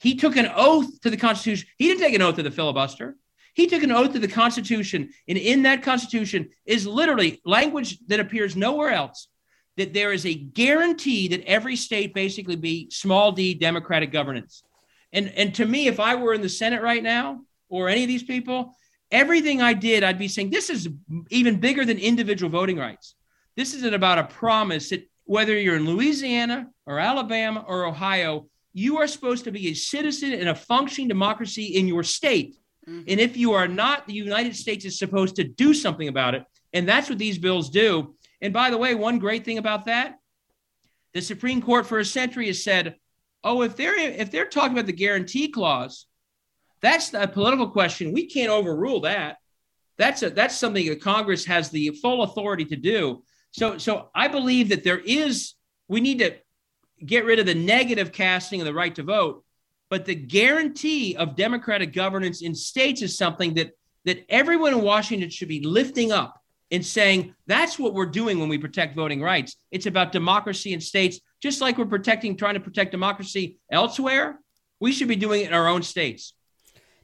He 0.00 0.16
took 0.16 0.36
an 0.36 0.50
oath 0.54 1.00
to 1.02 1.10
the 1.10 1.16
Constitution. 1.16 1.68
He 1.78 1.86
didn't 1.86 2.00
take 2.00 2.14
an 2.14 2.22
oath 2.22 2.36
to 2.36 2.42
the 2.42 2.50
filibuster. 2.50 3.16
He 3.54 3.66
took 3.66 3.82
an 3.82 3.92
oath 3.92 4.12
to 4.12 4.18
the 4.18 4.28
Constitution. 4.28 5.10
And 5.28 5.38
in 5.38 5.62
that 5.62 5.82
Constitution 5.82 6.50
is 6.64 6.86
literally 6.86 7.40
language 7.44 7.98
that 8.06 8.20
appears 8.20 8.56
nowhere 8.56 8.90
else 8.90 9.28
that 9.76 9.94
there 9.94 10.12
is 10.12 10.26
a 10.26 10.34
guarantee 10.34 11.28
that 11.28 11.44
every 11.46 11.76
state 11.76 12.14
basically 12.14 12.56
be 12.56 12.90
small 12.90 13.32
d 13.32 13.54
democratic 13.54 14.12
governance. 14.12 14.62
And, 15.12 15.28
and 15.30 15.54
to 15.56 15.66
me, 15.66 15.86
if 15.88 16.00
I 16.00 16.14
were 16.14 16.34
in 16.34 16.42
the 16.42 16.48
Senate 16.48 16.82
right 16.82 17.02
now 17.02 17.40
or 17.68 17.88
any 17.88 18.02
of 18.02 18.08
these 18.08 18.22
people, 18.22 18.74
everything 19.10 19.60
I 19.60 19.74
did, 19.74 20.04
I'd 20.04 20.18
be 20.18 20.28
saying 20.28 20.50
this 20.50 20.70
is 20.70 20.88
even 21.30 21.60
bigger 21.60 21.84
than 21.84 21.98
individual 21.98 22.50
voting 22.50 22.78
rights. 22.78 23.14
This 23.56 23.74
isn't 23.74 23.94
about 23.94 24.18
a 24.18 24.24
promise 24.24 24.90
that 24.90 25.08
whether 25.24 25.58
you're 25.58 25.76
in 25.76 25.86
Louisiana 25.86 26.70
or 26.86 26.98
Alabama 26.98 27.64
or 27.66 27.84
Ohio, 27.84 28.46
you 28.72 28.98
are 28.98 29.06
supposed 29.06 29.44
to 29.44 29.52
be 29.52 29.68
a 29.68 29.74
citizen 29.74 30.32
in 30.32 30.48
a 30.48 30.54
functioning 30.54 31.08
democracy 31.08 31.64
in 31.64 31.86
your 31.86 32.02
state. 32.02 32.56
Mm-hmm. 32.88 33.04
And 33.08 33.20
if 33.20 33.36
you 33.36 33.52
are 33.52 33.68
not, 33.68 34.06
the 34.06 34.14
United 34.14 34.56
States 34.56 34.84
is 34.84 34.98
supposed 34.98 35.36
to 35.36 35.44
do 35.44 35.72
something 35.74 36.08
about 36.08 36.34
it. 36.34 36.44
And 36.72 36.88
that's 36.88 37.08
what 37.08 37.18
these 37.18 37.38
bills 37.38 37.70
do. 37.70 38.14
And 38.40 38.52
by 38.52 38.70
the 38.70 38.78
way, 38.78 38.94
one 38.94 39.18
great 39.18 39.44
thing 39.44 39.58
about 39.58 39.84
that, 39.86 40.18
the 41.14 41.20
Supreme 41.20 41.62
Court 41.62 41.86
for 41.86 41.98
a 41.98 42.04
century 42.04 42.46
has 42.46 42.64
said, 42.64 42.96
oh, 43.44 43.62
if 43.62 43.76
they're 43.76 43.96
if 43.96 44.30
they're 44.30 44.46
talking 44.46 44.72
about 44.72 44.86
the 44.86 44.92
guarantee 44.92 45.48
clause, 45.48 46.06
that's 46.80 47.12
a 47.14 47.28
political 47.28 47.68
question. 47.68 48.12
We 48.12 48.26
can't 48.26 48.50
overrule 48.50 49.02
that. 49.02 49.36
That's 49.98 50.22
a 50.22 50.30
that's 50.30 50.56
something 50.56 50.88
that 50.88 51.00
Congress 51.02 51.44
has 51.44 51.70
the 51.70 51.90
full 51.90 52.22
authority 52.22 52.64
to 52.66 52.76
do. 52.76 53.22
So, 53.52 53.78
so 53.78 54.08
I 54.14 54.28
believe 54.28 54.70
that 54.70 54.82
there 54.82 54.98
is, 54.98 55.54
we 55.86 56.00
need 56.00 56.20
to 56.20 56.34
get 57.04 57.26
rid 57.26 57.38
of 57.38 57.46
the 57.46 57.54
negative 57.54 58.10
casting 58.10 58.60
of 58.60 58.66
the 58.66 58.72
right 58.72 58.94
to 58.94 59.02
vote, 59.02 59.44
but 59.92 60.06
the 60.06 60.14
guarantee 60.14 61.16
of 61.16 61.36
democratic 61.36 61.92
governance 61.92 62.40
in 62.40 62.54
states 62.54 63.02
is 63.02 63.18
something 63.18 63.52
that 63.52 63.72
that 64.06 64.24
everyone 64.30 64.72
in 64.72 64.80
Washington 64.80 65.28
should 65.28 65.48
be 65.48 65.60
lifting 65.60 66.10
up 66.10 66.40
and 66.70 66.82
saying 66.82 67.34
that's 67.46 67.78
what 67.78 67.92
we're 67.92 68.06
doing 68.06 68.40
when 68.40 68.48
we 68.48 68.56
protect 68.56 68.96
voting 68.96 69.20
rights. 69.20 69.54
It's 69.70 69.84
about 69.84 70.10
democracy 70.10 70.72
in 70.72 70.80
states, 70.80 71.20
just 71.42 71.60
like 71.60 71.76
we're 71.76 71.84
protecting, 71.84 72.38
trying 72.38 72.54
to 72.54 72.60
protect 72.60 72.90
democracy 72.90 73.58
elsewhere. 73.70 74.38
We 74.80 74.92
should 74.92 75.08
be 75.08 75.16
doing 75.16 75.42
it 75.42 75.48
in 75.48 75.52
our 75.52 75.68
own 75.68 75.82
states. 75.82 76.32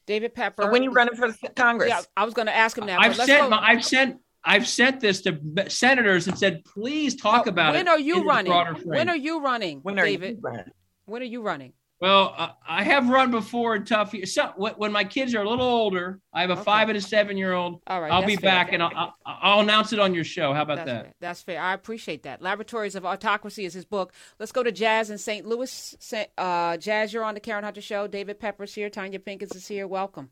David 0.07 0.35
Pepper. 0.35 0.63
So 0.63 0.71
when 0.71 0.83
you 0.83 0.91
running 0.91 1.15
for 1.15 1.31
Congress? 1.55 1.91
Yeah, 1.91 2.01
I 2.17 2.25
was 2.25 2.33
going 2.33 2.47
to 2.47 2.57
ask 2.57 2.79
him 2.79 2.87
that. 2.87 2.99
I've 2.99 3.17
sent. 3.17 3.51
My, 3.51 3.59
I've 3.59 3.85
sent. 3.85 4.17
I've 4.43 4.67
sent 4.67 5.01
this 5.01 5.21
to 5.23 5.39
senators 5.69 6.27
and 6.27 6.39
said, 6.39 6.65
please 6.65 7.17
talk 7.17 7.45
no, 7.45 7.51
about 7.51 7.75
when 7.75 7.81
it. 7.83 7.85
When 7.85 7.89
are 7.89 8.01
you 8.01 8.25
running? 8.25 8.53
When 8.85 9.11
are 9.11 9.17
you 9.17 9.43
running, 9.43 9.83
David? 9.83 10.37
You 10.37 10.41
running? 10.41 10.73
When 11.05 11.21
are 11.21 11.27
you 11.27 11.43
running? 11.43 11.75
Well, 12.01 12.33
uh, 12.37 12.51
I 12.67 12.85
have 12.85 13.09
run 13.09 13.33
before 13.33 13.75
in 13.75 13.85
tough 13.85 14.15
years. 14.15 14.33
So, 14.33 14.53
when 14.77 14.93
my 14.93 15.03
kids 15.03 15.35
are 15.35 15.43
a 15.43 15.49
little 15.49 15.67
older, 15.67 16.21
I 16.33 16.43
have 16.43 16.51
a 16.51 16.53
okay. 16.53 16.63
five 16.63 16.89
and 16.89 16.97
a 16.97 17.01
seven 17.01 17.37
year 17.37 17.55
old. 17.55 17.81
All 17.89 18.01
right, 18.01 18.13
I'll 18.13 18.25
be 18.25 18.37
fair. 18.37 18.51
back 18.51 18.73
and 18.73 18.81
I'll, 18.81 18.93
I'll, 18.95 19.15
I'll, 19.27 19.61
announce 19.61 19.93
it 19.93 19.99
on 19.99 20.15
your 20.15 20.23
show. 20.23 20.55
How 20.55 20.63
about 20.63 20.77
that's 20.77 20.87
that? 20.87 21.05
Fair. 21.05 21.15
That's 21.21 21.43
fair. 21.43 21.61
I 21.61 21.75
appreciate 21.75 22.23
that. 22.23 22.41
Laboratories 22.41 22.95
of 22.95 23.05
Autocracy 23.05 23.65
is 23.65 23.75
his 23.75 23.85
book. 23.85 24.13
Let's 24.39 24.53
go 24.53 24.63
to 24.63 24.71
Jazz 24.71 25.11
in 25.11 25.19
St. 25.19 25.45
Louis. 25.45 25.97
Uh, 26.37 26.77
Jazz, 26.77 27.13
you're 27.13 27.25
on 27.25 27.35
the 27.35 27.41
Karen 27.41 27.65
Hunter 27.65 27.81
Show. 27.81 28.07
David 28.07 28.39
Pepper's 28.39 28.75
here. 28.75 28.89
Tonya 28.91 29.19
Pinkins 29.19 29.57
is 29.57 29.67
here. 29.67 29.89
Welcome. 29.89 30.31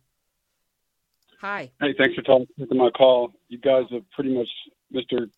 Hi. 1.41 1.73
Hey, 1.81 1.95
thanks 1.99 2.15
for 2.15 2.23
taking 2.23 2.79
my 2.79 2.91
call. 2.91 3.33
You 3.49 3.59
guys 3.59 3.85
have 3.91 4.09
pretty 4.13 4.33
much, 4.33 4.49
Mr. 4.95 5.29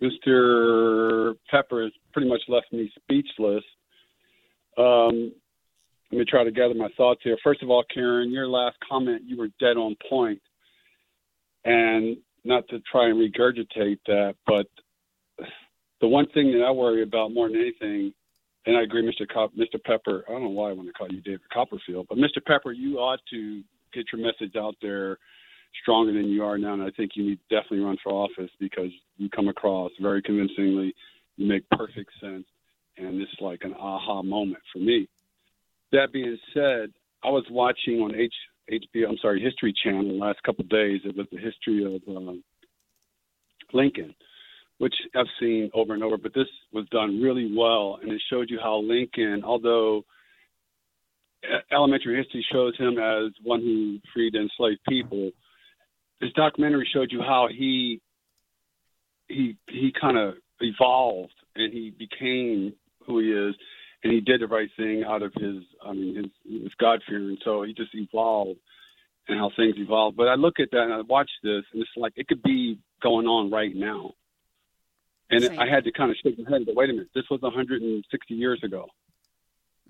Mr. 0.00 1.34
Pepper 1.50 1.82
has 1.82 1.92
pretty 2.12 2.28
much 2.28 2.42
left 2.46 2.72
me 2.72 2.90
speechless. 3.02 3.64
Um, 4.76 5.32
let 6.10 6.18
me 6.18 6.24
try 6.24 6.44
to 6.44 6.50
gather 6.50 6.74
my 6.74 6.88
thoughts 6.96 7.20
here. 7.22 7.36
First 7.44 7.62
of 7.62 7.70
all, 7.70 7.84
Karen, 7.92 8.30
your 8.30 8.48
last 8.48 8.76
comment, 8.88 9.22
you 9.26 9.36
were 9.36 9.48
dead 9.60 9.76
on 9.76 9.96
point. 10.08 10.40
And 11.64 12.16
not 12.44 12.66
to 12.68 12.80
try 12.90 13.08
and 13.08 13.18
regurgitate 13.18 13.98
that, 14.06 14.36
but 14.46 14.66
the 16.00 16.08
one 16.08 16.26
thing 16.28 16.52
that 16.52 16.64
I 16.64 16.70
worry 16.70 17.02
about 17.02 17.32
more 17.32 17.48
than 17.48 17.60
anything, 17.60 18.14
and 18.64 18.76
I 18.76 18.82
agree, 18.82 19.02
Mr. 19.02 19.28
Cop, 19.28 19.52
Mr. 19.54 19.82
Pepper. 19.84 20.24
I 20.28 20.32
don't 20.32 20.44
know 20.44 20.48
why 20.48 20.70
I 20.70 20.72
want 20.72 20.88
to 20.88 20.92
call 20.92 21.08
you 21.08 21.20
David 21.20 21.48
Copperfield, 21.52 22.06
but 22.08 22.16
Mr. 22.16 22.44
Pepper, 22.44 22.72
you 22.72 22.98
ought 22.98 23.20
to 23.30 23.62
get 23.92 24.06
your 24.12 24.22
message 24.22 24.56
out 24.56 24.76
there 24.80 25.18
stronger 25.82 26.12
than 26.12 26.28
you 26.30 26.42
are 26.44 26.56
now. 26.56 26.74
And 26.74 26.82
I 26.82 26.90
think 26.96 27.12
you 27.14 27.24
need 27.24 27.38
definitely 27.50 27.80
run 27.80 27.98
for 28.02 28.12
office 28.12 28.50
because 28.58 28.90
you 29.16 29.28
come 29.28 29.48
across 29.48 29.90
very 30.00 30.22
convincingly. 30.22 30.94
You 31.36 31.48
make 31.48 31.68
perfect 31.70 32.10
sense, 32.20 32.46
and 32.96 33.20
is 33.20 33.28
like 33.40 33.60
an 33.64 33.74
aha 33.74 34.22
moment 34.22 34.62
for 34.72 34.78
me. 34.78 35.08
That 35.92 36.12
being 36.12 36.36
said, 36.52 36.92
I 37.24 37.30
was 37.30 37.44
watching 37.50 38.00
on 38.00 38.14
H, 38.14 38.34
HBO, 38.70 39.08
I'm 39.08 39.18
sorry, 39.20 39.40
History 39.40 39.74
Channel 39.82 40.08
the 40.08 40.14
last 40.14 40.42
couple 40.42 40.64
of 40.64 40.68
days. 40.68 41.00
It 41.04 41.16
was 41.16 41.26
the 41.32 41.38
history 41.38 41.84
of 41.84 42.02
uh, 42.08 42.32
Lincoln, 43.72 44.14
which 44.78 44.94
I've 45.16 45.26
seen 45.40 45.70
over 45.74 45.94
and 45.94 46.02
over, 46.02 46.18
but 46.18 46.34
this 46.34 46.46
was 46.72 46.86
done 46.90 47.22
really 47.22 47.52
well, 47.56 47.98
and 48.02 48.12
it 48.12 48.20
showed 48.30 48.50
you 48.50 48.58
how 48.62 48.78
Lincoln, 48.78 49.42
although 49.44 50.04
elementary 51.72 52.16
history 52.16 52.44
shows 52.52 52.76
him 52.76 52.98
as 52.98 53.32
one 53.42 53.60
who 53.60 53.98
freed 54.12 54.34
enslaved 54.34 54.80
people, 54.88 55.30
this 56.20 56.32
documentary 56.34 56.88
showed 56.92 57.12
you 57.12 57.20
how 57.20 57.48
he 57.48 58.00
he 59.28 59.56
he 59.68 59.92
kind 60.00 60.18
of 60.18 60.34
evolved 60.60 61.34
and 61.54 61.72
he 61.72 61.90
became 61.90 62.72
who 63.06 63.20
he 63.20 63.26
is 63.26 63.54
and 64.04 64.12
he 64.12 64.20
did 64.20 64.40
the 64.40 64.46
right 64.46 64.68
thing 64.76 65.04
out 65.04 65.22
of 65.22 65.32
his 65.34 65.62
I 65.84 65.92
mean 65.92 66.16
his, 66.16 66.62
his 66.62 66.74
God 66.80 67.02
fear, 67.08 67.18
and 67.18 67.38
so 67.44 67.62
he 67.62 67.74
just 67.74 67.94
evolved 67.94 68.60
and 69.28 69.38
how 69.38 69.50
things 69.56 69.74
evolved. 69.78 70.16
But 70.16 70.28
I 70.28 70.34
look 70.34 70.60
at 70.60 70.70
that 70.72 70.82
and 70.82 70.92
I 70.92 71.00
watch 71.02 71.30
this, 71.42 71.64
and 71.72 71.82
it's 71.82 71.90
like 71.96 72.14
it 72.16 72.28
could 72.28 72.42
be 72.42 72.78
going 73.02 73.26
on 73.26 73.50
right 73.50 73.74
now. 73.74 74.12
And 75.30 75.44
Same. 75.44 75.58
I 75.58 75.68
had 75.68 75.84
to 75.84 75.92
kind 75.92 76.10
of 76.10 76.16
shake 76.22 76.38
my 76.38 76.50
head, 76.50 76.64
but 76.64 76.74
wait 76.74 76.88
a 76.88 76.92
minute, 76.94 77.10
this 77.14 77.24
was 77.30 77.42
160 77.42 78.34
years 78.34 78.60
ago, 78.64 78.86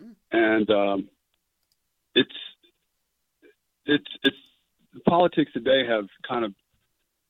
mm. 0.03 0.13
and 0.33 0.69
um, 0.71 1.09
it's 2.15 2.35
it's 3.87 4.11
it's 4.25 4.37
politics 5.07 5.53
today 5.53 5.87
have 5.87 6.07
kind 6.27 6.45
of 6.45 6.53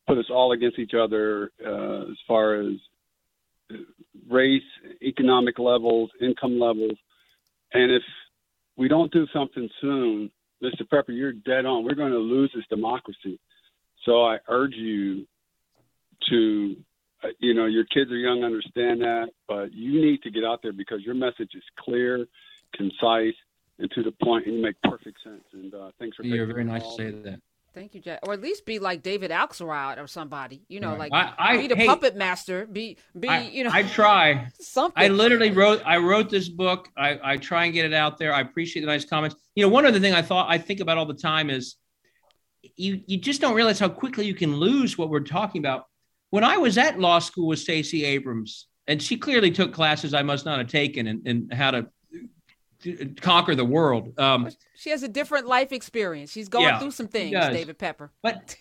put 0.06 0.16
us 0.16 0.26
all 0.30 0.52
against 0.52 0.78
each 0.78 0.94
other 0.98 1.50
uh, 1.64 2.10
as 2.10 2.16
far 2.26 2.54
as 2.54 2.72
race, 4.28 4.62
economic 5.02 5.58
levels, 5.58 6.10
income 6.20 6.58
levels. 6.58 6.96
And 7.72 7.92
if 7.92 8.02
we 8.76 8.88
don't 8.88 9.12
do 9.12 9.26
something 9.32 9.68
soon, 9.80 10.30
Mr. 10.62 10.88
Pepper, 10.88 11.12
you're 11.12 11.32
dead 11.32 11.66
on. 11.66 11.84
We're 11.84 11.94
going 11.94 12.12
to 12.12 12.18
lose 12.18 12.50
this 12.54 12.64
democracy. 12.68 13.38
So 14.04 14.24
I 14.24 14.38
urge 14.48 14.74
you 14.74 15.26
to, 16.28 16.76
uh, 17.22 17.28
you 17.38 17.54
know, 17.54 17.66
your 17.66 17.84
kids 17.84 18.10
are 18.10 18.16
young, 18.16 18.44
understand 18.44 19.00
that, 19.02 19.28
but 19.46 19.72
you 19.72 20.00
need 20.00 20.22
to 20.22 20.30
get 20.30 20.44
out 20.44 20.60
there 20.62 20.72
because 20.72 21.02
your 21.02 21.14
message 21.14 21.50
is 21.54 21.62
clear, 21.78 22.26
concise, 22.74 23.34
and 23.78 23.90
to 23.92 24.02
the 24.02 24.12
point, 24.22 24.46
and 24.46 24.56
you 24.56 24.62
make 24.62 24.80
perfect 24.82 25.22
sense. 25.22 25.44
And 25.52 25.74
uh, 25.74 25.90
thanks 25.98 26.16
for. 26.16 26.24
You're 26.24 26.46
very 26.46 26.64
nice 26.64 26.82
to 26.82 26.94
say 26.96 27.10
that. 27.10 27.40
Thank 27.78 27.94
you, 27.94 28.00
Jack. 28.00 28.18
Or 28.24 28.32
at 28.32 28.40
least 28.40 28.66
be 28.66 28.80
like 28.80 29.04
David 29.04 29.30
Axelrod 29.30 30.02
or 30.02 30.08
somebody. 30.08 30.64
You 30.66 30.80
know, 30.80 30.96
right. 30.96 31.12
like 31.12 31.12
I, 31.12 31.34
I, 31.38 31.56
be 31.58 31.68
the 31.68 31.76
hey, 31.76 31.86
puppet 31.86 32.16
master. 32.16 32.66
Be 32.66 32.96
be 33.16 33.28
I, 33.28 33.42
you 33.42 33.62
know. 33.62 33.70
I 33.72 33.84
try 33.84 34.48
something. 34.60 35.00
I 35.00 35.06
literally 35.06 35.52
wrote. 35.52 35.80
I 35.86 35.98
wrote 35.98 36.28
this 36.28 36.48
book. 36.48 36.88
I, 36.96 37.20
I 37.22 37.36
try 37.36 37.66
and 37.66 37.72
get 37.72 37.84
it 37.84 37.94
out 37.94 38.18
there. 38.18 38.34
I 38.34 38.40
appreciate 38.40 38.82
the 38.82 38.88
nice 38.88 39.04
comments. 39.04 39.36
You 39.54 39.62
know, 39.62 39.68
one 39.68 39.86
other 39.86 40.00
thing 40.00 40.12
I 40.12 40.22
thought 40.22 40.50
I 40.50 40.58
think 40.58 40.80
about 40.80 40.98
all 40.98 41.06
the 41.06 41.14
time 41.14 41.50
is 41.50 41.76
you 42.74 43.00
you 43.06 43.16
just 43.16 43.40
don't 43.40 43.54
realize 43.54 43.78
how 43.78 43.88
quickly 43.88 44.26
you 44.26 44.34
can 44.34 44.56
lose 44.56 44.98
what 44.98 45.08
we're 45.08 45.20
talking 45.20 45.60
about. 45.60 45.84
When 46.30 46.42
I 46.42 46.56
was 46.56 46.78
at 46.78 46.98
law 46.98 47.20
school 47.20 47.46
with 47.46 47.60
Stacey 47.60 48.04
Abrams, 48.04 48.66
and 48.88 49.00
she 49.00 49.16
clearly 49.16 49.52
took 49.52 49.72
classes 49.72 50.14
I 50.14 50.22
must 50.22 50.44
not 50.44 50.58
have 50.58 50.66
taken 50.66 51.06
and, 51.06 51.28
and 51.28 51.54
how 51.54 51.70
to 51.70 51.86
conquer 53.20 53.54
the 53.54 53.64
world. 53.64 54.18
Um, 54.18 54.50
she 54.76 54.90
has 54.90 55.02
a 55.02 55.08
different 55.08 55.46
life 55.46 55.72
experience. 55.72 56.30
She's 56.30 56.48
going 56.48 56.66
yeah, 56.66 56.78
through 56.78 56.92
some 56.92 57.08
things, 57.08 57.32
David 57.32 57.78
Pepper. 57.78 58.10
But 58.22 58.56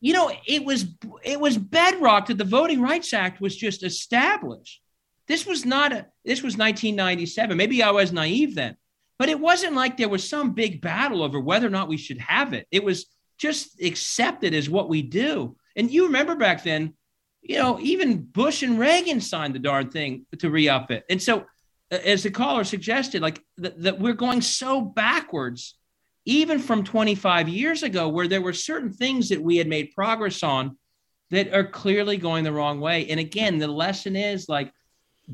you 0.00 0.12
know, 0.12 0.30
it 0.46 0.64
was 0.64 0.86
it 1.22 1.40
was 1.40 1.56
bedrock 1.56 2.26
that 2.26 2.38
the 2.38 2.44
Voting 2.44 2.80
Rights 2.80 3.12
Act 3.12 3.40
was 3.40 3.56
just 3.56 3.82
established. 3.82 4.82
This 5.26 5.46
was 5.46 5.64
not 5.64 5.92
a 5.92 6.06
this 6.24 6.42
was 6.42 6.56
1997. 6.58 7.56
Maybe 7.56 7.82
I 7.82 7.90
was 7.90 8.12
naive 8.12 8.54
then, 8.54 8.76
but 9.18 9.28
it 9.28 9.40
wasn't 9.40 9.74
like 9.74 9.96
there 9.96 10.08
was 10.08 10.28
some 10.28 10.52
big 10.52 10.80
battle 10.80 11.22
over 11.22 11.40
whether 11.40 11.66
or 11.66 11.70
not 11.70 11.88
we 11.88 11.96
should 11.96 12.18
have 12.18 12.52
it. 12.52 12.66
It 12.70 12.84
was 12.84 13.06
just 13.38 13.80
accepted 13.82 14.54
as 14.54 14.68
what 14.68 14.88
we 14.88 15.02
do. 15.02 15.56
And 15.76 15.90
you 15.90 16.04
remember 16.04 16.36
back 16.36 16.62
then, 16.62 16.94
you 17.40 17.56
know, 17.56 17.80
even 17.80 18.22
Bush 18.22 18.62
and 18.62 18.78
Reagan 18.78 19.20
signed 19.20 19.54
the 19.54 19.58
darn 19.58 19.90
thing 19.90 20.26
to 20.38 20.50
re-up 20.50 20.90
it. 20.90 21.04
And 21.10 21.20
so 21.20 21.46
as 21.90 22.22
the 22.22 22.30
caller 22.30 22.64
suggested, 22.64 23.22
like 23.22 23.42
th- 23.60 23.74
that 23.78 23.98
we're 23.98 24.14
going 24.14 24.40
so 24.40 24.80
backwards, 24.80 25.76
even 26.24 26.58
from 26.58 26.84
25 26.84 27.48
years 27.48 27.82
ago, 27.82 28.08
where 28.08 28.28
there 28.28 28.42
were 28.42 28.52
certain 28.52 28.92
things 28.92 29.28
that 29.28 29.42
we 29.42 29.56
had 29.56 29.68
made 29.68 29.92
progress 29.94 30.42
on 30.42 30.76
that 31.30 31.52
are 31.52 31.64
clearly 31.64 32.16
going 32.16 32.44
the 32.44 32.52
wrong 32.52 32.80
way. 32.80 33.08
And 33.08 33.20
again, 33.20 33.58
the 33.58 33.68
lesson 33.68 34.16
is 34.16 34.48
like, 34.48 34.72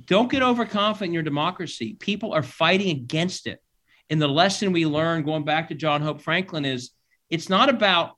don't 0.07 0.31
get 0.31 0.43
overconfident 0.43 1.09
in 1.09 1.15
your 1.15 1.23
democracy. 1.23 1.95
People 1.95 2.33
are 2.33 2.43
fighting 2.43 2.91
against 2.97 3.47
it. 3.47 3.61
And 4.09 4.21
the 4.21 4.29
lesson 4.29 4.73
we 4.73 4.87
learned 4.87 5.25
going 5.25 5.45
back 5.45 5.69
to 5.69 5.75
John 5.75 6.03
Hope 6.03 6.21
Franklin 6.21 6.65
is 6.65 6.91
it's 7.29 7.49
not 7.49 7.69
about 7.69 8.17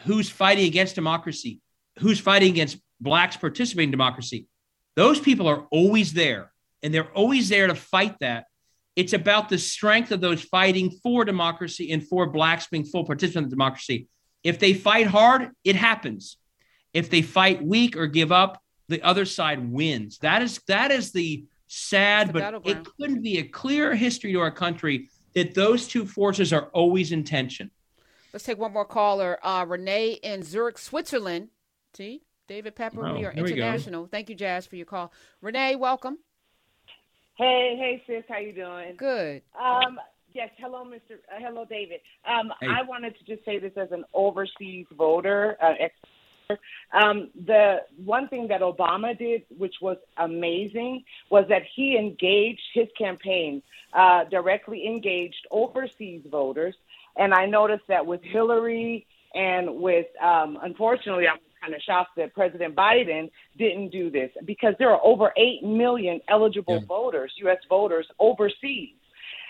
who's 0.00 0.30
fighting 0.30 0.66
against 0.66 0.94
democracy, 0.94 1.60
who's 1.98 2.20
fighting 2.20 2.50
against 2.50 2.78
blacks 3.00 3.36
participating 3.36 3.88
in 3.88 3.90
democracy. 3.90 4.46
Those 4.96 5.20
people 5.20 5.48
are 5.48 5.66
always 5.70 6.12
there 6.12 6.52
and 6.82 6.92
they're 6.92 7.10
always 7.12 7.48
there 7.48 7.66
to 7.66 7.74
fight 7.74 8.16
that. 8.20 8.46
It's 8.96 9.12
about 9.12 9.48
the 9.48 9.58
strength 9.58 10.10
of 10.10 10.20
those 10.20 10.42
fighting 10.42 10.90
for 11.02 11.24
democracy 11.24 11.92
and 11.92 12.06
for 12.06 12.26
blacks 12.26 12.66
being 12.66 12.84
full 12.84 13.04
participants 13.04 13.46
in 13.46 13.50
democracy. 13.50 14.08
If 14.42 14.58
they 14.58 14.74
fight 14.74 15.06
hard, 15.06 15.50
it 15.64 15.76
happens. 15.76 16.36
If 16.92 17.10
they 17.10 17.22
fight 17.22 17.62
weak 17.62 17.96
or 17.96 18.06
give 18.06 18.32
up, 18.32 18.60
the 18.88 19.02
other 19.02 19.24
side 19.24 19.70
wins. 19.70 20.18
That 20.18 20.42
is 20.42 20.60
that 20.66 20.90
is 20.90 21.12
the 21.12 21.44
sad, 21.66 22.32
but 22.32 22.66
it 22.66 22.86
couldn't 22.98 23.22
be 23.22 23.38
a 23.38 23.44
clearer 23.44 23.94
history 23.94 24.32
to 24.32 24.40
our 24.40 24.50
country 24.50 25.10
that 25.34 25.54
those 25.54 25.86
two 25.86 26.06
forces 26.06 26.52
are 26.52 26.66
always 26.72 27.12
in 27.12 27.22
tension. 27.22 27.70
Let's 28.32 28.44
take 28.44 28.58
one 28.58 28.72
more 28.72 28.84
caller. 28.84 29.38
Uh, 29.42 29.64
Renee 29.68 30.12
in 30.22 30.42
Zurich, 30.42 30.78
Switzerland. 30.78 31.48
See, 31.94 32.22
David 32.46 32.74
Pepper, 32.74 33.06
oh, 33.06 33.14
we 33.14 33.24
are 33.24 33.32
international. 33.32 34.06
Thank 34.06 34.28
you, 34.28 34.34
Jazz, 34.34 34.66
for 34.66 34.76
your 34.76 34.86
call. 34.86 35.12
Renee, 35.40 35.76
welcome. 35.76 36.18
Hey, 37.38 37.76
hey, 37.78 38.02
sis, 38.04 38.24
how 38.28 38.38
you 38.38 38.52
doing? 38.52 38.96
Good. 38.96 39.42
Um, 39.56 40.00
yes, 40.34 40.50
hello, 40.58 40.84
Mr. 40.84 41.18
Uh, 41.32 41.38
hello, 41.38 41.64
David. 41.64 42.00
Um, 42.28 42.52
hey. 42.60 42.66
I 42.66 42.82
wanted 42.82 43.14
to 43.16 43.24
just 43.24 43.44
say 43.44 43.60
this 43.60 43.70
as 43.76 43.92
an 43.92 44.04
overseas 44.12 44.86
voter, 44.96 45.56
uh, 45.62 45.74
ex- 45.78 46.58
um, 47.00 47.30
the 47.46 47.82
one 48.04 48.26
thing 48.26 48.48
that 48.48 48.60
Obama 48.60 49.16
did, 49.16 49.42
which 49.56 49.76
was 49.80 49.98
amazing, 50.16 51.04
was 51.30 51.44
that 51.48 51.62
he 51.76 51.96
engaged 51.96 52.62
his 52.74 52.88
campaign 52.98 53.62
uh, 53.92 54.24
directly 54.24 54.84
engaged 54.88 55.46
overseas 55.52 56.22
voters, 56.28 56.74
and 57.16 57.32
I 57.32 57.46
noticed 57.46 57.84
that 57.86 58.04
with 58.04 58.20
Hillary 58.24 59.06
and 59.36 59.76
with, 59.76 60.06
um, 60.20 60.58
unfortunately, 60.60 61.28
I'm 61.28 61.38
kind 61.60 61.74
of 61.74 61.80
shocked 61.82 62.16
that 62.16 62.34
President 62.34 62.74
Biden 62.74 63.30
didn't 63.56 63.90
do 63.90 64.10
this 64.10 64.30
because 64.44 64.74
there 64.78 64.90
are 64.90 65.00
over 65.04 65.32
8 65.36 65.64
million 65.64 66.20
eligible 66.28 66.78
yeah. 66.80 66.86
voters, 66.86 67.32
U.S. 67.38 67.58
voters 67.68 68.06
overseas. 68.18 68.94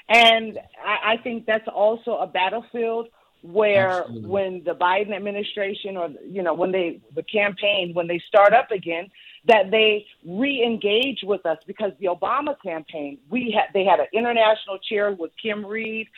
And 0.09 0.59
I, 0.85 1.15
I 1.15 1.17
think 1.19 1.47
that's 1.47 1.69
also 1.69 2.17
a 2.17 2.27
battlefield 2.27 3.09
where 3.43 4.03
Absolutely. 4.03 4.29
when 4.29 4.63
the 4.65 4.75
Biden 4.75 5.15
administration 5.15 5.97
or 5.97 6.11
you 6.29 6.43
know 6.43 6.55
when 6.55 6.73
they 6.73 7.01
the 7.15 7.23
campaign 7.23 7.93
when 7.95 8.09
they 8.09 8.21
start 8.27 8.53
up 8.53 8.71
again 8.73 9.09
that 9.47 9.71
they 9.71 10.05
re-engage 10.27 11.21
with 11.23 11.47
us 11.47 11.59
because 11.67 11.93
the 12.01 12.07
Obama 12.07 12.57
campaign 12.61 13.17
we 13.31 13.55
had 13.57 13.73
they 13.73 13.85
had 13.85 14.01
an 14.01 14.07
international 14.13 14.79
chair 14.79 15.13
with 15.13 15.31
Kim 15.41 15.65
Reed 15.65 16.09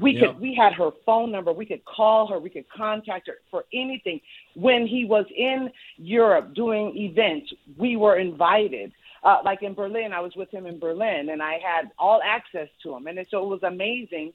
we 0.00 0.12
Yep. 0.12 0.20
could 0.22 0.40
we 0.40 0.54
had 0.54 0.72
her 0.74 0.90
phone 1.06 1.30
number. 1.30 1.52
We 1.52 1.66
could 1.66 1.84
call 1.84 2.26
her. 2.28 2.38
We 2.38 2.50
could 2.50 2.68
contact 2.68 3.28
her 3.28 3.38
for 3.50 3.64
anything. 3.72 4.20
When 4.54 4.86
he 4.86 5.04
was 5.04 5.26
in 5.36 5.70
Europe 5.96 6.54
doing 6.54 6.96
events 6.96 7.52
we 7.78 7.96
were 7.96 8.18
invited. 8.18 8.92
Uh, 9.22 9.38
like 9.44 9.62
in 9.62 9.72
Berlin 9.74 10.12
I 10.12 10.20
was 10.20 10.34
with 10.36 10.50
him 10.50 10.66
in 10.66 10.78
Berlin 10.78 11.30
and 11.30 11.42
I 11.42 11.54
had 11.54 11.90
all 11.98 12.20
access 12.24 12.68
to 12.82 12.94
him. 12.94 13.06
And 13.06 13.18
so 13.30 13.42
it 13.44 13.48
was 13.48 13.62
amazing 13.62 14.32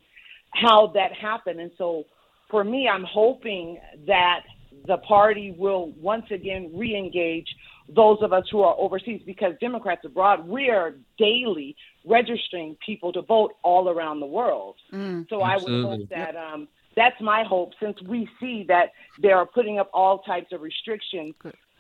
how 0.51 0.87
that 0.87 1.13
happened. 1.13 1.59
And 1.59 1.71
so 1.77 2.05
for 2.49 2.63
me, 2.63 2.87
I'm 2.87 3.03
hoping 3.03 3.77
that 4.07 4.41
the 4.87 4.97
party 4.97 5.55
will 5.57 5.91
once 5.99 6.25
again 6.31 6.71
re-engage 6.73 7.47
those 7.95 8.17
of 8.21 8.33
us 8.33 8.45
who 8.51 8.61
are 8.61 8.75
overseas 8.77 9.21
because 9.25 9.53
Democrats 9.59 10.01
abroad, 10.05 10.47
we 10.47 10.69
are 10.69 10.95
daily 11.17 11.75
registering 12.09 12.75
people 12.85 13.13
to 13.13 13.21
vote 13.21 13.53
all 13.63 13.89
around 13.89 14.19
the 14.19 14.25
world. 14.25 14.75
Mm. 14.91 15.29
So 15.29 15.41
I 15.41 15.57
would 15.57 15.85
hope 15.85 16.09
that 16.09 16.35
um, 16.35 16.67
that's 16.95 17.19
my 17.21 17.43
hope 17.43 17.71
since 17.79 18.01
we 18.01 18.27
see 18.39 18.65
that 18.67 18.91
they 19.21 19.31
are 19.31 19.45
putting 19.45 19.79
up 19.79 19.89
all 19.93 20.19
types 20.19 20.51
of 20.51 20.61
restrictions 20.61 21.35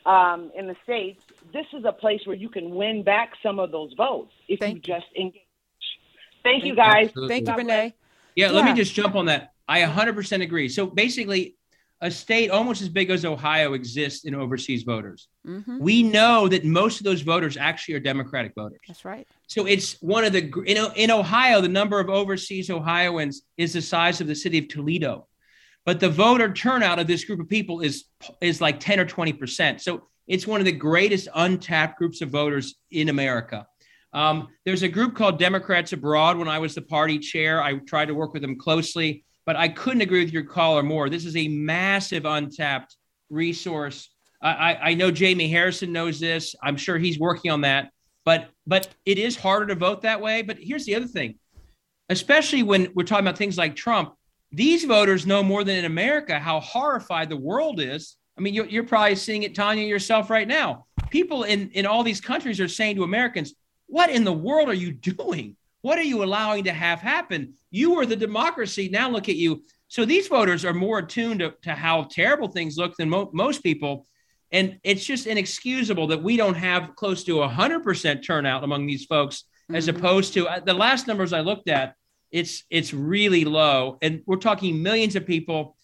um, 0.05 0.51
in 0.55 0.67
the 0.67 0.75
states. 0.83 1.21
This 1.51 1.65
is 1.73 1.83
a 1.85 1.91
place 1.91 2.21
where 2.25 2.35
you 2.35 2.49
can 2.49 2.75
win 2.75 3.03
back 3.03 3.33
some 3.41 3.59
of 3.59 3.71
those 3.71 3.93
votes 3.97 4.31
if 4.47 4.59
Thank 4.59 4.75
you 4.75 4.93
just 4.93 5.07
engage. 5.17 5.41
Thank 6.43 6.63
you, 6.63 6.75
guys. 6.75 7.07
Absolutely. 7.07 7.35
Thank 7.35 7.47
you, 7.49 7.55
Renee. 7.55 7.93
Yeah, 8.35 8.51
let 8.51 8.63
me 8.63 8.73
just 8.73 8.93
jump 8.93 9.15
on 9.15 9.25
that. 9.25 9.53
I 9.67 9.81
100% 9.81 10.41
agree. 10.41 10.69
So 10.69 10.87
basically, 10.87 11.55
a 12.01 12.09
state 12.09 12.49
almost 12.49 12.81
as 12.81 12.89
big 12.89 13.09
as 13.09 13.25
Ohio 13.25 13.73
exists 13.73 14.23
in 14.25 14.33
overseas 14.33 14.83
voters. 14.83 15.27
hmm 15.45 15.79
We 15.79 16.03
know 16.03 16.47
that 16.47 16.63
most 16.63 16.99
of 16.99 17.03
those 17.03 17.21
voters 17.21 17.57
actually 17.57 17.95
are 17.95 17.99
Democratic 17.99 18.53
voters. 18.55 18.79
That's 18.87 19.03
right. 19.03 19.27
So 19.47 19.65
it's 19.65 19.93
one 20.01 20.23
of 20.23 20.31
the 20.33 20.41
gr- 20.41 20.63
in, 20.63 20.77
in 20.95 21.11
Ohio, 21.11 21.59
the 21.61 21.67
number 21.67 21.99
of 21.99 22.09
overseas 22.09 22.69
Ohioans 22.69 23.41
is 23.57 23.73
the 23.73 23.81
size 23.81 24.21
of 24.21 24.27
the 24.27 24.35
city 24.35 24.59
of 24.59 24.67
Toledo, 24.69 25.27
but 25.85 25.99
the 25.99 26.09
voter 26.09 26.53
turnout 26.53 26.99
of 26.99 27.07
this 27.07 27.25
group 27.25 27.39
of 27.39 27.49
people 27.49 27.81
is 27.81 28.05
is 28.41 28.61
like 28.61 28.79
10 28.79 28.99
or 28.99 29.05
20 29.05 29.33
percent. 29.33 29.81
So 29.81 30.07
it's 30.27 30.47
one 30.47 30.61
of 30.61 30.65
the 30.65 30.71
greatest 30.71 31.27
untapped 31.35 31.97
groups 31.97 32.21
of 32.21 32.29
voters 32.29 32.75
in 32.91 33.09
America. 33.09 33.65
Um, 34.13 34.47
there's 34.65 34.83
a 34.83 34.87
group 34.87 35.15
called 35.15 35.37
Democrats 35.37 35.93
Abroad. 35.93 36.37
When 36.37 36.47
I 36.47 36.59
was 36.59 36.75
the 36.75 36.81
party 36.81 37.19
chair, 37.19 37.61
I 37.61 37.75
tried 37.79 38.05
to 38.07 38.15
work 38.15 38.33
with 38.33 38.41
them 38.41 38.57
closely, 38.57 39.23
but 39.49 39.55
I 39.55 39.67
couldn't 39.67 40.01
agree 40.01 40.23
with 40.23 40.31
your 40.31 40.43
caller 40.43 40.83
more. 40.83 41.09
This 41.09 41.25
is 41.25 41.35
a 41.35 41.47
massive 41.47 42.25
untapped 42.25 42.95
resource. 43.31 44.09
I, 44.41 44.49
I, 44.49 44.89
I 44.89 44.93
know 44.93 45.09
Jamie 45.09 45.49
Harrison 45.49 45.91
knows 45.91 46.19
this. 46.19 46.55
I'm 46.61 46.77
sure 46.77 46.99
he's 46.99 47.17
working 47.17 47.49
on 47.51 47.61
that 47.61 47.89
but 48.29 48.49
but 48.67 48.89
it 49.05 49.17
is 49.17 49.35
harder 49.35 49.65
to 49.65 49.75
vote 49.75 50.03
that 50.03 50.21
way 50.21 50.43
but 50.43 50.57
here's 50.59 50.85
the 50.85 50.93
other 50.93 51.07
thing 51.07 51.33
especially 52.09 52.61
when 52.61 52.91
we're 52.93 53.03
talking 53.03 53.25
about 53.25 53.37
things 53.37 53.57
like 53.57 53.75
trump 53.75 54.13
these 54.51 54.85
voters 54.85 55.25
know 55.25 55.41
more 55.41 55.63
than 55.63 55.77
in 55.77 55.85
america 55.85 56.37
how 56.37 56.59
horrified 56.59 57.27
the 57.29 57.37
world 57.37 57.79
is 57.79 58.17
i 58.37 58.41
mean 58.41 58.53
you're, 58.53 58.67
you're 58.67 58.83
probably 58.83 59.15
seeing 59.15 59.43
it 59.43 59.55
Tonya 59.55 59.87
yourself 59.87 60.29
right 60.29 60.47
now 60.47 60.85
people 61.09 61.43
in 61.43 61.71
in 61.71 61.87
all 61.87 62.03
these 62.03 62.21
countries 62.21 62.59
are 62.59 62.67
saying 62.67 62.95
to 62.95 63.03
americans 63.03 63.53
what 63.87 64.11
in 64.11 64.23
the 64.23 64.33
world 64.33 64.69
are 64.69 64.73
you 64.73 64.91
doing 64.91 65.55
what 65.81 65.97
are 65.97 66.03
you 66.03 66.23
allowing 66.23 66.65
to 66.65 66.73
have 66.73 66.99
happen? 66.99 67.53
You 67.71 67.95
are 67.99 68.05
the 68.05 68.15
democracy. 68.15 68.89
Now 68.91 69.09
look 69.09 69.29
at 69.29 69.35
you. 69.35 69.63
So 69.87 70.05
these 70.05 70.27
voters 70.27 70.65
are 70.65 70.73
more 70.73 70.99
attuned 70.99 71.39
to, 71.39 71.53
to 71.63 71.71
how 71.73 72.03
terrible 72.03 72.47
things 72.49 72.77
look 72.77 72.95
than 72.97 73.09
mo- 73.09 73.29
most 73.33 73.63
people. 73.63 74.05
And 74.51 74.79
it's 74.83 75.05
just 75.05 75.27
inexcusable 75.27 76.07
that 76.07 76.21
we 76.23 76.35
don't 76.37 76.55
have 76.55 76.95
close 76.95 77.23
to 77.25 77.35
100% 77.35 78.23
turnout 78.25 78.63
among 78.63 78.87
these 78.87 79.05
folks 79.05 79.43
as 79.71 79.87
Mhm. 79.87 79.95
opposed 79.97 80.33
to 80.33 80.47
uh, 80.47 80.59
the 80.59 80.73
last 80.73 81.05
numbers 81.07 81.31
i 81.33 81.41
looked 81.41 81.69
at 81.69 81.93
it's 82.31 82.63
it's 82.69 82.93
really 82.93 83.43
low. 83.45 83.97
And 84.03 84.21
we're 84.27 84.35
talking 84.37 84.83
millions 84.83 85.15
of 85.15 85.25
people. 85.25 85.75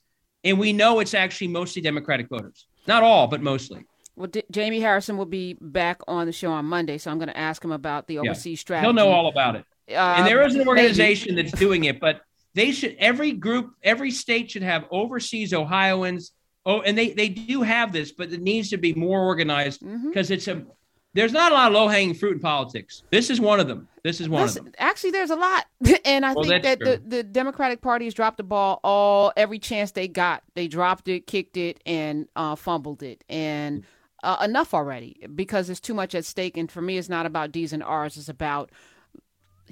And 0.43 0.59
we 0.59 0.73
know 0.73 0.99
it's 0.99 1.15
actually 1.15 1.47
mostly 1.47 1.81
democratic 1.81 2.29
voters. 2.29 2.67
Not 2.85 3.01
all 3.01 3.25
but 3.27 3.41
mostly. 3.41 3.83
Well, 4.15 4.27
D- 4.27 4.43
Jamie 4.51 4.79
Harrison 4.79 5.17
will 5.17 5.25
be 5.25 5.57
back 5.59 6.01
on 6.07 6.27
the 6.27 6.31
show 6.31 6.51
on 6.51 6.65
Monday, 6.65 6.97
so 6.99 7.09
I'm 7.11 7.17
going 7.17 7.29
to 7.29 7.37
ask 7.37 7.63
him 7.65 7.71
about 7.71 8.07
the 8.07 8.19
overseas 8.19 8.59
strategy. 8.61 8.85
he'll 8.85 8.93
know 8.93 9.09
all 9.09 9.27
about 9.27 9.55
it 9.55 9.65
Uh, 9.89 9.93
and 10.17 10.27
there 10.27 10.41
is 10.45 10.55
an 10.55 10.67
organization 10.67 11.35
that's 11.35 11.51
doing 11.51 11.83
it 11.83 11.99
but 11.99 12.21
they 12.53 12.71
should 12.71 12.95
every 12.97 13.31
group 13.31 13.71
every 13.83 14.11
state 14.11 14.51
should 14.51 14.63
have 14.63 14.85
overseas 14.91 15.53
ohioans. 15.53 16.31
Oh 16.65 16.81
and 16.81 16.97
they 16.97 17.11
they 17.11 17.29
do 17.29 17.61
have 17.61 17.91
this 17.91 18.11
but 18.11 18.31
it 18.31 18.41
needs 18.41 18.69
to 18.69 18.77
be 18.77 18.93
more 18.93 19.21
organized 19.21 19.81
because 20.07 20.31
it's 20.31 20.47
a 20.47 20.65
there's 21.15 21.31
not 21.31 21.53
a 21.53 21.55
lot 21.55 21.67
of 21.67 21.73
low-hanging 21.73 22.13
fruit 22.15 22.33
in 22.33 22.39
politics. 22.41 23.03
This 23.09 23.29
is 23.29 23.39
one 23.39 23.61
of 23.61 23.69
them. 23.69 23.87
This 24.03 24.19
is 24.19 24.27
one 24.27 24.41
Listen, 24.41 24.59
of 24.59 24.65
them. 24.65 24.73
actually, 24.79 25.11
there's 25.11 25.29
a 25.29 25.37
lot, 25.37 25.65
and 26.05 26.25
I 26.25 26.33
Well, 26.33 26.43
think 26.43 26.63
that 26.63 26.79
the, 26.79 27.01
the 27.07 27.23
Democratic 27.23 27.81
Party 27.81 28.03
has 28.03 28.13
dropped 28.13 28.35
the 28.35 28.43
ball 28.43 28.81
all 28.83 29.31
every 29.37 29.57
chance 29.57 29.91
they 29.91 30.09
got. 30.09 30.43
They 30.55 30.67
dropped 30.67 31.07
it, 31.07 31.25
kicked 31.25 31.55
it, 31.55 31.81
and 31.85 32.27
uh, 32.35 32.55
fumbled 32.55 33.01
it, 33.01 33.23
and 33.29 33.85
uh, 34.23 34.37
enough 34.43 34.73
already 34.73 35.25
because 35.33 35.67
there's 35.67 35.79
too 35.79 35.93
much 35.93 36.13
at 36.15 36.25
stake. 36.25 36.57
And 36.57 36.69
for 36.69 36.81
me, 36.81 36.97
it's 36.97 37.07
not 37.07 37.25
about 37.25 37.53
D's 37.53 37.71
and 37.71 37.81
R's; 37.81 38.17
it's 38.17 38.27
about 38.27 38.69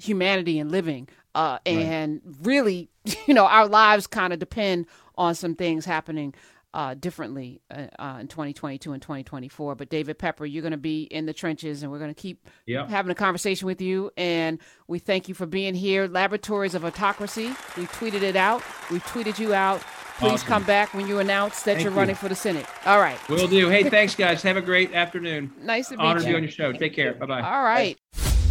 humanity 0.00 0.58
and 0.58 0.70
living. 0.70 1.08
Uh, 1.34 1.58
and 1.66 2.20
really, 2.42 2.88
you 3.26 3.34
know, 3.34 3.46
our 3.46 3.66
lives 3.66 4.06
kind 4.06 4.32
of 4.32 4.38
depend 4.38 4.86
on 5.16 5.34
some 5.34 5.54
things 5.54 5.84
happening 5.84 6.34
uh, 6.74 6.92
differently 6.94 7.60
uh, 7.70 7.86
uh, 8.00 8.18
in 8.20 8.26
2022 8.28 8.92
and 8.92 9.00
2024. 9.00 9.76
But 9.76 9.88
David 9.88 10.18
Pepper, 10.18 10.44
you're 10.44 10.62
going 10.62 10.72
to 10.72 10.76
be 10.76 11.04
in 11.04 11.24
the 11.26 11.32
trenches, 11.32 11.82
and 11.82 11.92
we're 11.92 12.00
going 12.00 12.12
to 12.12 12.20
keep 12.20 12.48
yeah 12.66 12.88
having 12.88 13.12
a 13.12 13.14
conversation 13.14 13.66
with 13.66 13.80
you. 13.80 14.10
And 14.16 14.58
we 14.88 14.98
thank 14.98 15.28
you 15.28 15.34
for 15.34 15.46
being 15.46 15.74
here. 15.74 16.08
Laboratories 16.08 16.74
of 16.74 16.84
Autocracy. 16.84 17.46
We 17.76 17.86
tweeted 17.86 18.22
it 18.22 18.34
out. 18.36 18.62
We 18.90 18.98
tweeted 19.00 19.38
you 19.38 19.54
out. 19.54 19.82
Please 20.18 20.32
Awesome. 20.32 20.48
come 20.48 20.64
back 20.64 20.94
when 20.94 21.08
you 21.08 21.18
announce 21.18 21.62
that 21.62 21.74
Thank 21.74 21.84
you're 21.84 21.92
you. 21.92 21.98
running 21.98 22.14
for 22.14 22.28
the 22.28 22.36
Senate. 22.36 22.66
All 22.86 23.00
right. 23.00 23.18
will 23.28 23.48
do 23.48 23.68
hey 23.68 23.88
thanks 23.90 24.14
guys 24.14 24.42
have 24.42 24.56
a 24.56 24.62
great 24.62 24.94
afternoon 24.94 25.52
Nice 25.60 25.88
to 25.88 25.96
meet 25.96 26.04
honor 26.04 26.20
to 26.20 26.26
be 26.26 26.34
on 26.36 26.42
your 26.42 26.52
show 26.52 26.72
take 26.72 26.94
care 26.94 27.14
bye-bye 27.14 27.40
All 27.40 27.64
right. 27.64 27.98